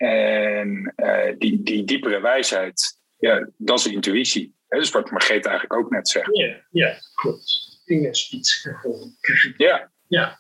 En 0.06 0.94
die, 1.38 1.64
die 1.64 1.84
diepere 1.84 2.20
wijsheid, 2.20 2.98
ja, 3.18 3.50
dat 3.58 3.80
is 3.80 3.86
intuïtie. 3.86 4.56
Hè? 4.68 4.80
Dus 4.80 4.92
wat 4.92 5.12
Margreet 5.12 5.46
eigenlijk 5.46 5.80
ook 5.80 5.90
net 5.90 6.08
zegt. 6.10 6.38
Ja, 6.38 6.56
ja 6.72 6.94
klopt. 7.16 7.82
Vingerspitsgevoel. 7.86 9.12
Ja. 9.58 9.92
Ja. 10.08 10.40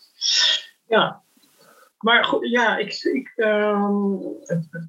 Ja. 0.88 1.22
Maar 1.97 2.26
goed, 2.26 2.49
ja, 2.49 2.78
ik, 2.78 2.93
ik, 2.93 3.34
um, 3.36 4.22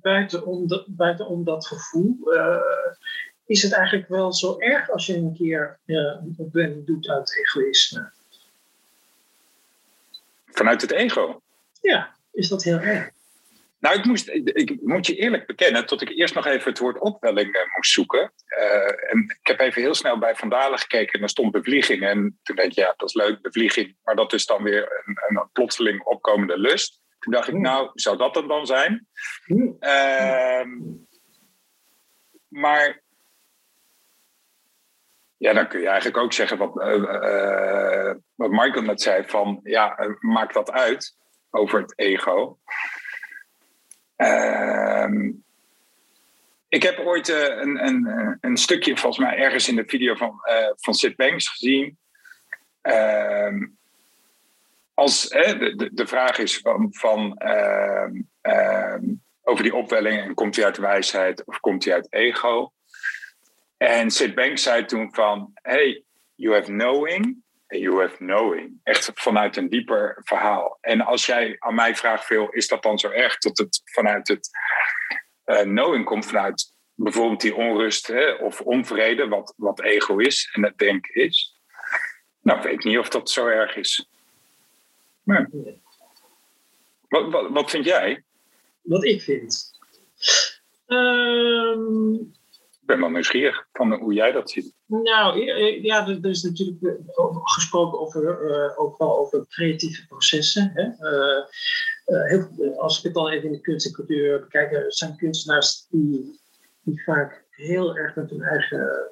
buitenom, 0.03 0.68
dat, 0.68 0.85
buitenom 0.89 1.45
dat 1.45 1.66
gevoel 1.66 2.18
is 3.51 3.62
het 3.62 3.73
eigenlijk 3.73 4.09
wel 4.09 4.33
zo 4.33 4.59
erg 4.59 4.91
als 4.91 5.07
je 5.07 5.16
een 5.16 5.35
keer 5.35 5.79
uh, 5.87 5.97
een 5.97 6.35
opwelling 6.37 6.87
doet 6.87 7.09
uit 7.09 7.37
egoïsme? 7.39 8.11
Vanuit 10.47 10.81
het 10.81 10.91
ego? 10.91 11.43
Ja, 11.81 12.16
is 12.33 12.49
dat 12.49 12.62
heel 12.62 12.79
erg? 12.79 13.11
Nou, 13.81 13.99
ik, 13.99 14.05
moest, 14.05 14.28
ik 14.28 14.78
moet 14.81 15.07
je 15.07 15.16
eerlijk 15.16 15.47
bekennen 15.47 15.87
dat 15.87 16.01
ik 16.01 16.09
eerst 16.09 16.35
nog 16.35 16.47
even 16.47 16.70
het 16.70 16.78
woord 16.78 16.99
opwelling 16.99 17.57
uh, 17.57 17.62
moest 17.76 17.93
zoeken. 17.93 18.33
Uh, 18.59 19.11
en 19.11 19.37
ik 19.41 19.47
heb 19.47 19.61
even 19.61 19.83
heel 19.83 19.95
snel 19.95 20.18
bij 20.18 20.35
Vandalen 20.35 20.78
gekeken 20.78 21.12
en 21.12 21.20
daar 21.20 21.28
stond 21.28 21.53
bevlieging. 21.53 22.03
En 22.03 22.39
toen 22.43 22.57
denk 22.57 22.70
ik, 22.70 22.76
ja, 22.76 22.95
dat 22.97 23.09
is 23.09 23.14
leuk, 23.14 23.41
bevlieging. 23.43 23.97
Maar 24.03 24.16
dat 24.16 24.33
is 24.33 24.47
dan 24.47 24.62
weer 24.62 25.03
een, 25.05 25.18
een 25.28 25.49
plotseling 25.53 26.03
opkomende 26.03 26.59
lust. 26.59 27.01
Toen 27.18 27.33
dacht 27.33 27.49
ik, 27.49 27.55
nou, 27.55 27.91
zou 27.95 28.16
dat 28.16 28.35
dan 28.35 28.49
dan 28.49 28.66
zijn? 28.66 29.07
Uh, 29.47 30.64
maar 32.49 33.03
ja, 35.37 35.53
dan 35.53 35.68
kun 35.68 35.81
je 35.81 35.87
eigenlijk 35.87 36.16
ook 36.16 36.33
zeggen 36.33 36.59
wat, 36.59 36.76
uh, 36.76 38.14
wat 38.35 38.51
Michael 38.51 38.83
net 38.83 39.03
zei: 39.03 39.24
van 39.26 39.61
ja, 39.62 40.16
maak 40.18 40.53
dat 40.53 40.70
uit 40.70 41.16
over 41.51 41.81
het 41.81 41.99
ego. 41.99 42.59
Ehm, 44.21 45.31
ik 46.68 46.83
heb 46.83 46.99
ooit 46.99 47.29
een, 47.29 47.87
een, 47.87 48.39
een 48.41 48.57
stukje, 48.57 48.97
volgens 48.97 49.25
mij 49.27 49.37
ergens 49.37 49.68
in 49.68 49.77
de 49.77 49.85
video 49.87 50.14
van, 50.14 50.41
van 50.77 50.95
Sid 50.95 51.16
Banks 51.16 51.49
gezien. 51.49 51.99
Ehm, 52.83 53.66
als 54.95 55.29
de, 55.29 55.91
de 55.93 56.07
vraag 56.07 56.39
is 56.39 56.59
van, 56.59 56.89
van 56.91 57.37
ehm, 57.37 59.03
over 59.43 59.62
die 59.62 59.75
opwelling 59.75 60.23
en 60.23 60.35
komt 60.35 60.57
hij 60.57 60.64
uit 60.64 60.77
wijsheid 60.77 61.45
of 61.45 61.61
komt 61.61 61.85
hij 61.85 61.95
uit 61.95 62.12
ego? 62.12 62.73
En 63.77 64.11
Sid 64.11 64.35
Banks 64.35 64.62
zei 64.62 64.85
toen 64.85 65.14
van, 65.14 65.51
hey, 65.55 66.03
you 66.35 66.55
have 66.55 66.71
knowing 66.71 67.43
have 67.79 68.16
knowing. 68.16 68.81
Echt 68.83 69.11
vanuit 69.14 69.57
een 69.57 69.68
dieper 69.68 70.21
verhaal. 70.25 70.79
En 70.81 71.01
als 71.01 71.27
jij 71.27 71.57
aan 71.59 71.75
mij 71.75 71.97
vraagt 71.97 72.25
veel, 72.25 72.49
is 72.51 72.68
dat 72.68 72.83
dan 72.83 72.99
zo 72.99 73.11
erg 73.11 73.39
dat 73.39 73.59
het 73.59 73.81
vanuit 73.85 74.29
het 74.29 74.51
uh, 75.47 75.61
knowing 75.61 76.05
komt, 76.05 76.27
vanuit 76.27 76.73
bijvoorbeeld 76.95 77.41
die 77.41 77.55
onrust 77.55 78.07
hè, 78.07 78.31
of 78.31 78.61
onvrede, 78.61 79.29
wat, 79.29 79.55
wat 79.57 79.81
ego 79.81 80.16
is 80.16 80.51
en 80.53 80.64
het 80.64 80.79
denken 80.79 81.14
is? 81.14 81.61
Nou, 82.43 82.59
ik 82.59 82.64
weet 82.64 82.85
niet 82.85 82.99
of 82.99 83.09
dat 83.09 83.31
zo 83.31 83.47
erg 83.47 83.77
is. 83.77 84.09
Maar, 85.23 85.49
wat, 87.09 87.31
wat, 87.31 87.51
wat 87.51 87.71
vind 87.71 87.85
jij? 87.85 88.23
Wat 88.81 89.05
ik 89.05 89.23
vind? 89.23 89.79
Um, 90.87 92.33
ben 92.91 93.01
wel 93.01 93.11
nieuwsgierig 93.11 93.66
van 93.72 93.93
hoe 93.93 94.12
jij 94.12 94.32
dat 94.32 94.51
ziet. 94.51 94.74
Nou, 94.86 95.45
ja, 95.82 96.09
er 96.09 96.26
is 96.26 96.43
natuurlijk 96.43 96.82
eh, 96.82 97.36
gesproken 97.43 98.01
over, 98.01 98.51
uh, 98.51 98.80
ook 98.80 98.99
wel 98.99 99.18
over 99.18 99.47
creatieve 99.49 100.07
processen. 100.07 100.70
Hè? 100.74 100.88
Heel, 102.26 102.74
als 102.76 102.99
ik 102.99 103.05
het 103.05 103.14
dan 103.14 103.28
even 103.28 103.47
in 103.47 103.53
de 103.53 103.61
kunst 103.61 103.86
en 103.86 103.93
cultuur 103.93 104.41
bekijk, 104.41 104.84
zijn 104.88 105.16
kunstenaars 105.16 105.86
die, 105.91 106.38
vaak 107.05 107.45
heel 107.51 107.97
erg 107.97 108.14
met 108.14 108.30
hun 108.30 108.43
eigen 108.43 109.11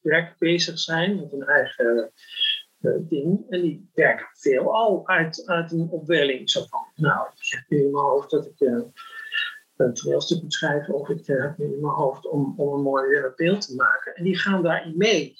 werk 0.00 0.38
bezig 0.38 0.78
zijn, 0.78 1.16
met 1.16 1.30
hun 1.30 1.44
eigen 1.44 2.12
ding. 3.08 3.46
En 3.48 3.60
die 3.60 3.90
werken 3.94 4.26
veel 4.32 4.74
al 4.74 5.08
uit, 5.08 5.46
uit 5.46 5.72
een 5.72 5.88
opwelling. 5.90 6.50
Zo 6.50 6.64
van, 6.68 6.80
nou, 6.94 7.28
ik 7.36 7.50
heb 7.50 7.78
in 7.78 7.90
mijn 7.90 8.04
hoofd 8.04 8.30
dat 8.30 8.46
ik 8.46 8.68
een 9.76 9.94
toneelstuk 9.94 10.42
moet 10.42 10.52
schrijven 10.52 10.94
of 10.94 11.08
ik 11.08 11.26
heb 11.26 11.58
in 11.58 11.80
mijn 11.80 11.94
hoofd 11.94 12.28
om, 12.28 12.54
om 12.56 12.74
een 12.74 12.82
mooi 12.82 13.10
uh, 13.10 13.24
beeld 13.36 13.66
te 13.66 13.74
maken. 13.74 14.14
En 14.14 14.24
die 14.24 14.38
gaan 14.38 14.62
daarin 14.62 14.96
mee. 14.96 15.38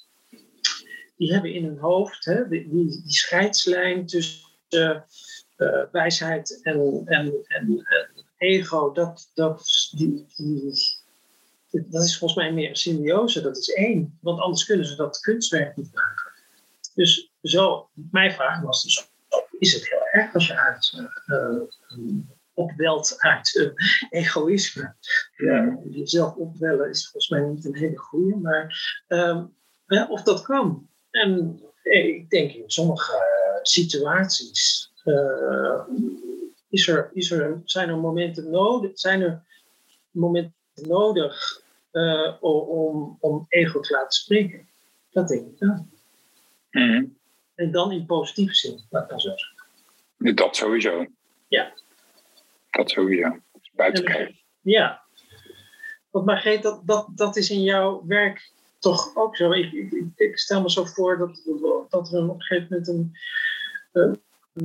Die 1.17 1.33
hebben 1.33 1.55
in 1.55 1.65
hun 1.65 1.79
hoofd 1.79 2.25
hè, 2.25 2.49
die, 2.49 2.69
die, 2.69 3.03
scheidslijn 3.07 4.07
tussen 4.07 4.49
uh, 4.69 5.83
wijsheid 5.93 6.61
en, 6.63 7.03
en, 7.05 7.45
en, 7.47 7.87
ego, 8.37 8.93
dat, 8.93 9.31
dat, 9.35 9.91
die, 9.97 10.27
dat 11.71 12.03
is 12.05 12.19
volgens 12.19 12.41
mij 12.41 12.53
meer 12.53 12.69
een 12.69 12.77
symbiose, 12.77 13.41
dat 13.41 13.57
is 13.57 13.69
één. 13.69 14.19
Want 14.21 14.41
anders 14.41 14.65
kunnen 14.65 14.87
ze 14.87 14.97
dat 14.97 15.21
kunstwerk 15.21 15.77
niet 15.77 15.95
maken. 15.95 16.33
Dus 16.95 17.33
zo, 17.43 17.89
mijn 18.11 18.33
vraag 18.33 18.61
was 18.61 18.83
dus, 18.83 19.11
is 19.59 19.73
het 19.73 19.89
heel 19.89 20.07
erg 20.13 20.35
als 20.35 20.47
je 20.47 20.59
uit 20.59 21.09
opwelt 22.55 23.15
uit 23.19 23.55
uh, 23.55 23.71
egoïsme. 24.11 24.95
Ja, 25.37 25.79
jezelf 25.91 26.35
opwellen 26.35 26.89
is 26.89 27.03
volgens 27.03 27.29
mij 27.29 27.41
niet 27.41 27.65
een 27.65 27.77
hele 27.77 27.99
goede, 27.99 28.37
maar 28.37 28.97
um, 29.09 29.55
of 30.09 30.23
dat 30.23 30.43
kan. 30.43 30.89
En 31.11 31.61
eh, 31.83 32.07
ik 32.07 32.31
denk 32.31 32.53
in 32.53 32.71
sommige 32.71 33.13
situaties 33.63 34.93
is 36.69 36.89
er, 36.89 37.11
is 37.13 37.31
er, 37.31 37.61
zijn 37.65 37.89
er 37.89 37.97
momenten 37.97 38.51
nodig, 38.51 38.99
zijn 38.99 39.23
er 39.23 39.43
momenten 40.11 40.89
nodig 40.89 41.63
om, 42.41 43.17
om 43.21 43.47
ego 43.49 43.81
te 43.81 43.93
laten 43.93 44.13
spreken. 44.13 44.69
Dat 45.11 45.29
denk 45.29 45.47
ik 45.47 45.59
wel. 45.59 45.87
Mm. 46.71 47.17
En 47.55 47.71
dan 47.71 47.93
in 47.93 48.07
positieve 48.07 48.55
zin, 48.55 48.81
laat 48.91 49.11
ik 49.11 49.21
zo 49.21 49.37
zeggen. 49.37 50.37
Dat 50.37 50.57
sowieso. 50.57 51.07
Ja. 51.49 51.73
Dat 52.77 52.91
sowieso. 52.91 53.39
Buiten 53.73 54.05
kijken. 54.05 54.41
Ja. 54.61 55.03
Want 56.11 56.27
Margreet, 56.27 56.63
dat, 56.63 56.81
dat, 56.85 57.09
dat 57.15 57.37
is 57.37 57.51
in 57.51 57.63
jouw 57.63 58.03
werk 58.07 58.53
toch 58.79 59.17
ook 59.17 59.37
zo. 59.37 59.53
Ik, 59.53 59.73
ik, 59.73 60.07
ik 60.17 60.39
stel 60.39 60.63
me 60.63 60.71
zo 60.71 60.85
voor 60.85 61.19
dat, 61.19 61.43
dat 61.89 62.13
er 62.13 62.29
op 62.29 62.35
een 62.35 62.43
gegeven 62.43 62.67
moment 62.71 62.89
een, 62.89 63.17
een 63.93 64.21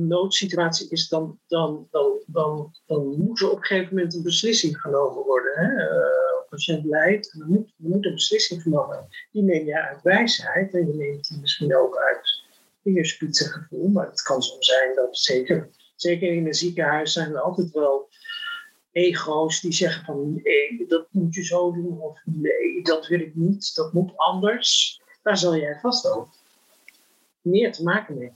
noodsituatie 0.08 0.88
is, 0.90 1.08
dan, 1.08 1.38
dan, 1.46 1.88
dan, 1.90 2.22
dan, 2.26 2.74
dan 2.86 3.06
moet 3.18 3.40
er 3.40 3.50
op 3.50 3.56
een 3.56 3.64
gegeven 3.64 3.94
moment 3.94 4.14
een 4.14 4.22
beslissing 4.22 4.80
genomen 4.80 5.24
worden. 5.24 5.52
Hè? 5.54 5.72
Uh, 5.72 5.90
een 6.38 6.48
patiënt 6.48 6.84
lijdt 6.84 7.32
en 7.32 7.38
dan 7.38 7.48
moet, 7.48 7.68
er 7.68 7.88
moet 7.88 8.06
een 8.06 8.14
beslissing 8.14 8.62
genomen 8.62 8.86
worden. 8.86 9.08
Die 9.32 9.42
neem 9.42 9.66
je 9.66 9.80
uit 9.80 10.02
wijsheid 10.02 10.74
en 10.74 10.86
je 10.86 10.94
neemt 10.94 11.28
die 11.28 11.40
misschien 11.40 11.76
ook 11.76 11.96
uit 11.96 12.48
gevoel. 13.32 13.88
Maar 13.88 14.06
het 14.06 14.22
kan 14.22 14.42
soms 14.42 14.66
zijn 14.66 14.94
dat 14.94 15.16
zeker 15.16 15.70
zeker 16.00 16.32
in 16.32 16.46
een 16.46 16.54
ziekenhuis 16.54 17.12
zijn 17.12 17.34
er 17.34 17.40
altijd 17.40 17.70
wel 17.70 18.08
ego's 18.92 19.60
die 19.60 19.72
zeggen 19.72 20.04
van 20.04 20.40
nee, 20.42 20.84
dat 20.88 21.06
moet 21.10 21.34
je 21.34 21.44
zo 21.44 21.72
doen 21.72 22.00
of 22.00 22.20
nee, 22.24 22.82
dat 22.82 23.06
wil 23.06 23.20
ik 23.20 23.34
niet, 23.34 23.74
dat 23.74 23.92
moet 23.92 24.16
anders. 24.16 25.00
Daar 25.22 25.36
zal 25.36 25.56
jij 25.56 25.78
vast 25.80 26.10
ook 26.10 26.28
meer 27.40 27.72
te 27.72 27.82
maken 27.82 28.18
mee 28.18 28.32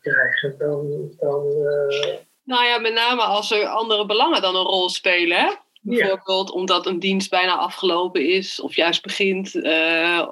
krijgen 0.00 0.58
dan. 0.58 1.10
dan 1.18 1.46
uh... 1.46 2.16
Nou 2.44 2.64
ja, 2.64 2.78
met 2.78 2.92
name 2.92 3.22
als 3.22 3.50
er 3.50 3.66
andere 3.66 4.06
belangen 4.06 4.42
dan 4.42 4.56
een 4.56 4.62
rol 4.62 4.88
spelen. 4.88 5.38
Hè? 5.38 5.54
Bijvoorbeeld 5.82 6.50
omdat 6.50 6.86
een 6.86 6.98
dienst 6.98 7.30
bijna 7.30 7.56
afgelopen 7.56 8.28
is 8.28 8.60
of 8.60 8.76
juist 8.76 9.02
begint. 9.02 9.54
Uh, 9.54 10.26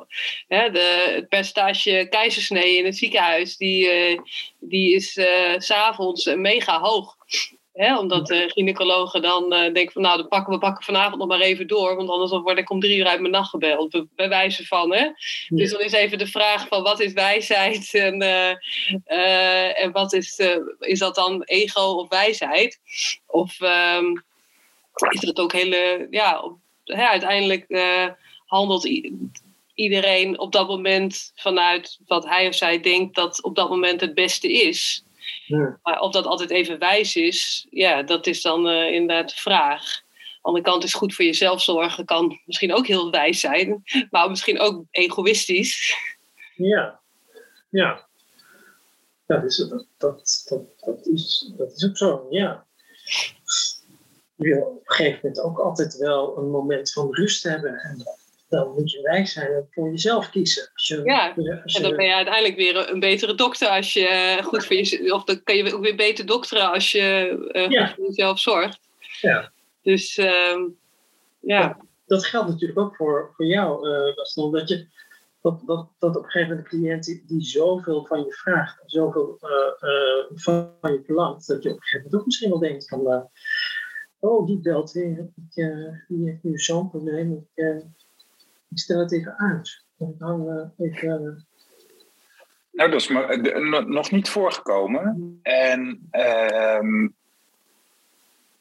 de, 0.49 1.13
het 1.15 1.29
percentage 1.29 2.07
keizersnee 2.11 2.77
in 2.77 2.85
het 2.85 2.97
ziekenhuis 2.97 3.57
die, 3.57 4.11
uh, 4.11 4.21
die 4.61 4.95
is 4.95 5.17
uh, 5.17 5.27
s'avonds 5.59 6.25
mega 6.35 6.81
hoog. 6.81 7.17
Hè, 7.73 7.99
omdat 7.99 8.27
de 8.27 8.51
gynaecologen 8.55 9.23
dan 9.23 9.51
denken 9.51 9.93
van 9.93 10.03
nou, 10.03 10.17
dan 10.17 10.29
pakken 10.29 10.53
we 10.53 10.59
pakken 10.59 10.85
vanavond 10.85 11.19
nog 11.19 11.29
maar 11.29 11.41
even 11.41 11.67
door. 11.67 11.97
Want 11.97 12.09
anders 12.09 12.31
word 12.31 12.59
ik 12.59 12.71
om 12.71 12.81
drie 12.81 12.97
uur 12.99 13.07
uit 13.07 13.21
mijn 13.21 13.33
nacht 13.33 13.51
gebeld. 13.51 14.05
Bij 14.15 14.29
wijze 14.29 14.67
van. 14.67 14.95
Hè? 14.95 15.09
Dus 15.49 15.71
dan 15.71 15.81
is 15.81 15.93
even 15.93 16.19
de 16.19 16.27
vraag 16.27 16.69
van 16.69 16.83
wat 16.83 17.01
is 17.01 17.13
wijsheid 17.13 17.95
en, 17.95 18.21
en 19.75 19.93
wat 19.93 20.13
is, 20.13 20.41
is 20.79 20.99
dat 20.99 21.15
dan 21.15 21.43
ego 21.43 21.81
of 21.81 22.09
wijsheid? 22.09 22.81
Of... 23.27 23.61
Um, 23.61 24.25
is 25.03 25.21
dat 25.21 25.39
ook 25.39 25.53
hele, 25.53 26.07
ja, 26.11 26.53
uiteindelijk 26.85 27.65
uh, 27.69 28.09
handelt 28.47 28.89
iedereen 29.75 30.39
op 30.39 30.53
dat 30.53 30.69
moment 30.69 31.33
vanuit 31.35 31.99
wat 32.07 32.25
hij 32.25 32.49
of 32.49 32.55
zij 32.55 32.81
denkt 32.81 33.15
dat 33.15 33.43
op 33.43 33.55
dat 33.55 33.69
moment 33.69 34.01
het 34.01 34.15
beste 34.15 34.53
is. 34.53 35.05
Ja. 35.47 35.79
Maar 35.83 36.01
of 36.01 36.13
dat 36.13 36.27
altijd 36.27 36.51
even 36.51 36.79
wijs 36.79 37.17
is, 37.17 37.67
ja, 37.71 38.03
dat 38.03 38.27
is 38.27 38.43
dan 38.43 38.69
uh, 38.69 38.93
inderdaad 38.93 39.29
de 39.29 39.37
vraag. 39.37 39.83
Aan 39.83 40.53
de 40.53 40.61
andere 40.61 40.65
kant 40.65 40.85
is 40.85 40.95
goed 40.95 41.15
voor 41.15 41.25
jezelf 41.25 41.63
zorgen, 41.63 42.05
kan 42.05 42.41
misschien 42.45 42.75
ook 42.75 42.87
heel 42.87 43.11
wijs 43.11 43.41
zijn, 43.41 43.83
maar 44.11 44.31
misschien 44.31 44.61
ook 44.61 44.85
egoïstisch. 44.91 45.97
Ja, 46.57 47.01
ja. 47.69 48.05
Ja, 49.29 49.37
dat, 49.39 49.87
dat, 49.99 50.45
dat, 50.49 50.63
dat, 50.85 51.07
is, 51.07 51.53
dat 51.57 51.73
is 51.73 51.85
ook 51.89 51.97
zo, 51.97 52.27
ja 52.31 52.67
wil 54.37 54.61
op 54.63 54.75
een 54.75 54.95
gegeven 54.95 55.19
moment 55.23 55.41
ook 55.41 55.59
altijd 55.59 55.97
wel 55.97 56.39
een 56.39 56.51
moment 56.51 56.93
van 56.93 57.15
rust 57.15 57.43
hebben. 57.43 57.75
En 57.75 58.05
dan 58.49 58.73
moet 58.75 58.91
je 58.91 59.03
wijs 59.03 59.33
zijn 59.33 59.53
en 59.53 59.69
voor 59.71 59.91
jezelf 59.91 60.31
kiezen. 60.31 60.71
Als 60.75 60.87
je, 60.87 61.01
ja, 61.05 61.37
en 61.37 61.83
dan 61.83 61.97
ben 61.97 62.07
je 62.07 62.15
uiteindelijk 62.15 62.57
weer 62.57 62.91
een 62.91 63.01
betere 63.01 63.35
dokter 63.35 63.69
als 63.69 63.93
je 63.93 64.07
eh, 64.07 64.45
goed 64.45 64.67
voor 64.67 64.77
jezelf... 64.77 65.13
Of 65.13 65.25
dan 65.25 65.43
kan 65.43 65.57
je 65.57 65.75
ook 65.75 65.83
weer 65.83 65.97
beter 65.97 66.27
dokteren 66.27 66.73
als 66.73 66.93
je 66.93 67.37
uh, 67.53 67.87
goed 67.87 67.95
voor 67.95 68.07
jezelf 68.07 68.39
zorgt. 68.39 68.79
Ja. 69.21 69.53
Dus 69.83 70.19
uh, 70.19 70.59
ja. 71.41 71.79
Dat, 72.07 72.27
geldt 72.27 72.49
natuurlijk 72.49 72.79
ook 72.79 72.97
voor, 72.97 73.33
voor 73.37 73.47
jou, 73.47 73.89
uh, 73.89 74.15
Gaston. 74.15 74.53
Dat 74.53 74.69
je... 74.69 74.87
Dat, 75.43 75.63
dat, 75.67 75.89
dat 75.99 76.17
op 76.17 76.25
een 76.25 76.31
gegeven 76.31 76.57
moment 76.57 76.73
een 76.73 76.79
cliënt 76.79 77.05
die, 77.05 77.25
die 77.27 77.43
zoveel 77.43 78.07
van 78.07 78.19
je 78.19 78.33
vraagt, 78.33 78.83
zoveel 78.87 79.39
uh, 79.43 80.25
van 80.35 80.71
je 80.83 81.03
verlangt, 81.05 81.47
dat 81.47 81.63
je 81.63 81.69
op 81.69 81.77
een 81.77 81.83
gegeven 81.83 82.03
moment 82.05 82.21
ook 82.21 82.27
misschien 82.27 82.51
wel 82.51 82.59
denkt 82.59 82.89
van, 82.89 83.03
oh, 84.29 84.47
die 84.47 84.59
belt 84.59 84.93
weer. 84.93 85.19
Ik, 85.19 85.57
uh, 85.57 85.93
die 86.09 86.29
heeft 86.29 86.43
nu 86.43 86.59
zo'n 86.59 86.91
probleem. 86.91 87.33
Ik, 87.33 87.65
uh, 87.65 87.77
ik, 88.69 88.79
stel 88.79 88.99
het 88.99 89.13
even 89.13 89.39
uit. 89.39 89.85
Ik 89.99 90.15
hang 90.19 90.49
uh, 90.49 90.87
even... 90.87 91.47
Nou, 92.73 92.91
dat 92.91 93.01
is 93.01 93.09
nog 93.87 94.11
niet 94.11 94.29
voorgekomen. 94.29 95.39
En 95.43 96.09
ehm, 96.11 97.09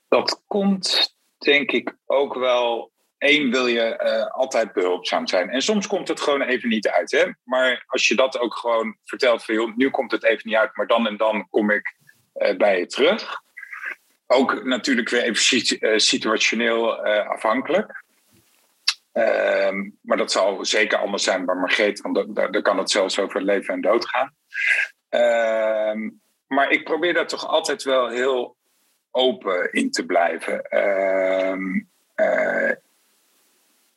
dat 0.07 0.43
komt 0.47 1.15
denk 1.37 1.71
ik 1.71 1.95
ook 2.05 2.33
wel 2.33 2.91
één 3.17 3.51
wil 3.51 3.67
je 3.67 3.81
eh, 3.81 4.27
altijd 4.27 4.73
behulpzaam 4.73 5.27
zijn. 5.27 5.49
En 5.49 5.61
soms 5.61 5.87
komt 5.87 6.07
het 6.07 6.21
gewoon 6.21 6.41
even 6.41 6.69
niet 6.69 6.87
uit. 6.87 7.11
Hè? 7.11 7.25
Maar 7.43 7.83
als 7.87 8.07
je 8.07 8.15
dat 8.15 8.39
ook 8.39 8.57
gewoon 8.57 8.97
vertelt 9.03 9.43
van 9.43 9.73
nu 9.75 9.89
komt 9.89 10.11
het 10.11 10.23
even 10.23 10.41
niet 10.45 10.57
uit, 10.57 10.75
maar 10.75 10.87
dan 10.87 11.07
en 11.07 11.17
dan 11.17 11.47
kom 11.49 11.71
ik 11.71 11.95
eh, 12.33 12.57
bij 12.57 12.79
je 12.79 12.85
terug. 12.85 13.43
Ook 14.27 14.63
natuurlijk 14.63 15.09
weer 15.09 15.21
even 15.23 15.79
eh, 15.79 15.97
situationeel 15.97 17.03
eh, 17.05 17.27
afhankelijk. 17.29 18.03
Ehm, 19.11 19.89
maar 20.01 20.17
dat 20.17 20.31
zal 20.31 20.65
zeker 20.65 20.97
anders 20.97 21.23
zijn 21.23 21.45
bij 21.45 21.55
Margreet, 21.55 22.01
want 22.01 22.15
da- 22.15 22.25
da- 22.27 22.47
daar 22.47 22.61
kan 22.61 22.77
het 22.77 22.91
zelfs 22.91 23.19
over 23.19 23.41
leven 23.41 23.73
en 23.73 23.81
dood 23.81 24.05
gaan. 24.09 24.35
Ehm, 25.09 26.09
maar 26.47 26.69
ik 26.71 26.83
probeer 26.83 27.13
daar 27.13 27.27
toch 27.27 27.47
altijd 27.47 27.83
wel 27.83 28.09
heel 28.09 28.55
open 29.11 29.71
in 29.71 29.91
te 29.91 30.05
blijven. 30.05 30.63
Ehm, 30.63 31.81
eh, 32.15 32.71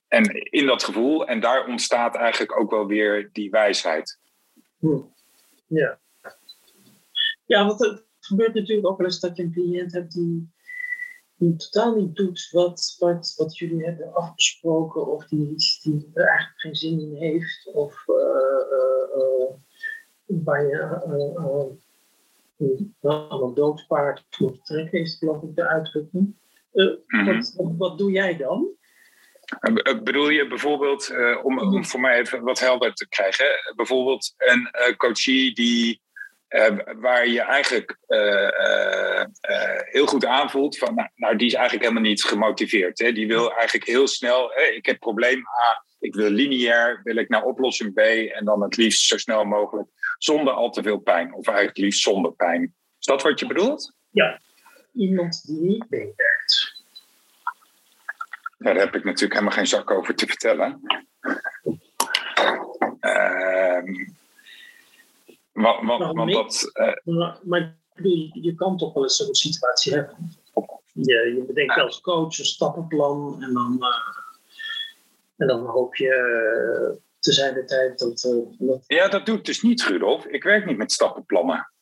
en 0.08 0.24
in 0.50 0.66
dat 0.66 0.84
gevoel, 0.84 1.26
en 1.26 1.40
daar 1.40 1.66
ontstaat 1.66 2.14
eigenlijk 2.16 2.58
ook 2.60 2.70
wel 2.70 2.86
weer 2.86 3.30
die 3.32 3.50
wijsheid. 3.50 4.18
Hm. 4.78 5.00
Ja. 5.66 5.98
Ja, 7.46 7.66
want 7.66 8.04
gebeurt 8.28 8.54
natuurlijk 8.54 8.86
ook 8.86 8.98
wel 8.98 9.06
eens 9.06 9.20
dat 9.20 9.36
je 9.36 9.42
een 9.42 9.52
cliënt 9.52 9.92
hebt 9.92 10.12
die, 10.12 10.50
die 11.36 11.56
totaal 11.56 11.94
niet 11.94 12.16
doet 12.16 12.48
wat, 12.50 12.96
wat, 12.98 13.34
wat 13.36 13.58
jullie 13.58 13.84
hebben 13.84 14.14
afgesproken, 14.14 15.06
of 15.06 15.26
die, 15.26 15.54
die 15.82 16.10
er 16.14 16.26
eigenlijk 16.26 16.60
geen 16.60 16.74
zin 16.74 17.00
in 17.00 17.14
heeft, 17.14 17.70
of 17.72 18.04
eh, 18.08 19.54
waar 20.26 20.66
je 20.66 21.00
een 21.06 21.38
aan 23.02 23.42
een 23.42 23.54
doodpaard 23.54 24.24
moet 24.38 24.66
trekken, 24.66 25.00
is 25.00 25.16
geloof 25.18 25.42
ik 25.42 25.54
de 25.54 25.68
uitdrukking. 25.68 26.36
Mhm. 27.06 27.42
wat, 27.56 27.74
wat, 27.78 27.98
doe 27.98 28.10
jij 28.10 28.36
dan? 28.36 28.68
Be- 29.60 30.00
Bedoel 30.04 30.28
je 30.28 30.48
bijvoorbeeld, 30.48 31.12
om, 31.42 31.58
om 31.58 31.84
voor 31.84 32.00
mij 32.00 32.18
even 32.18 32.42
wat 32.42 32.58
helder 32.60 32.92
te 32.92 33.08
krijgen, 33.08 33.46
bijvoorbeeld 33.76 34.34
een 34.36 34.96
coachie 34.96 35.54
die, 35.54 36.00
waar 36.96 37.28
je 37.28 37.40
eigenlijk 37.40 37.98
eh, 38.06 38.48
eh, 38.48 39.26
eh, 39.40 39.80
heel 39.84 40.06
goed 40.06 40.24
aanvoelt 40.24 40.78
van, 40.78 40.94
nou, 40.94 41.08
nou, 41.14 41.36
die 41.36 41.46
is 41.46 41.54
eigenlijk 41.54 41.84
helemaal 41.84 42.08
niet 42.08 42.24
gemotiveerd. 42.24 42.98
Hè? 42.98 43.12
Die 43.12 43.26
wil 43.26 43.52
eigenlijk 43.52 43.86
heel 43.86 44.06
snel, 44.06 44.52
ik 44.74 44.86
heb 44.86 44.98
probleem 44.98 45.38
A, 45.38 45.84
ik 45.98 46.14
wil 46.14 46.30
lineair, 46.30 47.00
wil 47.02 47.16
ik 47.16 47.28
naar 47.28 47.44
oplossing 47.44 47.94
B 47.94 47.98
en 47.98 48.44
dan 48.44 48.62
het 48.62 48.76
liefst 48.76 49.06
zo 49.06 49.18
snel 49.18 49.44
mogelijk, 49.44 49.88
zonder 50.18 50.52
al 50.52 50.70
te 50.70 50.82
veel 50.82 50.98
pijn, 50.98 51.34
of 51.34 51.46
eigenlijk 51.46 51.78
liefst 51.78 52.02
zonder 52.02 52.32
pijn. 52.32 52.74
Is 52.98 53.06
dat 53.06 53.22
wat 53.22 53.40
je 53.40 53.46
bedoelt? 53.46 53.94
Ja, 54.10 54.40
iemand 54.94 55.46
die 55.46 55.60
niet 55.60 55.84
meewerkt. 55.88 56.84
Ja, 58.58 58.72
daar 58.72 58.76
heb 58.76 58.94
ik 58.94 59.04
natuurlijk 59.04 59.32
helemaal 59.32 59.56
geen 59.56 59.66
zak 59.66 59.90
over 59.90 60.14
te 60.14 60.26
vertellen. 60.26 60.80
Ehm 63.00 64.16
Nou, 65.60 66.30
dat, 66.32 66.70
eh, 66.72 66.92
Maar, 67.04 67.38
maar 67.42 67.60
ik 67.60 67.74
bedoel, 67.94 68.12
je, 68.16 68.30
je 68.42 68.54
kan 68.54 68.76
toch 68.76 68.94
wel 68.94 69.02
eens 69.02 69.16
zo'n 69.16 69.34
situatie 69.34 69.92
hebben. 69.94 70.16
Je, 70.92 71.32
je 71.36 71.44
bedenkt 71.46 71.78
als 71.78 72.00
coach 72.00 72.38
een 72.38 72.44
stappenplan 72.44 73.42
en 73.42 73.52
dan, 73.52 73.76
eh, 73.80 73.88
en 75.36 75.46
dan 75.46 75.66
hoop 75.66 75.96
je 75.96 76.12
eh, 76.12 76.96
te 77.18 77.32
zijn 77.32 77.54
de 77.54 77.64
tijd 77.64 77.98
dat. 77.98 78.24
eh, 78.24 78.66
dat 78.68 78.84
ja, 78.86 79.08
dat 79.08 79.26
doe 79.26 79.36
ik 79.36 79.44
dus 79.44 79.62
niet, 79.62 79.82
Rudolf. 79.82 80.26
Ik 80.26 80.42
werk 80.42 80.66
niet 80.66 80.76
met 80.76 80.92
stappenplannen. 80.92 81.72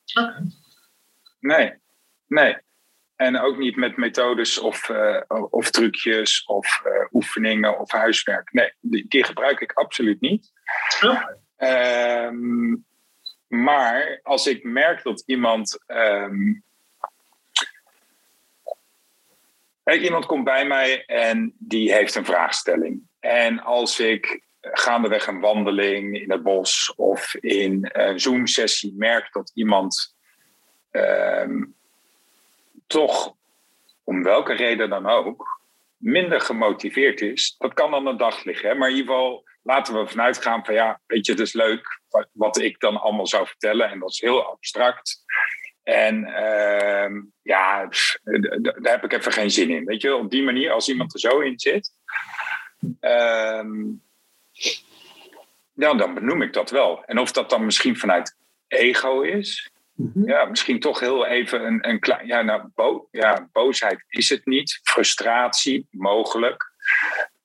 Nee, 1.40 1.74
nee. 2.26 2.56
En 3.16 3.40
ook 3.40 3.58
niet 3.58 3.76
met 3.76 3.96
methodes 3.96 4.58
of, 4.58 4.88
eh, 4.88 5.22
of 5.50 5.70
trucjes 5.70 6.44
of 6.44 6.80
eh, 6.84 7.06
oefeningen 7.12 7.78
of 7.78 7.90
huiswerk. 7.92 8.52
Nee, 8.52 8.72
die, 8.80 9.04
die 9.08 9.24
gebruik 9.24 9.60
ik 9.60 9.72
absoluut 9.72 10.20
niet. 10.20 10.52
Oh. 11.00 11.22
Maar 13.48 14.20
als 14.22 14.46
ik 14.46 14.64
merk 14.64 15.02
dat 15.02 15.22
iemand. 15.26 15.78
Kijk, 19.84 20.00
iemand 20.00 20.26
komt 20.26 20.44
bij 20.44 20.66
mij 20.66 21.04
en 21.04 21.54
die 21.58 21.92
heeft 21.92 22.14
een 22.14 22.24
vraagstelling. 22.24 23.02
En 23.20 23.60
als 23.60 24.00
ik 24.00 24.42
gaandeweg 24.60 25.26
een 25.26 25.40
wandeling 25.40 26.20
in 26.20 26.30
het 26.30 26.42
bos 26.42 26.92
of 26.96 27.34
in 27.34 27.88
een 27.92 28.20
Zoom-sessie 28.20 28.94
merk 28.96 29.32
dat 29.32 29.50
iemand 29.54 30.16
ehm, 30.90 31.64
toch, 32.86 33.34
om 34.04 34.22
welke 34.22 34.52
reden 34.52 34.88
dan 34.88 35.06
ook, 35.06 35.60
minder 35.96 36.40
gemotiveerd 36.40 37.20
is, 37.20 37.54
dat 37.58 37.74
kan 37.74 37.90
dan 37.90 38.06
een 38.06 38.16
dag 38.16 38.44
liggen. 38.44 38.68
Hè? 38.68 38.74
Maar 38.74 38.88
in 38.88 38.96
ieder 38.96 39.14
geval 39.14 39.44
laten 39.62 39.94
we 39.94 40.08
vanuit 40.08 40.42
gaan 40.42 40.64
van 40.64 40.74
ja, 40.74 41.00
weet 41.06 41.26
je, 41.26 41.32
het 41.32 41.40
is 41.40 41.52
leuk 41.52 41.95
wat, 42.08 42.28
wat 42.32 42.58
ik 42.60 42.80
dan 42.80 43.00
allemaal 43.00 43.26
zou 43.26 43.46
vertellen 43.46 43.90
en 43.90 43.98
dat 43.98 44.10
is 44.10 44.20
heel 44.20 44.44
abstract. 44.44 45.24
En 45.82 46.24
ehm, 46.24 47.20
ja, 47.42 47.86
pff, 47.86 48.18
daar 48.80 48.92
heb 48.92 49.04
ik 49.04 49.12
even 49.12 49.32
geen 49.32 49.50
zin 49.50 49.70
in. 49.70 49.84
Weet 49.84 50.02
je, 50.02 50.14
op 50.14 50.30
die 50.30 50.42
manier, 50.42 50.70
als 50.70 50.88
iemand 50.88 51.14
er 51.14 51.20
zo 51.20 51.40
in 51.40 51.58
zit, 51.58 51.90
ehm, 53.00 53.84
ja, 55.72 55.94
dan 55.94 56.14
benoem 56.14 56.42
ik 56.42 56.52
dat 56.52 56.70
wel. 56.70 57.04
En 57.04 57.18
of 57.18 57.32
dat 57.32 57.50
dan 57.50 57.64
misschien 57.64 57.96
vanuit 57.96 58.36
ego 58.68 59.20
is, 59.20 59.70
ja, 60.24 60.44
misschien 60.44 60.80
toch 60.80 61.00
heel 61.00 61.26
even 61.26 61.66
een, 61.66 61.88
een 61.88 62.00
klein. 62.00 62.26
Ja, 62.26 62.42
nou, 62.42 62.68
bo- 62.74 63.08
ja, 63.10 63.48
boosheid 63.52 64.04
is 64.08 64.28
het 64.28 64.46
niet. 64.46 64.80
Frustratie, 64.82 65.86
mogelijk. 65.90 66.72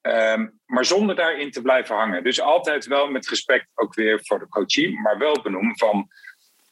Ehm, 0.02 0.48
maar 0.66 0.86
zonder 0.86 1.16
daarin 1.16 1.52
te 1.52 1.62
blijven 1.62 1.96
hangen. 1.96 2.24
Dus 2.24 2.42
altijd 2.42 2.86
wel 2.86 3.12
met 3.12 3.28
respect 3.28 3.68
ook 3.74 3.94
weer 3.94 4.20
voor 4.24 4.40
de 4.40 4.48
coachie, 4.48 5.00
maar 5.00 5.18
wel 5.18 5.42
benoemen 5.42 5.78
van. 5.78 6.08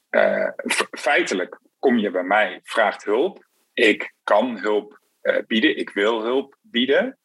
eh, 0.09 0.49
feitelijk 0.91 1.59
kom 1.79 1.97
je 1.97 2.11
bij 2.11 2.23
mij, 2.23 2.59
vraagt 2.63 3.03
hulp. 3.03 3.47
Ik 3.73 4.13
kan 4.23 4.57
hulp 4.59 4.99
eh, 5.21 5.37
bieden, 5.47 5.77
ik 5.77 5.89
wil 5.89 6.21
hulp 6.23 6.57
bieden. 6.61 7.17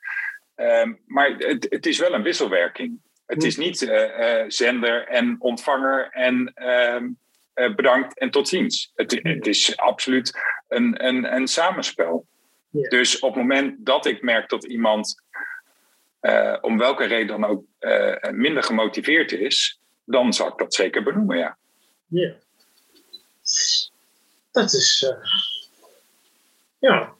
Ehm, 0.54 0.92
maar 1.06 1.30
het, 1.30 1.66
het 1.70 1.86
is 1.86 1.98
wel 1.98 2.14
een 2.14 2.22
wisselwerking. 2.22 3.00
Het 3.26 3.44
is 3.44 3.56
niet 3.56 3.82
eh, 3.82 4.44
zender 4.48 5.06
en 5.06 5.36
ontvanger 5.38 6.08
en 6.10 6.52
ehm, 6.54 7.08
eh, 7.54 7.74
bedankt 7.74 8.18
en 8.18 8.30
tot 8.30 8.48
ziens. 8.48 8.92
Het, 8.94 9.20
het 9.22 9.46
is 9.46 9.76
absoluut 9.76 10.32
een, 10.68 11.06
een, 11.06 11.34
een 11.34 11.48
samenspel. 11.48 12.26
Dus 12.70 13.18
op 13.18 13.34
het 13.34 13.42
moment 13.42 13.86
dat 13.86 14.06
ik 14.06 14.22
merk 14.22 14.48
dat 14.48 14.64
iemand 14.64 15.23
eh, 16.24 16.56
om 16.60 16.78
welke 16.78 17.04
reden 17.04 17.40
dan 17.40 17.44
ook 17.44 17.64
eh, 17.78 18.30
minder 18.30 18.62
gemotiveerd 18.62 19.32
is, 19.32 19.80
dan 20.04 20.32
zal 20.32 20.48
ik 20.48 20.58
dat 20.58 20.74
zeker 20.74 21.02
benoemen, 21.02 21.38
ja. 21.38 21.56
Ja. 22.06 22.34
Dat 24.50 24.72
is. 24.72 25.06
eh, 25.08 25.24
ja. 26.78 27.12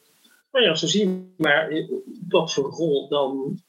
Nou 0.52 0.64
ja, 0.64 0.74
zo 0.74 0.86
zien 0.86 1.34
maar 1.36 1.86
wat 2.28 2.52
voor 2.52 2.70
rol 2.70 3.08
dan 3.08 3.62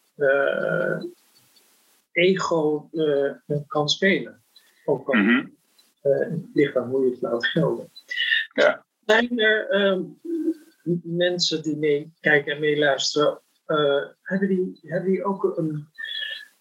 ego 2.12 2.90
kan 3.68 3.90
spelen. 3.90 4.42
Ook 4.86 5.10
al 5.10 5.16
het 6.02 6.50
ligt 6.54 6.76
aan 6.76 6.90
hoe 6.90 7.06
je 7.06 7.12
het 7.12 7.22
laat 7.22 7.46
gelden. 7.46 7.92
Ja. 8.54 8.86
Zijn 9.06 9.40
er 9.40 9.70
ehm, 9.70 10.02
mensen 11.04 11.64
die 11.64 11.78
meekijken 11.78 12.54
en 12.54 12.60
meeluisteren, 12.60 13.40
hebben, 14.22 14.48
die, 14.48 14.80
hebben 14.82 15.12
die 15.12 15.24
ook 15.24 15.58
een, 15.58 15.88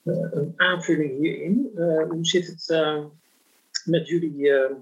eh, 0.03 0.29
een 0.31 0.53
aanvulling 0.57 1.19
hierin? 1.19 1.71
Eh, 1.77 2.09
hoe 2.09 2.27
zit 2.27 2.47
het 2.47 2.71
eh, 2.71 3.05
met 3.85 4.09
jullie 4.09 4.53
eh, 4.53 4.77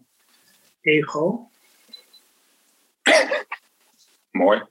ego? 0.80 1.50
Mooi. 4.30 4.62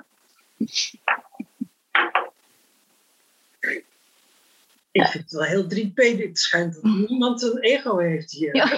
Ik 4.91 5.07
vind 5.07 5.23
het 5.23 5.31
wel 5.31 5.43
heel 5.43 5.63
3P. 5.63 5.93
Dit 5.93 6.39
schijnt 6.39 6.73
dat 6.73 6.83
niemand 6.83 7.41
een 7.41 7.59
ego 7.59 7.97
heeft 7.97 8.31
hier. 8.31 8.55
Ja, 8.55 8.71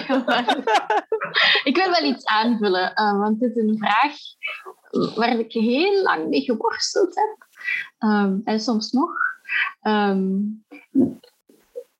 ik 1.64 1.76
wil 1.76 1.90
wel 1.90 2.04
iets 2.04 2.24
aanvullen, 2.24 2.94
eh, 2.94 3.18
want 3.18 3.40
het 3.40 3.56
is 3.56 3.62
een 3.62 3.78
vraag 3.78 4.16
waar 5.14 5.38
ik 5.38 5.52
heel 5.52 6.02
lang 6.02 6.28
mee 6.28 6.40
geworsteld 6.40 7.14
heb. 7.14 7.43
Ehm, 8.04 8.38
en 8.44 8.60
soms 8.60 8.92
nog. 8.92 9.10
Ehm, 9.80 10.40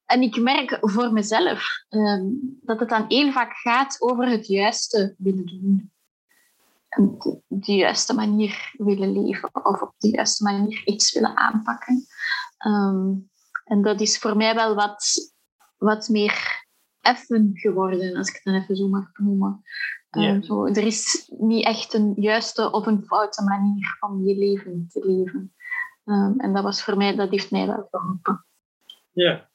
en 0.04 0.22
ik 0.22 0.40
merk 0.40 0.78
voor 0.80 1.12
mezelf 1.12 1.66
ehm, 1.88 2.24
dat 2.62 2.80
het 2.80 2.88
dan 2.88 3.04
heel 3.08 3.32
vaak 3.32 3.52
gaat 3.52 3.96
over 4.00 4.28
het 4.28 4.46
juiste 4.46 5.14
willen 5.18 5.46
doen. 5.46 5.92
En 6.88 7.14
op 7.18 7.42
de 7.46 7.74
juiste 7.74 8.14
manier 8.14 8.74
willen 8.76 9.22
leven 9.22 9.50
of 9.52 9.82
op 9.82 9.94
de 9.98 10.08
juiste 10.08 10.44
manier 10.44 10.82
iets 10.84 11.12
willen 11.12 11.36
aanpakken. 11.36 12.06
En 13.64 13.82
dat 13.82 14.00
is 14.00 14.18
voor 14.18 14.36
mij 14.36 14.54
wel 14.54 14.74
wat, 14.74 15.32
wat 15.76 16.08
meer 16.08 16.66
effen 17.00 17.50
geworden, 17.52 18.16
als 18.16 18.28
ik 18.28 18.34
het 18.34 18.44
dan 18.44 18.54
even 18.54 18.76
zo 18.76 18.88
mag 18.88 19.10
noemen. 19.12 19.62
Ja. 20.10 20.42
Zo, 20.42 20.66
er 20.66 20.86
is 20.86 21.30
niet 21.38 21.64
echt 21.64 21.94
een 21.94 22.12
juiste 22.16 22.70
of 22.70 22.86
een 22.86 23.04
foute 23.04 23.42
manier 23.42 23.96
om 24.00 24.26
je 24.26 24.36
leven 24.36 24.86
te 24.92 25.06
leven. 25.06 25.54
Ehm, 26.04 26.40
en 26.40 26.52
dat 26.52 26.62
was 26.62 26.82
voor 26.82 26.96
mij, 26.96 27.14
dat 27.14 27.30
heeft 27.30 27.50
mij 27.50 27.66
wel 27.66 27.88
geholpen. 27.90 28.44
Ja. 29.12 29.48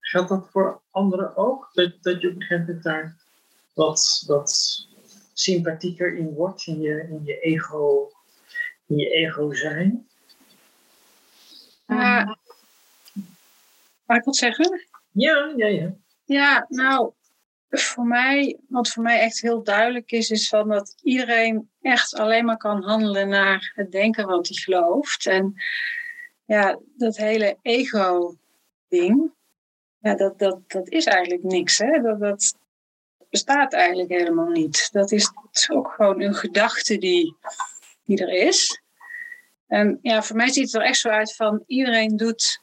Geldt 0.00 0.28
dat 0.28 0.48
voor 0.50 0.82
anderen 0.90 1.36
ook? 1.36 1.70
Dat, 1.72 1.92
dat 2.00 2.20
je 2.20 2.28
op 2.28 2.34
een 2.34 2.42
gegeven 2.42 2.66
moment 2.66 2.82
daar 2.82 3.16
wat, 3.74 4.24
wat 4.26 4.80
sympathieker 5.32 6.16
in 6.16 6.34
wordt, 6.34 6.66
in 6.66 6.80
je, 6.80 7.08
in 7.08 7.24
je 7.24 7.40
ego, 7.40 8.10
in 8.86 8.96
je 8.96 9.10
ego 9.10 9.52
zijn? 9.52 10.08
Uh, 11.86 12.26
mag 14.04 14.16
ik 14.16 14.24
wat 14.24 14.36
zeggen? 14.36 14.86
Ja, 15.10 15.52
ja, 15.56 15.66
ja. 15.66 15.94
Ja, 16.24 16.66
nou, 16.68 17.12
voor 17.70 18.06
mij, 18.06 18.58
wat 18.68 18.88
voor 18.88 19.02
mij 19.02 19.20
echt 19.20 19.40
heel 19.40 19.62
duidelijk 19.62 20.10
is, 20.10 20.30
is 20.30 20.48
van 20.48 20.68
dat 20.68 20.94
iedereen 21.02 21.70
echt 21.80 22.14
alleen 22.14 22.44
maar 22.44 22.56
kan 22.56 22.82
handelen 22.82 23.28
naar 23.28 23.72
het 23.74 23.92
denken 23.92 24.26
wat 24.26 24.48
hij 24.48 24.56
gelooft. 24.56 25.26
En 25.26 25.54
ja, 26.44 26.78
dat 26.96 27.16
hele 27.16 27.58
ego-ding, 27.62 29.32
ja, 29.98 30.14
dat, 30.14 30.38
dat, 30.38 30.60
dat 30.66 30.88
is 30.88 31.04
eigenlijk 31.04 31.42
niks. 31.42 31.78
Hè? 31.78 32.00
Dat, 32.02 32.20
dat 32.20 32.58
bestaat 33.30 33.72
eigenlijk 33.72 34.10
helemaal 34.10 34.50
niet. 34.50 34.88
Dat 34.92 35.12
is 35.12 35.32
ook 35.72 35.92
gewoon 35.92 36.20
een 36.20 36.34
gedachte 36.34 36.98
die, 36.98 37.36
die 38.04 38.20
er 38.26 38.46
is. 38.46 38.80
En 39.66 39.98
ja, 40.02 40.22
voor 40.22 40.36
mij 40.36 40.48
ziet 40.48 40.64
het 40.64 40.74
er 40.74 40.88
echt 40.88 40.98
zo 40.98 41.08
uit 41.08 41.34
van 41.34 41.62
iedereen 41.66 42.16
doet 42.16 42.60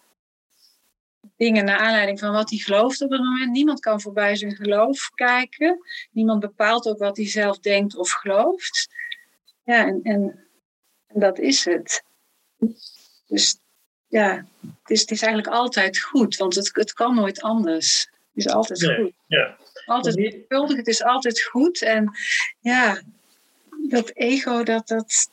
dingen 1.37 1.65
naar 1.65 1.77
aanleiding 1.77 2.19
van 2.19 2.31
wat 2.31 2.49
hij 2.49 2.59
gelooft 2.59 3.01
op 3.01 3.09
het 3.11 3.21
moment. 3.21 3.51
Niemand 3.51 3.79
kan 3.79 4.01
voorbij 4.01 4.35
zijn 4.35 4.55
geloof 4.55 5.09
kijken. 5.09 5.79
Niemand 6.11 6.39
bepaalt 6.39 6.87
ook 6.87 6.97
wat 6.97 7.17
hij 7.17 7.27
zelf 7.27 7.59
denkt 7.59 7.95
of 7.95 8.11
gelooft. 8.11 8.89
Ja, 9.63 9.85
en, 9.85 9.99
en, 10.03 10.47
en 11.07 11.19
dat 11.19 11.39
is 11.39 11.65
het. 11.65 12.03
Dus 13.27 13.59
ja, 14.07 14.45
het 14.61 14.89
is, 14.89 15.01
het 15.01 15.11
is 15.11 15.21
eigenlijk 15.21 15.53
altijd 15.53 15.99
goed, 15.99 16.37
want 16.37 16.55
het, 16.55 16.69
het 16.73 16.93
kan 16.93 17.15
nooit 17.15 17.41
anders. 17.41 18.09
Het 18.33 18.45
is 18.45 18.47
altijd 18.47 18.79
Nee, 18.79 18.95
goed. 18.95 19.13
ja. 19.27 19.57
Altijd 19.85 20.15
geduldig, 20.15 20.77
het 20.77 20.87
is 20.87 21.03
altijd 21.03 21.41
goed. 21.41 21.81
En 21.81 22.11
ja, 22.59 23.01
dat 23.89 24.11
ego, 24.13 24.63
dat, 24.63 24.87
dat, 24.87 25.29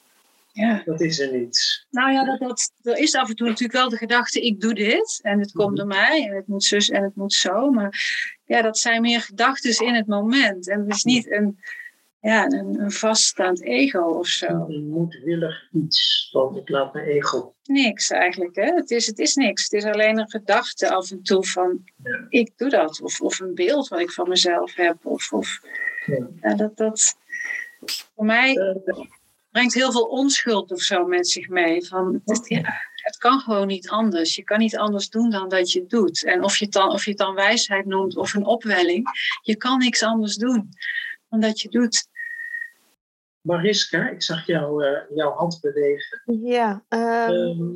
ja, 0.55 0.83
Dat 0.85 1.01
is 1.01 1.21
er 1.21 1.33
niet. 1.37 1.87
nou 1.91 2.13
ja, 2.13 2.25
dat, 2.25 2.39
dat, 2.39 2.73
er 2.83 2.97
is 2.99 3.15
af 3.15 3.29
en 3.29 3.37
toe 3.37 3.47
natuurlijk 3.49 3.79
wel 3.79 3.89
de 3.89 3.97
gedachte, 3.97 4.41
ik 4.41 4.61
doe 4.61 4.75
dit 4.75 5.19
en 5.23 5.39
het 5.39 5.53
komt 5.53 5.77
door 5.77 5.87
mij 5.87 6.27
en 6.29 6.37
het 6.37 6.47
moet 6.47 6.65
zus 6.65 6.89
en 6.91 7.03
het 7.03 7.17
moet 7.17 7.33
zo. 7.33 7.71
Maar 7.71 7.95
ja, 8.45 8.63
dat 8.63 8.79
zijn 8.79 9.01
meer 9.03 9.21
gedachten 9.21 9.87
in 9.87 9.95
het 9.95 10.07
moment. 10.07 10.69
En 10.69 10.81
het 10.81 10.95
is 10.95 11.03
niet 11.05 11.31
een, 11.31 11.59
ja, 12.21 12.45
een, 12.47 12.81
een 12.81 12.91
vaststaand 12.93 13.63
ego 13.63 14.01
of 14.01 14.27
zo. 14.27 14.47
Een 14.47 14.89
moedwillig 14.89 15.69
iets 15.73 16.29
van 16.33 16.57
ik 16.57 16.69
laat 16.69 16.93
mijn 16.93 17.07
ego. 17.07 17.55
Niks 17.65 18.11
eigenlijk, 18.11 18.57
hè? 18.57 18.75
Het 18.75 18.91
is, 18.91 19.07
het 19.07 19.19
is 19.19 19.35
niks. 19.35 19.63
Het 19.63 19.73
is 19.73 19.85
alleen 19.85 20.19
een 20.19 20.31
gedachte 20.31 20.91
af 20.91 21.11
en 21.11 21.23
toe 21.23 21.47
van, 21.47 21.85
Ja. 22.03 22.27
ik 22.29 22.53
doe 22.57 22.69
dat. 22.69 23.01
Of, 23.03 23.21
of 23.21 23.41
een 23.41 23.55
beeld 23.55 23.89
wat 23.89 24.01
ik 24.01 24.11
van 24.11 24.29
mezelf 24.29 24.75
heb. 24.75 24.97
Of, 25.07 25.33
of 25.33 25.61
Ja. 26.07 26.29
ja, 26.41 26.55
dat, 26.55 26.77
dat, 26.77 27.17
voor 28.15 28.25
mij 28.25 28.55
Eh, 28.55 29.05
brengt 29.55 29.75
heel 29.75 29.93
veel 29.93 30.05
onschuld 30.05 30.73
of 30.73 30.81
zo 30.81 31.07
met 31.07 31.29
zich 31.29 31.49
mee. 31.49 31.87
Van, 31.87 32.23
het, 32.25 32.49
ja, 32.49 32.61
het 32.95 33.17
kan 33.17 33.41
gewoon 33.41 33.67
niet 33.67 33.89
anders. 33.89 34.35
Je 34.35 34.43
kan 34.43 34.59
niet 34.59 34.77
anders 34.77 35.09
doen 35.09 35.31
dan 35.31 35.49
dat 35.49 35.73
je 35.73 35.81
het 35.81 35.91
doet. 35.91 36.25
En 36.25 36.43
of 36.43 36.57
je 36.57 36.65
het 36.65 36.75
dan, 36.75 36.91
of 36.91 37.05
je 37.05 37.11
het 37.11 37.19
dan 37.19 37.35
wijsheid 37.35 37.87
noemt 37.87 38.17
of 38.17 38.35
een 38.35 38.45
opwelling, 38.45 39.09
je 39.43 39.57
kan 39.57 39.79
niks 39.79 40.03
anders 40.03 40.37
doen 40.37 40.69
dan 41.29 41.41
dat 41.41 41.61
je 41.61 41.69
doet. 41.69 42.09
Mariska, 43.41 44.09
ik 44.09 44.23
zag 44.23 44.47
jou, 44.47 44.85
eh, 44.85 45.17
jouw 45.17 45.33
hand 45.33 45.59
bewegen. 45.61 46.23
Ja, 46.43 46.85
ehm, 46.89 47.31
Ehm, 47.31 47.73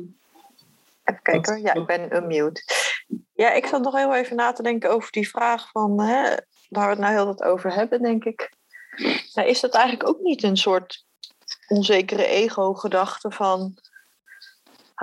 even 1.03 1.21
kijken 1.21 1.53
hoor. 1.53 1.63
Ja, 1.63 1.73
ik 1.73 1.85
ben 1.85 2.15
unmute. 2.15 2.61
Ja, 3.33 3.51
ik 3.51 3.65
zat 3.65 3.83
nog 3.83 3.95
heel 3.95 4.15
even 4.15 4.35
na 4.35 4.51
te 4.51 4.63
denken 4.63 4.91
over 4.91 5.11
die 5.11 5.29
vraag 5.29 5.69
van 5.71 6.01
hè, 6.01 6.35
waar 6.69 6.85
we 6.85 6.89
het 6.89 6.99
nou 6.99 7.13
heel 7.13 7.25
wat 7.25 7.43
over 7.43 7.73
hebben, 7.73 8.01
denk 8.01 8.23
ik. 8.23 8.53
Nou, 9.33 9.47
is 9.47 9.59
dat 9.59 9.73
eigenlijk 9.73 10.09
ook 10.09 10.19
niet 10.19 10.43
een 10.43 10.57
soort 10.57 11.07
onzekere 11.69 12.25
ego-gedachte 12.25 13.31
van 13.31 13.77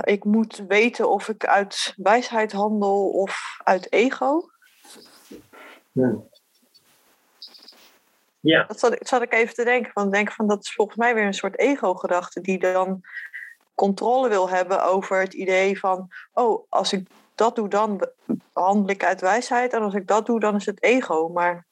ik 0.05 0.25
moet 0.25 0.57
weten 0.69 1.09
of 1.11 1.29
ik 1.29 1.47
uit 1.47 1.95
wijsheid 1.97 2.53
handel 2.53 3.11
of 3.11 3.57
uit 3.65 3.93
ego? 3.93 4.51
ja, 8.41 8.65
Dat 8.65 8.79
zat, 8.79 8.93
ik- 8.93 9.07
zat 9.07 9.23
ik 9.23 9.33
even 9.33 9.55
te 9.55 9.65
denken. 9.65 9.93
Van, 9.93 10.11
denk 10.11 10.33
van, 10.33 10.47
dat 10.47 10.65
is 10.65 10.73
volgens 10.75 10.97
mij 10.97 11.15
weer 11.15 11.25
een 11.27 11.35
soort 11.35 11.59
ego-gedachte 11.59 12.41
die 12.41 12.59
dan 12.59 13.01
controle 13.75 14.29
wil 14.29 14.49
hebben 14.49 14.85
over 14.85 15.21
het 15.21 15.35
idee 15.35 15.79
van: 15.79 16.09
oh, 16.33 16.65
als 16.69 16.93
ik 16.93 17.09
dat 17.35 17.55
doe, 17.57 17.69
dan 17.69 18.09
handel 18.53 18.89
ik 18.89 19.05
uit 19.05 19.21
wijsheid. 19.21 19.73
En 19.73 19.83
als 19.83 19.95
ik 19.95 20.07
dat 20.07 20.27
doe, 20.27 20.41
dan 20.41 20.55
is 20.55 20.67
het 20.67 20.83
ego. 20.83 21.29
Maar 21.29 21.67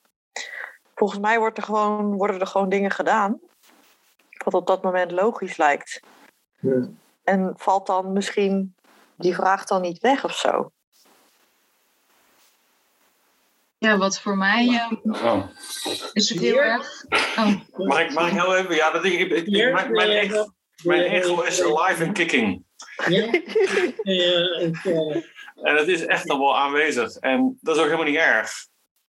volgens 0.94 1.20
mij 1.20 1.38
wordt 1.38 1.56
er 1.58 1.64
gewoon, 1.64 2.16
worden 2.16 2.40
er 2.40 2.46
gewoon 2.46 2.68
dingen 2.68 2.90
gedaan. 2.90 3.40
Wat 4.44 4.54
op 4.54 4.66
dat 4.66 4.82
moment 4.82 5.10
logisch 5.10 5.56
lijkt. 5.56 6.00
ja. 6.60 6.88
En 7.24 7.52
valt 7.56 7.86
dan 7.86 8.12
misschien 8.12 8.74
die 9.16 9.34
vraag 9.34 9.64
dan 9.64 9.80
niet 9.80 9.98
weg 9.98 10.24
of 10.24 10.36
zo? 10.36 10.70
Ja, 13.78 13.96
wat 13.98 14.20
voor 14.20 14.36
mij 14.36 14.68
eh, 15.02 15.24
Oh. 15.24 15.42
is 16.12 16.28
het 16.28 16.40
heel 16.40 16.52
Hier? 16.52 16.64
erg. 16.64 17.04
Oh, 17.36 17.54
Mag, 17.86 18.00
ik, 18.00 18.12
mag 18.12 18.26
ik 18.26 18.32
heel 18.32 18.56
even? 18.56 18.74
Ja, 18.74 18.90
dat 18.90 19.02
ding, 19.02 19.14
ik, 19.18 19.30
ik- 19.30 19.46
Hier, 19.46 19.72
mijn, 19.72 19.90
mijn, 19.90 20.10
ego, 20.10 20.52
mijn 20.82 21.02
ego 21.02 21.40
is 21.42 21.62
alive 21.62 22.04
and 22.04 22.12
kicking. 22.12 22.64
Ja, 23.08 23.26
eh, 24.02 24.62
En 25.62 25.76
het 25.76 25.88
is 25.88 26.06
echt 26.06 26.24
nog 26.24 26.38
wel 26.38 26.58
aanwezig. 26.58 27.14
En 27.16 27.58
dat 27.60 27.74
is 27.76 27.80
ook 27.82 27.88
helemaal 27.88 28.10
niet 28.10 28.18
erg. 28.20 28.66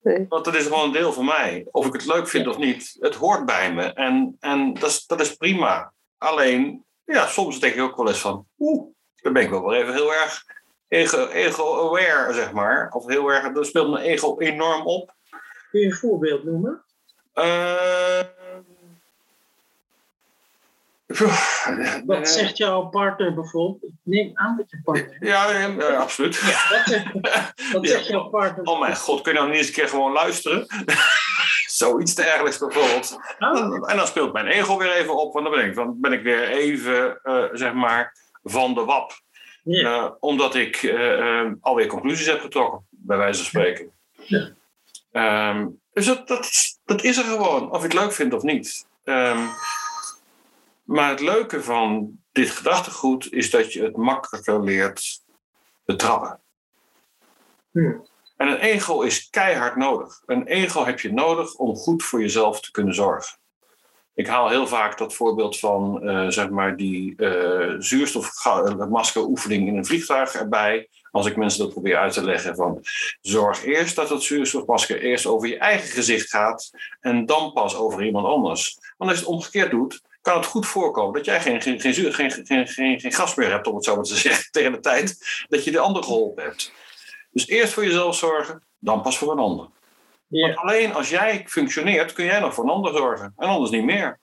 Nee. 0.03 0.27
Want 0.29 0.45
dat 0.45 0.55
is 0.55 0.63
gewoon 0.63 0.85
een 0.85 0.93
deel 0.93 1.13
van 1.13 1.25
mij. 1.25 1.67
Of 1.71 1.87
ik 1.87 1.93
het 1.93 2.07
leuk 2.07 2.29
vind 2.29 2.47
of 2.47 2.59
niet. 2.59 2.97
Het 3.01 3.15
hoort 3.15 3.47
bij 3.47 3.73
me. 3.73 3.83
En, 3.83 4.37
en 4.41 4.75
dat, 4.75 4.91
is, 4.91 5.07
dat 5.07 5.21
is 5.21 5.37
prima. 5.37 5.93
Alleen, 6.19 6.85
ja, 7.05 7.27
soms 7.27 7.61
denk 7.61 7.75
ik 7.75 7.81
ook 7.81 7.97
wel 7.97 8.09
eens 8.09 8.21
van... 8.21 8.47
Oeh, 8.59 8.87
dan 9.15 9.33
ben 9.33 9.43
ik 9.43 9.51
wel 9.51 9.75
even 9.75 9.93
heel 9.93 10.13
erg 10.13 10.45
ego- 10.89 11.29
ego-aware, 11.29 12.33
zeg 12.33 12.53
maar. 12.53 12.91
Of 12.93 13.07
heel 13.07 13.29
erg, 13.29 13.53
dan 13.53 13.65
speelt 13.65 13.91
mijn 13.91 14.05
ego 14.05 14.39
enorm 14.39 14.87
op. 14.87 15.15
kun 15.71 15.81
je 15.81 15.87
een 15.87 15.93
voorbeeld 15.95 16.45
noemen? 16.45 16.85
Eh, 17.33 18.21
Wat 22.07 22.17
eh, 22.19 22.25
zegt 22.25 22.57
jouw 22.57 22.83
partner 22.89 23.35
bijvoorbeeld? 23.35 23.83
Ik 23.83 23.91
neem 24.03 24.31
aan 24.35 24.57
dat 24.57 24.71
je 24.71 24.81
partner. 24.85 25.17
Ja, 25.27 25.51
ja, 25.51 25.67
ja, 25.79 25.97
absoluut. 26.05 26.41
Wat 26.43 26.83
zegt, 26.85 27.13
wat 27.73 27.87
Ja. 27.87 27.91
zegt 27.91 28.07
jouw 28.07 28.29
partner? 28.29 28.65
Oh 28.65 28.81
mijn 28.81 28.97
god, 28.97 29.21
kun 29.23 29.33
je 29.33 29.39
nou 29.39 29.51
niet 29.51 29.59
eens 29.59 29.67
een 29.67 29.73
keer 29.75 29.89
gewoon 29.89 30.13
luisteren? 30.13 30.67
Zoiets 31.67 32.15
dergelijks 32.15 32.59
bijvoorbeeld. 32.59 33.19
Oh, 33.39 33.91
En 33.91 33.97
dan 33.97 34.07
speelt 34.07 34.33
mijn 34.33 34.47
ego 34.47 34.77
weer 34.79 34.93
even 34.93 35.17
op, 35.17 35.33
want 35.33 35.47
dan 35.47 35.55
ben 35.55 35.65
ik, 35.67 35.75
dan 35.75 36.01
ben 36.01 36.13
ik 36.13 36.23
weer 36.23 36.49
even, 36.49 37.21
eh, 37.23 37.45
zeg 37.53 37.73
maar, 37.73 38.17
van 38.43 38.75
de 38.75 38.85
wap. 38.85 39.13
ja. 39.63 39.95
Eh, 40.05 40.11
omdat 40.21 40.55
ik 40.55 40.77
eh, 40.83 41.41
eh, 41.41 41.53
alweer 41.61 41.87
conclusies 41.87 42.27
heb 42.27 42.41
getrokken, 42.41 42.87
bij 42.91 43.17
wijze 43.17 43.37
van 43.39 43.47
spreken. 43.47 43.91
Ja. 44.13 44.49
Ehm, 45.13 45.67
dus 45.93 46.07
dat, 46.07 46.29
dat, 46.29 46.45
is- 46.45 46.79
dat 46.85 47.03
is 47.03 47.17
er 47.17 47.25
gewoon, 47.25 47.71
of 47.71 47.77
je 47.79 47.85
het 47.85 47.95
leuk 47.95 48.13
vindt 48.13 48.35
of 48.35 48.43
niet. 48.43 48.87
Ehm, 49.05 49.39
maar 50.91 51.11
het 51.11 51.21
leuke 51.21 51.63
van 51.63 52.19
dit 52.33 52.51
gedachtegoed 52.51 53.33
is 53.33 53.51
dat 53.51 53.73
je 53.73 53.83
het 53.83 53.97
makkelijker 53.97 54.63
leert 54.63 55.23
betrappen. 55.85 56.41
Hmm. 57.71 58.07
En 58.37 58.49
een 58.49 58.59
ego 58.59 59.01
is 59.01 59.31
keihard 59.31 59.77
nodig. 59.77 60.23
Een 60.27 60.47
ego 60.47 60.85
heb 60.85 61.01
je 61.01 61.13
nodig 61.13 61.55
om 61.55 61.77
goed 61.77 62.03
voor 62.03 62.21
jezelf 62.21 62.61
te 62.61 62.71
kunnen 62.71 62.95
zorgen. 62.95 63.39
Ik 64.15 64.27
haal 64.27 64.49
heel 64.49 64.67
vaak 64.67 64.99
dat 64.99 65.15
voorbeeld 65.15 65.59
van 65.59 66.03
eh, 66.03 66.29
zeg 66.29 66.49
maar 66.49 66.77
die 66.77 67.17
eh 67.17 67.75
zuurstofmaskeroefening 67.79 69.69
in 69.69 69.77
een 69.77 69.87
vliegtuig 69.87 70.35
erbij. 70.35 70.89
Als 71.11 71.27
ik 71.27 71.37
mensen 71.37 71.61
dat 71.61 71.73
probeer 71.73 71.97
uit 71.97 72.13
te 72.13 72.25
leggen 72.25 72.57
van 72.57 72.79
zorg 73.21 73.65
eerst 73.65 73.97
dat 73.97 74.09
het 74.11 74.23
zuurstofmasker 74.23 75.01
eerst 75.01 75.27
over 75.27 75.49
je 75.49 75.59
eigen 75.59 75.89
gezicht 75.89 76.31
gaat 76.31 76.71
en 77.01 77.27
dan 77.27 77.53
pas 77.53 77.77
over 77.77 78.05
iemand 78.05 78.27
anders. 78.27 78.79
Want 78.97 79.11
als 79.11 79.21
je 79.21 79.27
het 79.27 79.35
omgekeerd 79.35 79.71
doet, 79.71 80.03
kan 80.21 80.37
het 80.37 80.47
goed 80.47 80.67
voorkomen 80.67 81.15
dat 81.15 81.25
jij 81.25 81.41
geen, 81.41 81.63
geen, 81.63 81.81
geen, 81.81 81.95
geen, 82.13 82.69
geen, 82.69 83.01
geen, 83.01 83.13
gas 83.13 83.35
meer 83.35 83.51
hebt, 83.51 83.67
om 83.67 83.75
het 83.75 83.85
zo 83.85 83.95
maar 83.95 84.05
te 84.05 84.17
zeggen, 84.17 84.51
tegen 84.53 84.73
de 84.73 84.81
tijd 84.81 85.19
dat 85.49 85.65
je 85.65 85.71
de 85.71 85.79
ander 85.79 86.03
geholpen 86.03 86.45
hebt. 86.45 86.73
Dus 87.31 87.47
eerst 87.47 87.73
voor 87.73 87.85
jezelf 87.85 88.17
zorgen, 88.17 88.63
dan 88.79 89.03
pas 89.03 89.19
voor 89.19 89.33
een 89.33 89.39
ander. 89.39 89.69
Ja. 90.27 90.47
Want 90.47 90.59
alleen 90.59 90.95
als 90.95 91.11
jij 91.11 91.45
functioneert, 91.47 92.13
kun 92.13 92.25
jij 92.25 92.41
nog 92.41 92.55
voor 92.55 92.65
een 92.65 92.71
ander 92.71 92.97
zorgen. 92.97 93.35
En 93.37 93.49
anders 93.49 93.71
niet 93.71 93.85
meer. 93.85 94.19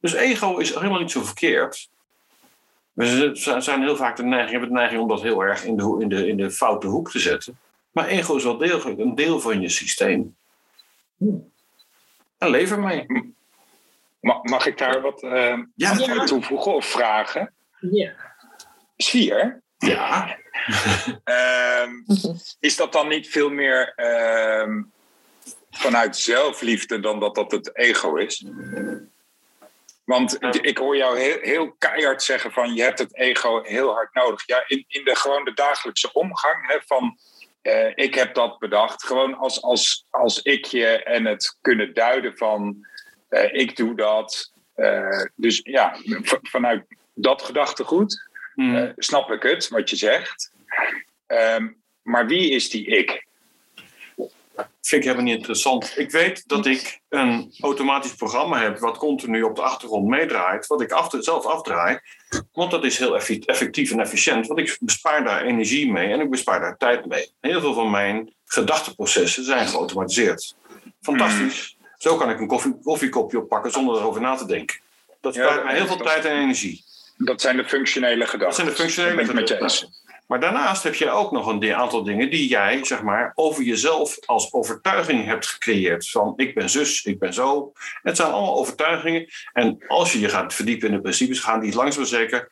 Dus 0.00 0.12
ego 0.12 0.56
is 0.56 0.74
helemaal 0.74 0.98
niet 0.98 1.10
zo 1.10 1.22
verkeerd. 1.22 1.90
We 2.92 3.30
zijn 3.58 3.82
heel 3.82 3.96
vaak 3.96 4.16
de 4.16 4.22
neiging, 4.22 4.50
hebben 4.50 4.68
de 4.68 4.74
neiging 4.74 5.00
om 5.00 5.08
dat 5.08 5.22
heel 5.22 5.40
erg 5.40 5.64
in 5.64 5.76
de, 5.76 5.96
in, 6.00 6.08
de, 6.08 6.26
in 6.26 6.36
de 6.36 6.50
foute 6.50 6.86
hoek 6.86 7.10
te 7.10 7.18
zetten. 7.18 7.58
Maar 7.90 8.06
ego 8.06 8.36
is 8.36 8.44
wel 8.44 8.56
degelijk 8.56 8.98
een 8.98 9.14
deel 9.14 9.40
van 9.40 9.60
je 9.60 9.68
systeem. 9.68 10.36
En 12.38 12.50
leef 12.50 12.70
ermee. 12.70 13.06
Ma- 14.22 14.40
Mag 14.42 14.66
ik 14.66 14.78
daar 14.78 15.00
wat 15.00 15.22
eh, 15.22 15.58
Ja, 15.74 15.90
aan 15.90 16.26
toevoegen 16.26 16.74
of 16.74 16.86
vragen? 16.86 17.52
Ja. 17.80 18.12
Sfeer, 18.96 19.62
Ja. 19.78 20.36
ehm, 21.24 21.90
is 22.60 22.76
dat 22.76 22.92
dan 22.92 23.08
niet 23.08 23.28
veel 23.28 23.50
meer 23.50 23.92
ehm, 23.96 24.82
vanuit 25.70 26.16
zelfliefde 26.16 27.00
dan 27.00 27.20
dat 27.20 27.34
dat 27.34 27.50
het 27.50 27.76
ego 27.76 28.16
is? 28.16 28.44
Want 30.04 30.38
ik 30.64 30.78
hoor 30.78 30.96
jou 30.96 31.18
heel, 31.18 31.38
heel 31.40 31.72
keihard 31.78 32.22
zeggen 32.22 32.52
van 32.52 32.74
je 32.74 32.82
hebt 32.82 32.98
het 32.98 33.16
ego 33.16 33.62
heel 33.62 33.92
hard 33.92 34.14
nodig. 34.14 34.46
Ja, 34.46 34.64
in, 34.66 34.84
in 34.88 35.04
de 35.04 35.16
gewoon 35.16 35.44
de 35.44 35.52
dagelijkse 35.54 36.12
omgang 36.12 36.66
hè, 36.66 36.78
van 36.86 37.18
eh, 37.62 37.92
ik 37.94 38.14
heb 38.14 38.34
dat 38.34 38.58
bedacht. 38.58 39.04
Gewoon 39.04 39.34
als, 39.38 39.62
als, 39.62 40.06
als 40.10 40.42
ikje 40.42 41.02
en 41.02 41.24
het 41.24 41.56
kunnen 41.60 41.94
duiden 41.94 42.36
van 42.36 42.86
ik 43.40 43.76
doe 43.76 43.94
dat. 43.94 44.52
Eh, 44.74 45.24
dus 45.34 45.60
ja, 45.62 45.96
vanuit 46.42 46.84
dat 47.14 47.42
gedachtegoed 47.42 48.30
eh, 48.56 48.88
snap 48.96 49.30
ik 49.30 49.42
het, 49.42 49.68
wat 49.68 49.90
je 49.90 49.96
zegt. 49.96 50.52
Ehm, 51.26 51.68
maar 52.02 52.26
wie 52.26 52.50
is 52.50 52.70
die 52.70 52.86
ik? 52.86 53.26
vind 54.82 55.02
ik 55.02 55.10
helemaal 55.10 55.24
niet 55.24 55.36
interessant. 55.36 55.92
Ik 55.96 56.10
weet 56.10 56.48
dat 56.48 56.66
ik 56.66 57.00
een 57.08 57.54
automatisch 57.60 58.14
programma 58.14 58.62
heb 58.62 58.78
wat 58.78 58.98
continu 58.98 59.42
op 59.42 59.56
de 59.56 59.62
achtergrond 59.62 60.08
meedraait, 60.08 60.66
wat 60.66 60.80
ik 60.80 60.92
af, 60.92 61.14
zelf 61.18 61.46
afdraai. 61.46 61.98
Want 62.52 62.70
dat 62.70 62.84
is 62.84 62.98
heel 62.98 63.16
effectief 63.46 63.90
en 63.90 64.00
efficiënt, 64.00 64.46
want 64.46 64.60
ik 64.60 64.76
bespaar 64.80 65.24
daar 65.24 65.42
energie 65.42 65.92
mee 65.92 66.12
en 66.12 66.20
ik 66.20 66.30
bespaar 66.30 66.60
daar 66.60 66.76
tijd 66.76 67.06
mee. 67.06 67.30
Heel 67.40 67.60
veel 67.60 67.74
van 67.74 67.90
mijn 67.90 68.34
gedachteprocessen 68.44 69.44
zijn 69.44 69.68
geautomatiseerd. 69.68 70.54
Fantastisch. 71.00 71.76
Zo 72.02 72.16
kan 72.16 72.30
ik 72.30 72.40
een 72.40 72.46
koffie, 72.46 72.78
koffiekopje 72.82 73.38
oppakken 73.38 73.70
zonder 73.70 73.96
erover 73.96 74.20
na 74.20 74.34
te 74.34 74.46
denken. 74.46 74.80
Dat 75.20 75.34
Ja, 75.34 75.44
spaart 75.46 75.64
mij 75.64 75.74
heel 75.74 75.86
dat- 75.86 75.96
veel 75.96 76.06
tijd 76.06 76.24
en 76.24 76.36
energie. 76.36 76.84
Dat 77.16 77.40
zijn 77.40 77.56
de 77.56 77.64
functionele 77.64 78.26
gedachten. 78.26 78.38
Dat 78.46 78.54
zijn 78.54 78.66
de 78.66 78.72
functionele 78.74 79.24
gedachten. 79.24 79.88
Maar 80.26 80.40
daarnaast 80.40 80.82
heb 80.82 80.94
je 80.94 81.10
ook 81.10 81.30
nog 81.32 81.46
een 81.46 81.74
aantal 81.74 82.02
dingen 82.02 82.30
die 82.30 82.48
jij, 82.48 82.84
zeg 82.84 83.02
maar, 83.02 83.32
over 83.34 83.62
jezelf 83.62 84.18
als 84.26 84.52
overtuiging 84.52 85.24
hebt 85.24 85.46
gecreëerd. 85.46 86.10
Van 86.10 86.32
ik 86.36 86.54
ben 86.54 86.70
zus, 86.70 87.04
ik 87.04 87.18
ben 87.18 87.34
zo. 87.34 87.72
Het 88.02 88.16
zijn 88.16 88.32
allemaal 88.32 88.56
overtuigingen. 88.56 89.28
En 89.52 89.84
als 89.88 90.12
je 90.12 90.20
je 90.20 90.28
gaat 90.28 90.54
verdiepen 90.54 90.88
in 90.88 90.94
de 90.94 91.00
principes, 91.00 91.40
gaan 91.40 91.60
die 91.60 91.74
langzaam 91.74 92.00
maar 92.00 92.08
zeker 92.10 92.50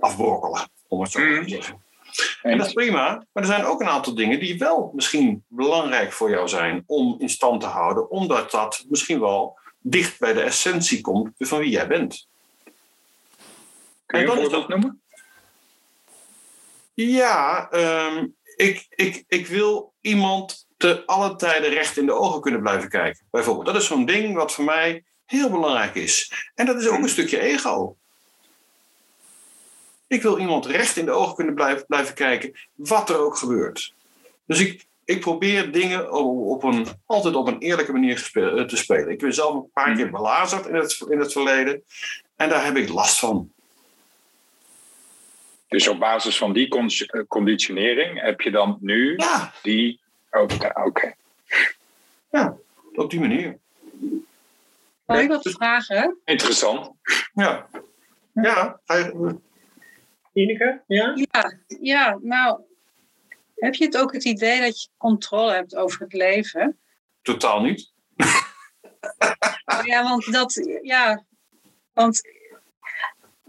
afbrokkelen. 0.00 0.68
Om 0.88 1.00
het 1.00 1.10
zo 1.10 1.20
maar 1.20 1.42
te 1.44 1.48
zeggen. 1.48 1.82
En 2.42 2.58
dat 2.58 2.66
is 2.66 2.72
prima. 2.72 3.26
Maar 3.32 3.42
er 3.42 3.48
zijn 3.48 3.64
ook 3.64 3.80
een 3.80 3.88
aantal 3.88 4.14
dingen 4.14 4.40
die 4.40 4.58
wel 4.58 4.90
misschien 4.94 5.44
belangrijk 5.48 6.12
voor 6.12 6.30
jou 6.30 6.48
zijn 6.48 6.82
om 6.86 7.16
in 7.18 7.28
stand 7.28 7.60
te 7.60 7.66
houden. 7.66 8.10
Omdat 8.10 8.50
dat 8.50 8.84
misschien 8.88 9.20
wel 9.20 9.58
dicht 9.78 10.18
bij 10.18 10.32
de 10.32 10.40
essentie 10.40 11.00
komt 11.00 11.30
van 11.38 11.58
wie 11.58 11.70
jij 11.70 11.86
bent. 11.86 12.28
Kun 14.06 14.20
je 14.20 14.26
een 14.26 14.34
dat 14.34 14.40
voorbeeld 14.40 14.68
noemen? 14.68 15.00
Ja, 16.94 17.70
ehm, 17.70 18.26
ik, 18.56 18.86
ik, 18.88 19.24
ik 19.28 19.46
wil 19.46 19.94
iemand 20.00 20.66
te 20.76 21.06
alle 21.06 21.36
tijden 21.36 21.70
recht 21.70 21.96
in 21.96 22.06
de 22.06 22.12
ogen 22.12 22.40
kunnen 22.40 22.60
blijven 22.60 22.88
kijken. 22.88 23.26
Bijvoorbeeld, 23.30 23.66
dat 23.66 23.76
is 23.76 23.86
zo'n 23.86 24.04
ding 24.04 24.34
wat 24.34 24.52
voor 24.52 24.64
mij 24.64 25.04
heel 25.24 25.50
belangrijk 25.50 25.94
is. 25.94 26.32
En 26.54 26.66
dat 26.66 26.80
is 26.80 26.88
ook 26.88 26.98
een 26.98 27.08
stukje 27.08 27.40
ego. 27.40 27.96
Ik 30.06 30.22
wil 30.22 30.38
iemand 30.38 30.66
recht 30.66 30.96
in 30.96 31.04
de 31.04 31.10
ogen 31.10 31.34
kunnen 31.34 31.54
blijven, 31.54 31.86
blijven 31.86 32.14
kijken, 32.14 32.52
wat 32.74 33.10
er 33.10 33.18
ook 33.18 33.36
gebeurt. 33.36 33.94
Dus 34.46 34.60
ik, 34.60 34.84
ik 35.04 35.20
probeer 35.20 35.72
dingen 35.72 36.12
op, 36.12 36.36
op 36.46 36.62
een, 36.62 36.86
altijd 37.06 37.34
op 37.34 37.46
een 37.46 37.58
eerlijke 37.58 37.92
manier 37.92 38.16
te 38.66 38.76
spelen. 38.76 39.08
Ik 39.08 39.18
ben 39.18 39.34
zelf 39.34 39.54
een 39.54 39.70
paar 39.72 39.96
keer 39.96 40.10
belazerd 40.10 40.66
in 40.66 40.74
het, 40.74 41.04
in 41.08 41.18
het 41.18 41.32
verleden. 41.32 41.82
En 42.36 42.48
daar 42.48 42.64
heb 42.64 42.76
ik 42.76 42.88
last 42.88 43.18
van. 43.18 43.50
Dus 45.68 45.88
op 45.88 45.98
basis 45.98 46.38
van 46.38 46.52
die 46.52 46.68
con- 46.68 47.26
conditionering 47.28 48.20
heb 48.20 48.40
je 48.40 48.50
dan 48.50 48.78
nu 48.80 49.14
Ja, 49.16 49.52
die. 49.62 50.00
Oké, 50.30 50.70
oké. 50.84 51.14
op 52.94 53.10
die 53.10 53.20
manier. 53.20 53.58
Mag 55.06 55.20
ik 55.20 55.28
wat 55.28 55.50
vragen? 55.50 56.16
Interessant. 56.24 56.90
Ja. 57.34 57.66
Ja, 58.32 58.80
ga 58.86 58.94
je- 58.96 59.36
Ineke, 60.36 60.82
ja? 60.86 61.12
Ja, 61.14 61.58
ja, 61.80 62.18
nou, 62.22 62.60
heb 63.54 63.74
je 63.74 63.84
het 63.84 63.96
ook 63.96 64.12
het 64.12 64.24
idee 64.24 64.60
dat 64.60 64.82
je 64.82 64.88
controle 64.96 65.52
hebt 65.52 65.76
over 65.76 66.00
het 66.00 66.12
leven? 66.12 66.78
totaal 67.26 67.60
niet. 67.60 67.92
Ja, 69.84 70.02
want 70.02 70.32
dat, 70.32 70.78
ja, 70.82 71.24
want 71.92 72.20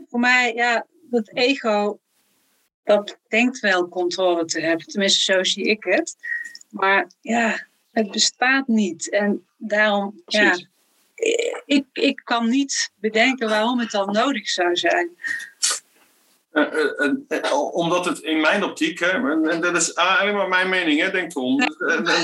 voor 0.07 0.19
mij, 0.19 0.53
ja, 0.53 0.85
dat 1.01 1.29
ego, 1.33 1.99
dat 2.83 3.17
denkt 3.27 3.59
wel 3.59 3.89
controle 3.89 4.45
te 4.45 4.61
hebben. 4.61 4.85
Tenminste, 4.85 5.33
zo 5.33 5.43
zie 5.43 5.63
ik 5.63 5.83
het. 5.83 6.15
Maar 6.69 7.11
ja, 7.21 7.67
het 7.91 8.11
bestaat 8.11 8.67
niet. 8.67 9.09
En 9.09 9.47
daarom, 9.57 10.21
ja, 10.25 10.57
ik, 11.65 11.85
ik 11.93 12.21
kan 12.23 12.49
niet 12.49 12.91
bedenken 12.95 13.49
waarom 13.49 13.79
het 13.79 13.91
dan 13.91 14.11
nodig 14.11 14.49
zou 14.49 14.75
zijn. 14.75 15.17
Eh, 16.57 17.05
eh, 17.05 17.11
eh, 17.27 17.43
eh, 17.43 17.73
omdat 17.73 18.05
het 18.05 18.19
in 18.19 18.41
mijn 18.41 18.63
optiek, 18.63 18.99
hè, 18.99 19.09
en 19.49 19.61
dat 19.61 19.75
is 19.75 19.95
alleen 19.95 20.35
maar 20.35 20.47
mijn 20.47 20.69
mening, 20.69 20.99
hè, 21.01 21.11
denk 21.11 21.35
erom. 21.35 21.57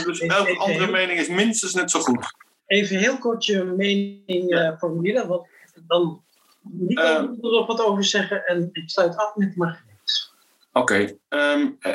Dus, 0.05 0.19
elke 0.19 0.57
andere 0.57 0.91
mening 0.91 1.19
is 1.19 1.27
minstens 1.27 1.73
net 1.73 1.91
zo 1.91 1.99
goed. 1.99 2.25
Even 2.65 2.97
heel 2.97 3.17
kort 3.17 3.45
je 3.45 3.63
mening 3.63 4.75
formuleren, 4.79 5.27
want 5.27 5.47
dan 5.87 6.21
niet 6.61 6.99
Eh. 6.99 7.15
er 7.15 7.65
wat 7.65 7.81
over 7.81 8.03
zeggen 8.03 8.45
en 8.45 8.69
ik 8.71 8.89
sluit 8.89 9.17
af 9.17 9.35
met 9.35 9.55
Margriet. 9.55 10.31
Oké, 10.73 11.17
ehm, 11.29 11.67
eh, 11.79 11.93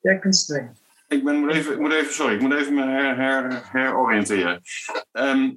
Jij 0.00 0.18
kunt 0.18 0.36
streng. 0.36 0.70
ik, 1.08 1.24
ben, 1.24 1.36
moet 1.36 1.52
even, 1.52 1.72
ik 1.72 1.78
moet 1.78 1.92
even, 1.92 2.14
sorry, 2.14 2.34
ik 2.34 2.40
moet 2.40 2.54
even 2.54 2.74
me 2.74 2.82
her, 2.82 3.16
her, 3.16 3.62
heroriënteren. 3.72 4.62
Ehm, 5.12 5.50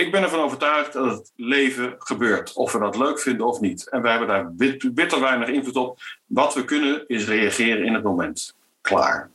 ik 0.00 0.12
ben 0.12 0.22
ervan 0.22 0.40
overtuigd 0.40 0.92
dat 0.92 1.10
het 1.10 1.32
leven 1.36 1.94
gebeurt, 1.98 2.52
of 2.52 2.72
we 2.72 2.78
dat 2.78 2.96
leuk 2.96 3.20
vinden 3.20 3.46
of 3.46 3.60
niet. 3.60 3.88
En 3.88 4.02
wij 4.02 4.10
hebben 4.10 4.28
daar 4.28 4.54
bit- 4.54 4.94
bitter 4.94 5.20
weinig 5.20 5.48
invloed 5.48 5.76
op. 5.76 5.98
Wat 6.26 6.54
we 6.54 6.64
kunnen 6.64 7.04
is 7.06 7.26
reageren 7.26 7.84
in 7.84 7.94
het 7.94 8.02
moment. 8.02 8.54
Klaar. 8.80 9.30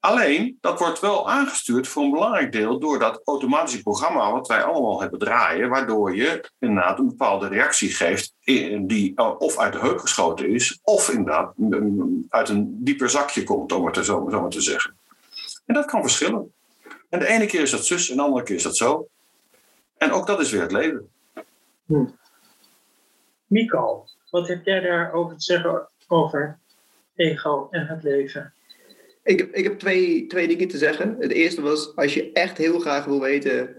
Alleen, 0.00 0.58
dat 0.60 0.78
wordt 0.78 1.00
wel 1.00 1.30
aangestuurd 1.30 1.88
voor 1.88 2.02
een 2.02 2.10
belangrijk 2.10 2.52
deel 2.52 2.78
door 2.78 2.98
dat 2.98 3.20
automatische 3.24 3.82
programma 3.82 4.32
wat 4.32 4.48
wij 4.48 4.62
allemaal 4.62 5.00
hebben 5.00 5.18
draaien, 5.18 5.68
waardoor 5.68 6.16
je 6.16 6.50
inderdaad 6.58 6.98
een 6.98 7.06
bepaalde 7.06 7.48
reactie 7.48 7.90
geeft 7.90 8.34
die 8.80 9.12
eh, 9.14 9.34
of 9.38 9.58
uit 9.58 9.72
de 9.72 9.78
heup 9.78 9.98
geschoten 9.98 10.48
is, 10.48 10.78
of 10.82 11.08
inderdaad 11.08 11.54
uit 12.28 12.48
een 12.48 12.84
dieper 12.84 13.10
zakje 13.10 13.44
komt, 13.44 13.72
om 13.72 13.86
het 13.86 13.94
zo, 13.96 14.02
zo 14.30 14.40
maar 14.40 14.50
te 14.50 14.60
zeggen. 14.60 14.96
En 15.66 15.74
dat 15.74 15.84
kan 15.84 16.00
verschillen. 16.00 16.52
En 17.08 17.18
de 17.18 17.26
ene 17.26 17.46
keer 17.46 17.60
is 17.60 17.70
dat 17.70 17.86
zus, 17.86 18.10
en 18.10 18.16
de 18.16 18.22
andere 18.22 18.44
keer 18.44 18.56
is 18.56 18.62
dat 18.62 18.76
zo. 18.76 19.08
En 20.02 20.12
ook 20.12 20.26
dat 20.26 20.40
is 20.40 20.50
weer 20.50 20.60
het 20.60 20.72
leven. 20.72 21.08
Mikael, 23.46 24.08
wat 24.30 24.48
heb 24.48 24.64
jij 24.64 24.80
daarover 24.80 25.36
te 25.36 25.42
zeggen 25.42 25.88
over 26.08 26.58
ego 27.14 27.68
en 27.70 27.86
het 27.86 28.02
leven? 28.02 28.54
Ik 29.22 29.38
heb, 29.38 29.54
ik 29.54 29.64
heb 29.64 29.78
twee, 29.78 30.26
twee 30.26 30.48
dingen 30.48 30.68
te 30.68 30.78
zeggen. 30.78 31.16
Het 31.18 31.32
eerste 31.32 31.62
was, 31.62 31.96
als 31.96 32.14
je 32.14 32.32
echt 32.32 32.58
heel 32.58 32.78
graag 32.78 33.04
wil 33.04 33.20
weten 33.20 33.76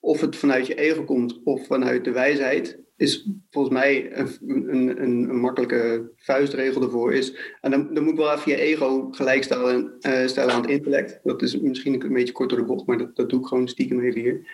of 0.00 0.20
het 0.20 0.36
vanuit 0.36 0.66
je 0.66 0.74
ego 0.74 1.04
komt 1.04 1.40
of 1.44 1.66
vanuit 1.66 2.04
de 2.04 2.12
wijsheid, 2.12 2.78
is 2.96 3.28
volgens 3.50 3.74
mij 3.74 4.16
een, 4.16 4.28
een, 4.46 5.02
een, 5.02 5.30
een 5.30 5.40
makkelijke 5.40 6.10
vuistregel 6.16 6.82
ervoor 6.82 7.14
is. 7.14 7.54
En 7.60 7.70
dan, 7.70 7.94
dan 7.94 8.02
moet 8.02 8.12
ik 8.12 8.18
wel 8.18 8.32
even 8.32 8.50
je 8.50 8.58
ego 8.58 9.08
gelijkstellen 9.10 9.96
eh, 10.00 10.26
stellen 10.26 10.54
aan 10.54 10.60
het 10.60 10.70
intellect. 10.70 11.20
Dat 11.22 11.42
is 11.42 11.60
misschien 11.60 12.04
een 12.04 12.12
beetje 12.12 12.32
kort 12.32 12.48
door 12.48 12.58
de 12.58 12.64
bocht, 12.64 12.86
maar 12.86 12.98
dat, 12.98 13.16
dat 13.16 13.30
doe 13.30 13.40
ik 13.40 13.46
gewoon 13.46 13.68
stiekem 13.68 14.00
even 14.00 14.20
hier. 14.20 14.46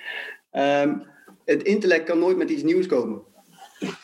Ehm, 0.50 0.98
het 1.44 1.62
intellect 1.62 2.04
kan 2.04 2.18
nooit 2.18 2.36
met 2.36 2.50
iets 2.50 2.62
nieuws 2.62 2.86
komen. 2.86 3.22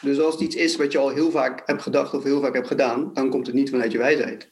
Dus 0.00 0.20
als 0.20 0.34
het 0.34 0.42
iets 0.42 0.56
is 0.56 0.76
wat 0.76 0.92
je 0.92 0.98
al 0.98 1.08
heel 1.08 1.30
vaak 1.30 1.62
hebt 1.64 1.82
gedacht 1.82 2.14
of 2.14 2.22
heel 2.22 2.40
vaak 2.40 2.54
hebt 2.54 2.66
gedaan, 2.66 3.10
dan 3.12 3.30
komt 3.30 3.46
het 3.46 3.54
niet 3.54 3.70
vanuit 3.70 3.92
je 3.92 3.98
wijsheid. 3.98 4.50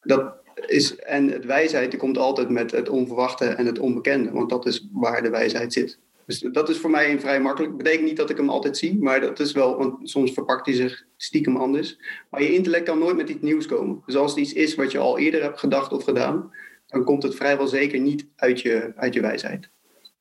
Dat 0.00 0.34
is, 0.66 0.96
en 0.96 1.28
het 1.28 1.44
wijsheid 1.44 1.90
die 1.90 2.00
komt 2.00 2.18
altijd 2.18 2.48
met 2.48 2.70
het 2.70 2.88
onverwachte 2.88 3.44
en 3.44 3.66
het 3.66 3.78
onbekende, 3.78 4.30
want 4.30 4.50
dat 4.50 4.66
is 4.66 4.88
waar 4.92 5.22
de 5.22 5.30
wijsheid 5.30 5.72
zit. 5.72 5.98
Dus 6.26 6.40
dat 6.40 6.68
is 6.68 6.78
voor 6.78 6.90
mij 6.90 7.10
een 7.10 7.20
vrij 7.20 7.40
makkelijk. 7.40 7.76
Betekent 7.76 8.04
niet 8.04 8.16
dat 8.16 8.30
ik 8.30 8.36
hem 8.36 8.48
altijd 8.48 8.76
zie, 8.76 8.98
maar 9.00 9.20
dat 9.20 9.40
is 9.40 9.52
wel, 9.52 9.76
want 9.76 10.10
soms 10.10 10.32
verpakt 10.32 10.66
hij 10.66 10.74
zich 10.74 11.04
stiekem 11.16 11.56
anders. 11.56 11.98
Maar 12.30 12.42
je 12.42 12.54
intellect 12.54 12.84
kan 12.84 12.98
nooit 12.98 13.16
met 13.16 13.28
iets 13.28 13.42
nieuws 13.42 13.66
komen. 13.66 14.02
Dus 14.06 14.16
als 14.16 14.30
het 14.30 14.40
iets 14.40 14.52
is 14.52 14.74
wat 14.74 14.92
je 14.92 14.98
al 14.98 15.18
eerder 15.18 15.42
hebt 15.42 15.58
gedacht 15.58 15.92
of 15.92 16.04
gedaan, 16.04 16.50
dan 16.86 17.04
komt 17.04 17.22
het 17.22 17.34
vrijwel 17.34 17.66
zeker 17.66 18.00
niet 18.00 18.26
uit 18.36 18.60
je, 18.60 18.92
uit 18.96 19.14
je 19.14 19.20
wijsheid. 19.20 19.70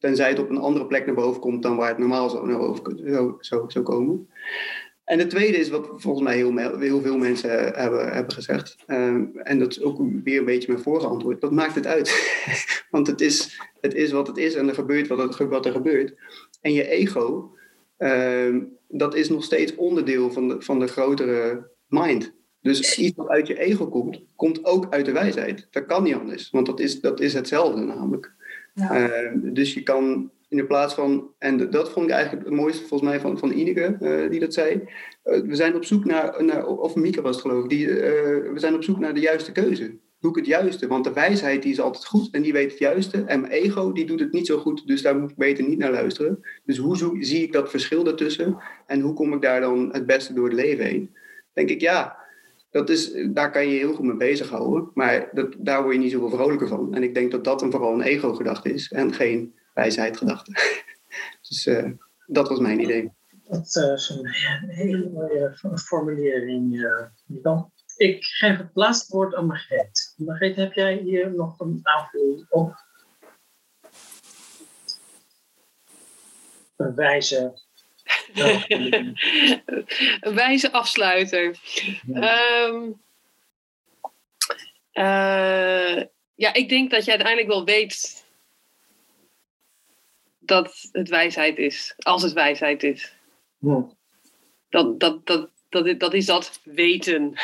Tenzij 0.01 0.29
het 0.29 0.39
op 0.39 0.49
een 0.49 0.57
andere 0.57 0.85
plek 0.85 1.05
naar 1.05 1.15
boven 1.15 1.41
komt 1.41 1.63
dan 1.63 1.75
waar 1.75 1.89
het 1.89 1.97
normaal 1.97 2.29
zou, 2.29 2.47
naar 2.47 2.57
boven 2.57 2.97
zou, 2.97 3.35
zou, 3.39 3.71
zou 3.71 3.85
komen. 3.85 4.29
En 5.03 5.17
de 5.17 5.27
tweede 5.27 5.57
is 5.57 5.69
wat 5.69 5.89
volgens 5.95 6.23
mij 6.23 6.35
heel, 6.79 7.01
veel 7.01 7.17
mensen 7.17 7.49
hebben, 7.73 8.13
hebben 8.13 8.33
gezegd. 8.33 8.75
Ehm, 8.85 9.25
en 9.33 9.59
dat 9.59 9.71
is 9.71 9.81
ook 9.81 10.01
weer 10.23 10.39
een 10.39 10.45
beetje 10.45 10.71
mijn 10.71 10.83
vorige 10.83 11.07
antwoord. 11.07 11.41
Wat 11.41 11.51
maakt 11.51 11.75
het 11.75 11.87
uit? 11.87 12.09
Want 12.91 13.07
het 13.07 13.21
is, 13.21 13.59
het 13.81 13.93
is 13.93 14.11
wat 14.11 14.27
het 14.27 14.37
is 14.37 14.55
en 14.55 14.67
er 14.67 14.73
gebeurt 14.73 15.07
wat, 15.07 15.17
het, 15.17 15.49
wat 15.49 15.65
er 15.65 15.71
gebeurt. 15.71 16.13
En 16.61 16.73
je 16.73 16.87
ego, 16.87 17.55
ehm, 17.97 18.61
dat 18.87 19.15
is 19.15 19.29
nog 19.29 19.43
steeds 19.43 19.75
onderdeel 19.75 20.31
van 20.31 20.47
de, 20.47 20.61
van 20.61 20.79
de 20.79 20.87
grotere 20.87 21.69
mind. 21.87 22.33
Dus 22.61 22.97
iets 22.97 23.15
wat 23.15 23.27
uit 23.27 23.47
je 23.47 23.59
ego 23.59 23.87
komt, 23.87 24.21
komt 24.35 24.65
ook 24.65 24.93
uit 24.93 25.05
de 25.05 25.11
wijsheid. 25.11 25.67
Dat 25.71 25.85
kan 25.85 26.03
niet 26.03 26.15
anders, 26.15 26.49
want 26.49 26.65
dat 26.65 26.79
is, 26.79 27.01
dat 27.01 27.19
is 27.19 27.33
hetzelfde 27.33 27.81
namelijk. 27.81 28.33
Ehm, 28.75 29.53
dus 29.53 29.73
je 29.73 29.83
kan 29.83 30.31
in 30.51 30.57
de 30.57 30.65
plaats 30.65 30.93
van, 30.93 31.33
en 31.37 31.69
dat 31.69 31.91
vond 31.91 32.05
ik 32.05 32.11
eigenlijk 32.11 32.45
het 32.45 32.55
mooiste 32.55 32.87
volgens 32.87 33.09
mij 33.09 33.19
van, 33.19 33.37
van 33.37 33.51
Ineke, 33.51 33.97
eh, 33.99 34.29
die 34.29 34.39
dat 34.39 34.53
zei. 34.53 34.81
Eh, 35.23 35.41
we 35.41 35.55
zijn 35.55 35.75
op 35.75 35.85
zoek 35.85 36.05
naar, 36.05 36.43
naar 36.43 36.67
of 36.67 36.95
Mieke 36.95 37.21
was 37.21 37.35
het 37.35 37.45
geloof 37.45 37.63
ik, 37.63 37.69
die, 37.69 37.89
eh, 37.89 38.51
we 38.53 38.59
zijn 38.59 38.75
op 38.75 38.83
zoek 38.83 38.99
naar 38.99 39.13
de 39.13 39.19
juiste 39.19 39.51
keuze. 39.51 39.97
Doe 40.19 40.31
ik 40.31 40.37
het 40.37 40.45
juiste? 40.45 40.87
Want 40.87 41.03
de 41.03 41.13
wijsheid 41.13 41.61
die 41.61 41.71
is 41.71 41.79
altijd 41.79 42.05
goed 42.05 42.29
en 42.31 42.41
die 42.41 42.53
weet 42.53 42.69
het 42.69 42.79
juiste. 42.79 43.23
En 43.23 43.41
mijn 43.41 43.53
ego 43.53 43.91
die 43.91 44.05
doet 44.05 44.19
het 44.19 44.31
niet 44.31 44.47
zo 44.47 44.57
goed, 44.57 44.87
dus 44.87 45.01
daar 45.01 45.19
moet 45.19 45.29
ik 45.29 45.37
beter 45.37 45.67
niet 45.67 45.77
naar 45.77 45.91
luisteren. 45.91 46.39
Dus 46.65 46.77
hoe 46.77 47.17
zie 47.19 47.43
ik 47.43 47.51
dat 47.51 47.69
verschil 47.69 48.03
daartussen? 48.03 48.57
En 48.85 48.99
hoe 48.99 49.13
kom 49.13 49.33
ik 49.33 49.41
daar 49.41 49.61
dan 49.61 49.89
het 49.91 50.05
beste 50.05 50.33
door 50.33 50.45
het 50.45 50.53
leven 50.53 50.85
heen? 50.85 51.15
Denk 51.53 51.69
ik, 51.69 51.81
ja, 51.81 52.17
dat 52.71 52.89
is, 52.89 53.11
daar 53.33 53.51
kan 53.51 53.67
je 53.67 53.77
heel 53.77 53.93
goed 53.93 54.05
mee 54.05 54.17
bezighouden. 54.17 54.91
Maar 54.93 55.29
dat, 55.31 55.55
daar 55.57 55.83
word 55.83 55.93
je 55.93 55.99
niet 55.99 56.11
zoveel 56.11 56.29
vrolijker 56.29 56.67
van. 56.67 56.95
En 56.95 57.03
ik 57.03 57.13
denk 57.13 57.31
dat 57.31 57.43
dat 57.43 57.61
een, 57.61 57.71
vooral 57.71 57.93
een 57.93 58.01
ego-gedachte 58.01 58.73
is 58.73 58.91
en 58.91 59.13
geen 59.13 59.55
wijsheid-gedachte. 59.73 60.51
dus 61.47 61.65
eh, 61.65 61.91
dat 62.25 62.49
was 62.49 62.59
mijn 62.59 62.79
idee. 62.79 63.11
Dat 63.43 63.75
eh, 63.75 63.93
is 63.93 64.09
een 64.09 64.27
hele 64.67 65.09
mooie 65.09 65.57
formulering, 65.75 66.69
Milan. 67.25 67.71
Ik 67.97 68.23
geef 68.23 68.57
het 68.57 68.69
laatste 68.73 69.15
woord 69.15 69.35
aan 69.35 69.45
Margreet. 69.45 70.13
Margreet, 70.17 70.55
heb 70.55 70.73
jij 70.73 70.97
hier 70.97 71.33
nog 71.35 71.59
een 71.59 71.79
aanvulling 71.83 72.45
op? 72.49 72.75
Een 76.75 76.95
wijze. 76.95 77.53
Een 80.21 80.21
wijze 80.35 80.71
afsluiter. 80.71 81.55
Ehm, 82.13 82.89
eh, 84.91 86.03
ja, 86.35 86.53
ik 86.53 86.69
denk 86.69 86.91
dat 86.91 87.05
je 87.05 87.11
uiteindelijk 87.11 87.47
wel 87.49 87.65
weet 87.65 88.25
dat 90.39 90.89
het 90.91 91.09
wijsheid 91.09 91.57
is. 91.57 91.93
Als 91.97 92.21
het 92.23 92.33
wijsheid 92.33 92.83
is. 92.83 93.13
Hm. 93.59 93.81
Dat, 94.69 94.99
dat, 94.99 95.25
dat, 95.25 95.49
dat, 95.69 95.85
is- 95.87 95.97
dat 95.97 96.13
is 96.13 96.25
dat 96.25 96.59
weten. 96.63 97.31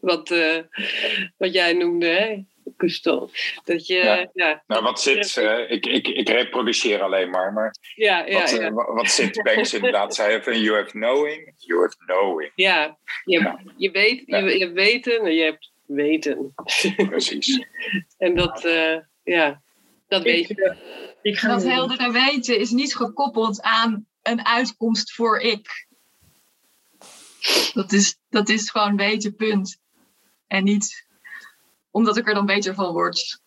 wat, 0.00 0.30
eh, 0.30 0.58
wat 1.36 1.52
jij 1.52 1.72
noemde, 1.72 2.06
hè, 2.06 2.42
Dat 3.64 3.86
je, 3.86 4.28
ja, 4.32 4.62
Nou, 4.66 4.82
wat 4.82 5.00
zit, 5.00 5.36
eh, 5.36 5.70
ik, 5.70 5.86
ik, 5.86 6.08
ik 6.08 6.28
reproduceer 6.28 7.02
alleen 7.02 7.30
maar, 7.30 7.52
maar 7.52 7.74
ja, 7.94 8.26
ja, 8.26 8.40
wat, 8.40 8.52
eh, 8.52 8.60
ja. 8.60 8.72
wa- 8.72 8.92
wat 8.92 9.10
zit 9.10 9.42
Banks 9.42 9.74
inderdaad 9.74 10.14
zei, 10.14 10.42
van 10.42 10.60
you 10.60 10.76
have 10.76 10.90
knowing, 10.90 11.52
you 11.56 11.80
have 11.80 11.96
knowing. 12.06 12.52
Ja, 12.54 12.98
je, 13.24 13.72
je 13.76 13.90
weet, 13.90 14.22
je, 14.26 14.36
je 14.36 14.64
hebt 14.64 14.72
weten 14.72 15.20
en 15.20 15.34
je 15.34 15.42
hebt 15.42 15.70
weten. 15.86 16.54
Precies. 16.96 17.66
en 18.18 18.34
dat, 18.36 18.64
eh, 18.64 18.96
ja, 19.22 19.62
dat 20.08 20.22
weet 20.22 20.48
je. 20.48 20.76
Ik, 21.22 21.34
eh, 21.34 21.40
ga 21.40 21.48
Dat 21.48 21.64
heldere 21.64 22.12
weten 22.12 22.58
is 22.58 22.70
niet 22.70 22.96
gekoppeld 22.96 23.62
aan 23.62 24.06
een 24.22 24.46
uitkomst 24.46 25.12
voor 25.12 25.38
ik. 25.38 25.88
Dat 27.72 27.92
is, 27.92 28.18
dat 28.28 28.48
is 28.48 28.70
gewoon 28.70 28.96
weten, 28.96 29.34
punt. 29.34 29.78
En 30.46 30.64
niet 30.64 31.08
omdat 31.90 32.16
ik 32.16 32.28
er 32.28 32.34
dan 32.34 32.46
beter 32.46 32.74
van 32.74 32.92
word. 32.92 33.40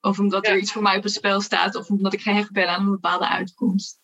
Of 0.00 0.18
omdat 0.18 0.46
er 0.46 0.58
iets 0.58 0.72
voor 0.72 0.82
mij 0.82 0.96
op 0.96 1.02
het 1.02 1.12
spel 1.12 1.40
staat. 1.40 1.74
Of 1.74 1.90
omdat 1.90 2.12
ik 2.12 2.20
gehecht 2.20 2.52
ben 2.52 2.68
aan 2.68 2.80
een 2.80 2.90
bepaalde 2.90 3.28
uitkomst. 3.28 4.00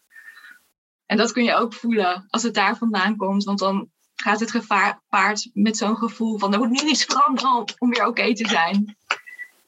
En 1.06 1.16
dat 1.16 1.32
kun 1.32 1.44
je 1.44 1.54
ook 1.54 1.74
voelen 1.74 2.26
als 2.28 2.42
het 2.42 2.54
daar 2.54 2.76
vandaan 2.76 3.16
komt. 3.16 3.44
Want 3.44 3.58
dan 3.58 3.90
gaat 4.14 4.40
het 4.40 4.50
gevaar 4.50 5.02
paard 5.08 5.50
met 5.52 5.76
zo'n 5.76 5.96
gevoel 5.96 6.38
van... 6.38 6.52
er 6.52 6.58
moet 6.58 6.82
nu 6.82 6.88
iets 6.88 7.04
veranderen 7.04 7.64
om- 7.78 7.90
weer 7.90 8.06
oké 8.06 8.34
te 8.34 8.48
zijn. 8.48 8.96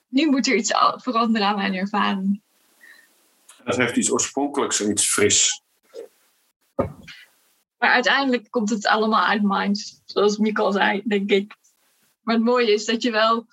Nu 0.08 0.30
moet 0.30 0.46
er 0.46 0.54
iets 0.54 0.72
veranderen 0.96 1.46
aan 1.46 1.56
mijn 1.56 1.74
ervaring. 1.74 2.42
Dat 3.64 3.76
heeft 3.76 3.96
iets 3.96 4.10
oorspronkelijks, 4.10 4.80
iets 4.80 5.06
fris. 5.06 5.62
Maar 7.78 7.90
uiteindelijk 7.90 8.50
komt 8.50 8.70
het 8.70 8.86
allemaal 8.86 9.24
uit 9.24 9.42
mind, 9.42 10.02
zoals 10.04 10.36
Mieke 10.36 10.62
al 10.62 10.72
zei, 10.72 11.02
denk 11.04 11.30
ik. 11.30 11.56
Maar 12.20 12.34
het 12.34 12.44
mooie 12.44 12.72
is 12.72 12.84
dat 12.84 13.02
je 13.02 13.10
wel 13.10 13.46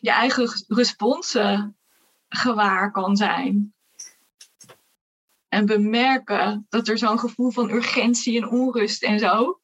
je 0.00 0.10
eigen 0.10 0.42
res- 0.42 0.64
responsen 0.68 1.76
gewaar 2.28 2.92
kan 2.92 3.16
zijn. 3.16 3.74
En 5.48 5.66
bemerken 5.66 6.66
dat 6.68 6.88
er 6.88 6.98
zo'n 6.98 7.18
gevoel 7.18 7.50
van 7.50 7.70
urgentie 7.70 8.36
en 8.36 8.48
onrust 8.48 9.02
en 9.02 9.18
zo. 9.18 9.60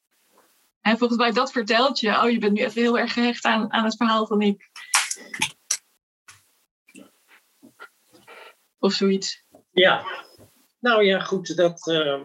En 0.80 0.98
volgens 0.98 1.18
mij 1.18 1.32
dat 1.32 1.52
vertelt 1.52 2.00
je, 2.00 2.22
oh 2.22 2.30
je 2.30 2.38
bent 2.38 2.52
nu 2.52 2.64
even 2.64 2.82
heel 2.82 2.98
erg 2.98 3.12
gehecht 3.12 3.44
aan, 3.44 3.72
aan 3.72 3.84
het 3.84 3.96
verhaal 3.96 4.26
van 4.26 4.40
ik. 4.40 4.70
Of 8.78 8.92
zoiets. 8.92 9.44
Ja, 9.70 10.04
nou 10.78 11.04
ja, 11.04 11.20
goed, 11.20 11.56
dat, 11.56 11.88
eh, 11.88 12.22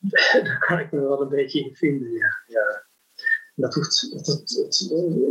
daar 0.44 0.58
kan 0.58 0.78
ik 0.78 0.92
me 0.92 1.00
wel 1.00 1.20
een 1.20 1.28
beetje 1.28 1.60
in 1.60 1.74
vinden. 1.74 2.12
Ja, 2.12 2.42
ja. 2.46 2.86
Dat 3.54 3.74
hoeft, 3.74 4.10
dat, 4.12 4.26
dat- 4.26 4.48
dat- 4.48 4.80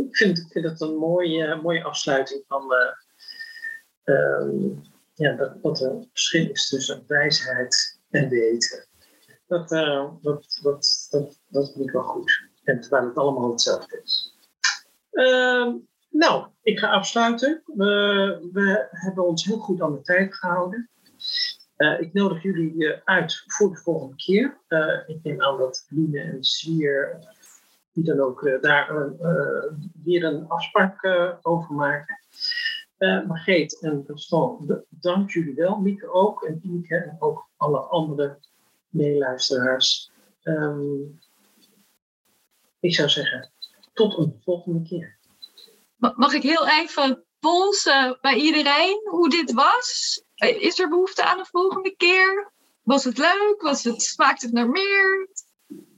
ik, 0.08 0.16
vind, 0.16 0.46
het 0.52 0.80
een 0.80 0.96
mooie, 0.96 1.60
mooie 1.62 1.84
afsluiting 1.84 2.44
van 2.48 2.74
eh, 2.74 2.92
ehm, 4.14 4.68
ja, 5.14 5.32
dat, 5.32 5.52
wat 5.62 5.80
er 5.80 6.06
verschil 6.10 6.50
is 6.50 6.68
tussen 6.68 7.04
wijsheid 7.06 8.00
en 8.10 8.28
weten. 8.28 8.86
Dat, 9.46 9.72
eh, 9.72 10.10
dat, 10.22 10.58
dat, 10.62 11.08
dat, 11.10 11.38
dat 11.48 11.72
vind 11.72 11.84
ik 11.86 11.90
wel 11.90 12.02
goed. 12.02 12.48
En 12.64 12.80
terwijl 12.80 13.06
het 13.06 13.16
allemaal 13.16 13.50
hetzelfde 13.50 14.00
is. 14.02 14.36
Ehm, 15.10 15.76
nou, 16.08 16.46
ik 16.62 16.78
ga 16.78 16.90
afsluiten. 16.90 17.62
We, 17.64 18.48
we 18.52 18.86
hebben 18.90 19.26
ons 19.26 19.44
heel 19.44 19.58
goed 19.58 19.80
aan 19.80 19.92
de 19.92 20.00
tijd 20.02 20.34
gehouden. 20.34 20.90
Eh, 21.76 22.00
ik 22.00 22.12
nodig 22.12 22.42
jullie 22.42 22.92
eh, 22.92 23.00
uit 23.04 23.42
voor 23.46 23.70
de 23.70 23.76
volgende 23.76 24.16
keer. 24.16 24.58
Eh, 24.68 24.98
ik 25.06 25.18
neem 25.22 25.42
aan 25.42 25.58
dat 25.58 25.86
Line 25.88 26.20
en 26.20 26.44
Sier, 26.44 27.18
die 27.94 28.04
dan 28.04 28.20
ook 28.20 28.42
eh, 28.46 28.60
daar 28.60 28.90
een, 28.90 29.18
eh, 29.20 29.72
weer 30.04 30.24
een 30.24 30.48
afspraak 30.48 31.02
eh, 31.02 31.30
over 31.42 31.74
maken. 31.74 32.18
Eh 32.98 33.26
Margreet 33.26 33.80
en 33.80 34.04
Gaston, 34.06 34.84
dank 34.88 35.30
jullie 35.30 35.54
wel. 35.54 35.76
Mieke 35.80 36.12
ook 36.12 36.42
en 36.42 36.60
Ineke 36.62 36.96
en 36.96 37.16
ook 37.18 37.48
alle 37.56 37.78
andere 37.78 38.38
meeluisteraars. 38.88 40.10
Ehm, 40.42 40.92
ik 42.80 42.94
zou 42.94 43.08
zeggen, 43.08 43.50
tot 43.92 44.18
een 44.18 44.40
volgende 44.44 44.82
keer. 44.88 45.16
Ma- 45.96 46.14
Mag 46.16 46.32
ik 46.32 46.42
heel 46.42 46.68
even 46.68 47.24
polsen 47.40 48.18
bij 48.20 48.34
iedereen 48.36 49.00
hoe 49.10 49.30
dit 49.30 49.52
was? 49.52 50.22
Eh, 50.34 50.62
Is 50.62 50.78
er 50.78 50.88
behoefte 50.88 51.24
aan 51.24 51.38
een 51.38 51.46
volgende 51.46 51.94
keer? 51.96 52.52
Was 52.82 53.04
het 53.04 53.18
leuk? 53.18 53.54
Was 53.58 53.84
het, 53.84 54.02
smaakt 54.02 54.42
het 54.42 54.52
naar 54.52 54.68
meer? 54.68 55.28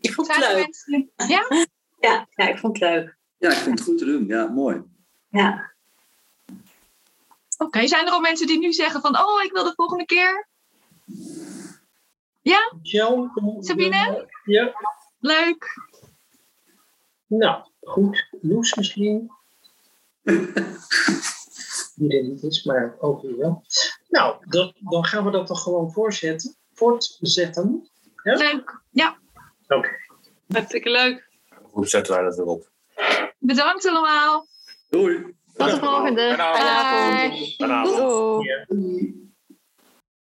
Ik 0.01 0.13
vond 0.13 0.27
het 0.29 0.37
Zijn 0.37 0.51
er 0.51 0.57
leuk. 0.57 0.65
mensen- 0.65 1.29
Ja? 1.29 1.67
Ja, 1.99 2.27
ja, 2.31 2.49
ik 2.49 2.59
vond 2.59 2.81
het 2.81 2.91
leuk. 2.91 3.17
Ja, 3.39 3.51
ik 3.51 3.57
vond 3.57 3.79
het 3.79 3.89
goed 3.89 3.99
te 3.99 4.05
doen. 4.05 4.27
Ja, 4.27 4.47
mooi. 4.47 4.83
Ja. 5.29 5.73
Oké, 7.59 7.87
zijn 7.87 8.07
er 8.07 8.13
al 8.13 8.21
mensen 8.21 8.47
die 8.47 8.59
nu 8.59 8.73
zeggen 8.73 9.01
van... 9.01 9.19
Oh, 9.19 9.43
ik 9.43 9.53
wil 9.53 9.65
de 9.65 9.73
volgende 9.75 10.05
keer? 10.05 10.49
Ja? 12.43 12.73
Michel, 12.83 13.31
Sabine? 13.61 14.29
Ja, 14.45 14.73
Leuk. 15.21 15.81
nou, 17.27 17.65
goed. 17.81 18.29
Loes 18.41 18.75
misschien. 18.75 19.31
Die 21.95 22.17
er 22.19 22.25
niet 22.25 22.43
is, 22.43 22.65
maar 22.65 22.97
ook 22.99 23.23
weer 23.23 23.37
wel. 23.37 23.65
Nou, 24.09 24.37
dat, 24.49 24.75
dan 24.81 25.05
gaan 25.05 25.25
we 25.25 25.31
dat 25.31 25.47
toch 25.47 25.63
gewoon 25.63 25.93
voortzetten. 25.93 26.57
Voortzetten. 26.73 27.89
Ja? 28.23 28.35
Leuk. 28.35 28.81
Ja. 28.91 29.19
Oké. 29.69 29.89
Hartstikke 30.49 30.91
leuk. 30.91 31.26
Hoe 31.77 31.87
zetten 31.87 32.15
wij 32.15 32.23
dat 32.23 32.37
weer 32.37 32.47
op? 32.47 32.71
Bedankt 33.39 33.87
allemaal. 33.87 34.47
Doei. 34.91 35.35
Tot 35.57 35.71
de 35.71 35.77
volgende. 35.77 36.21
Fijne 36.21 37.73
avond. 37.73 38.67
Bye. 38.69 39.26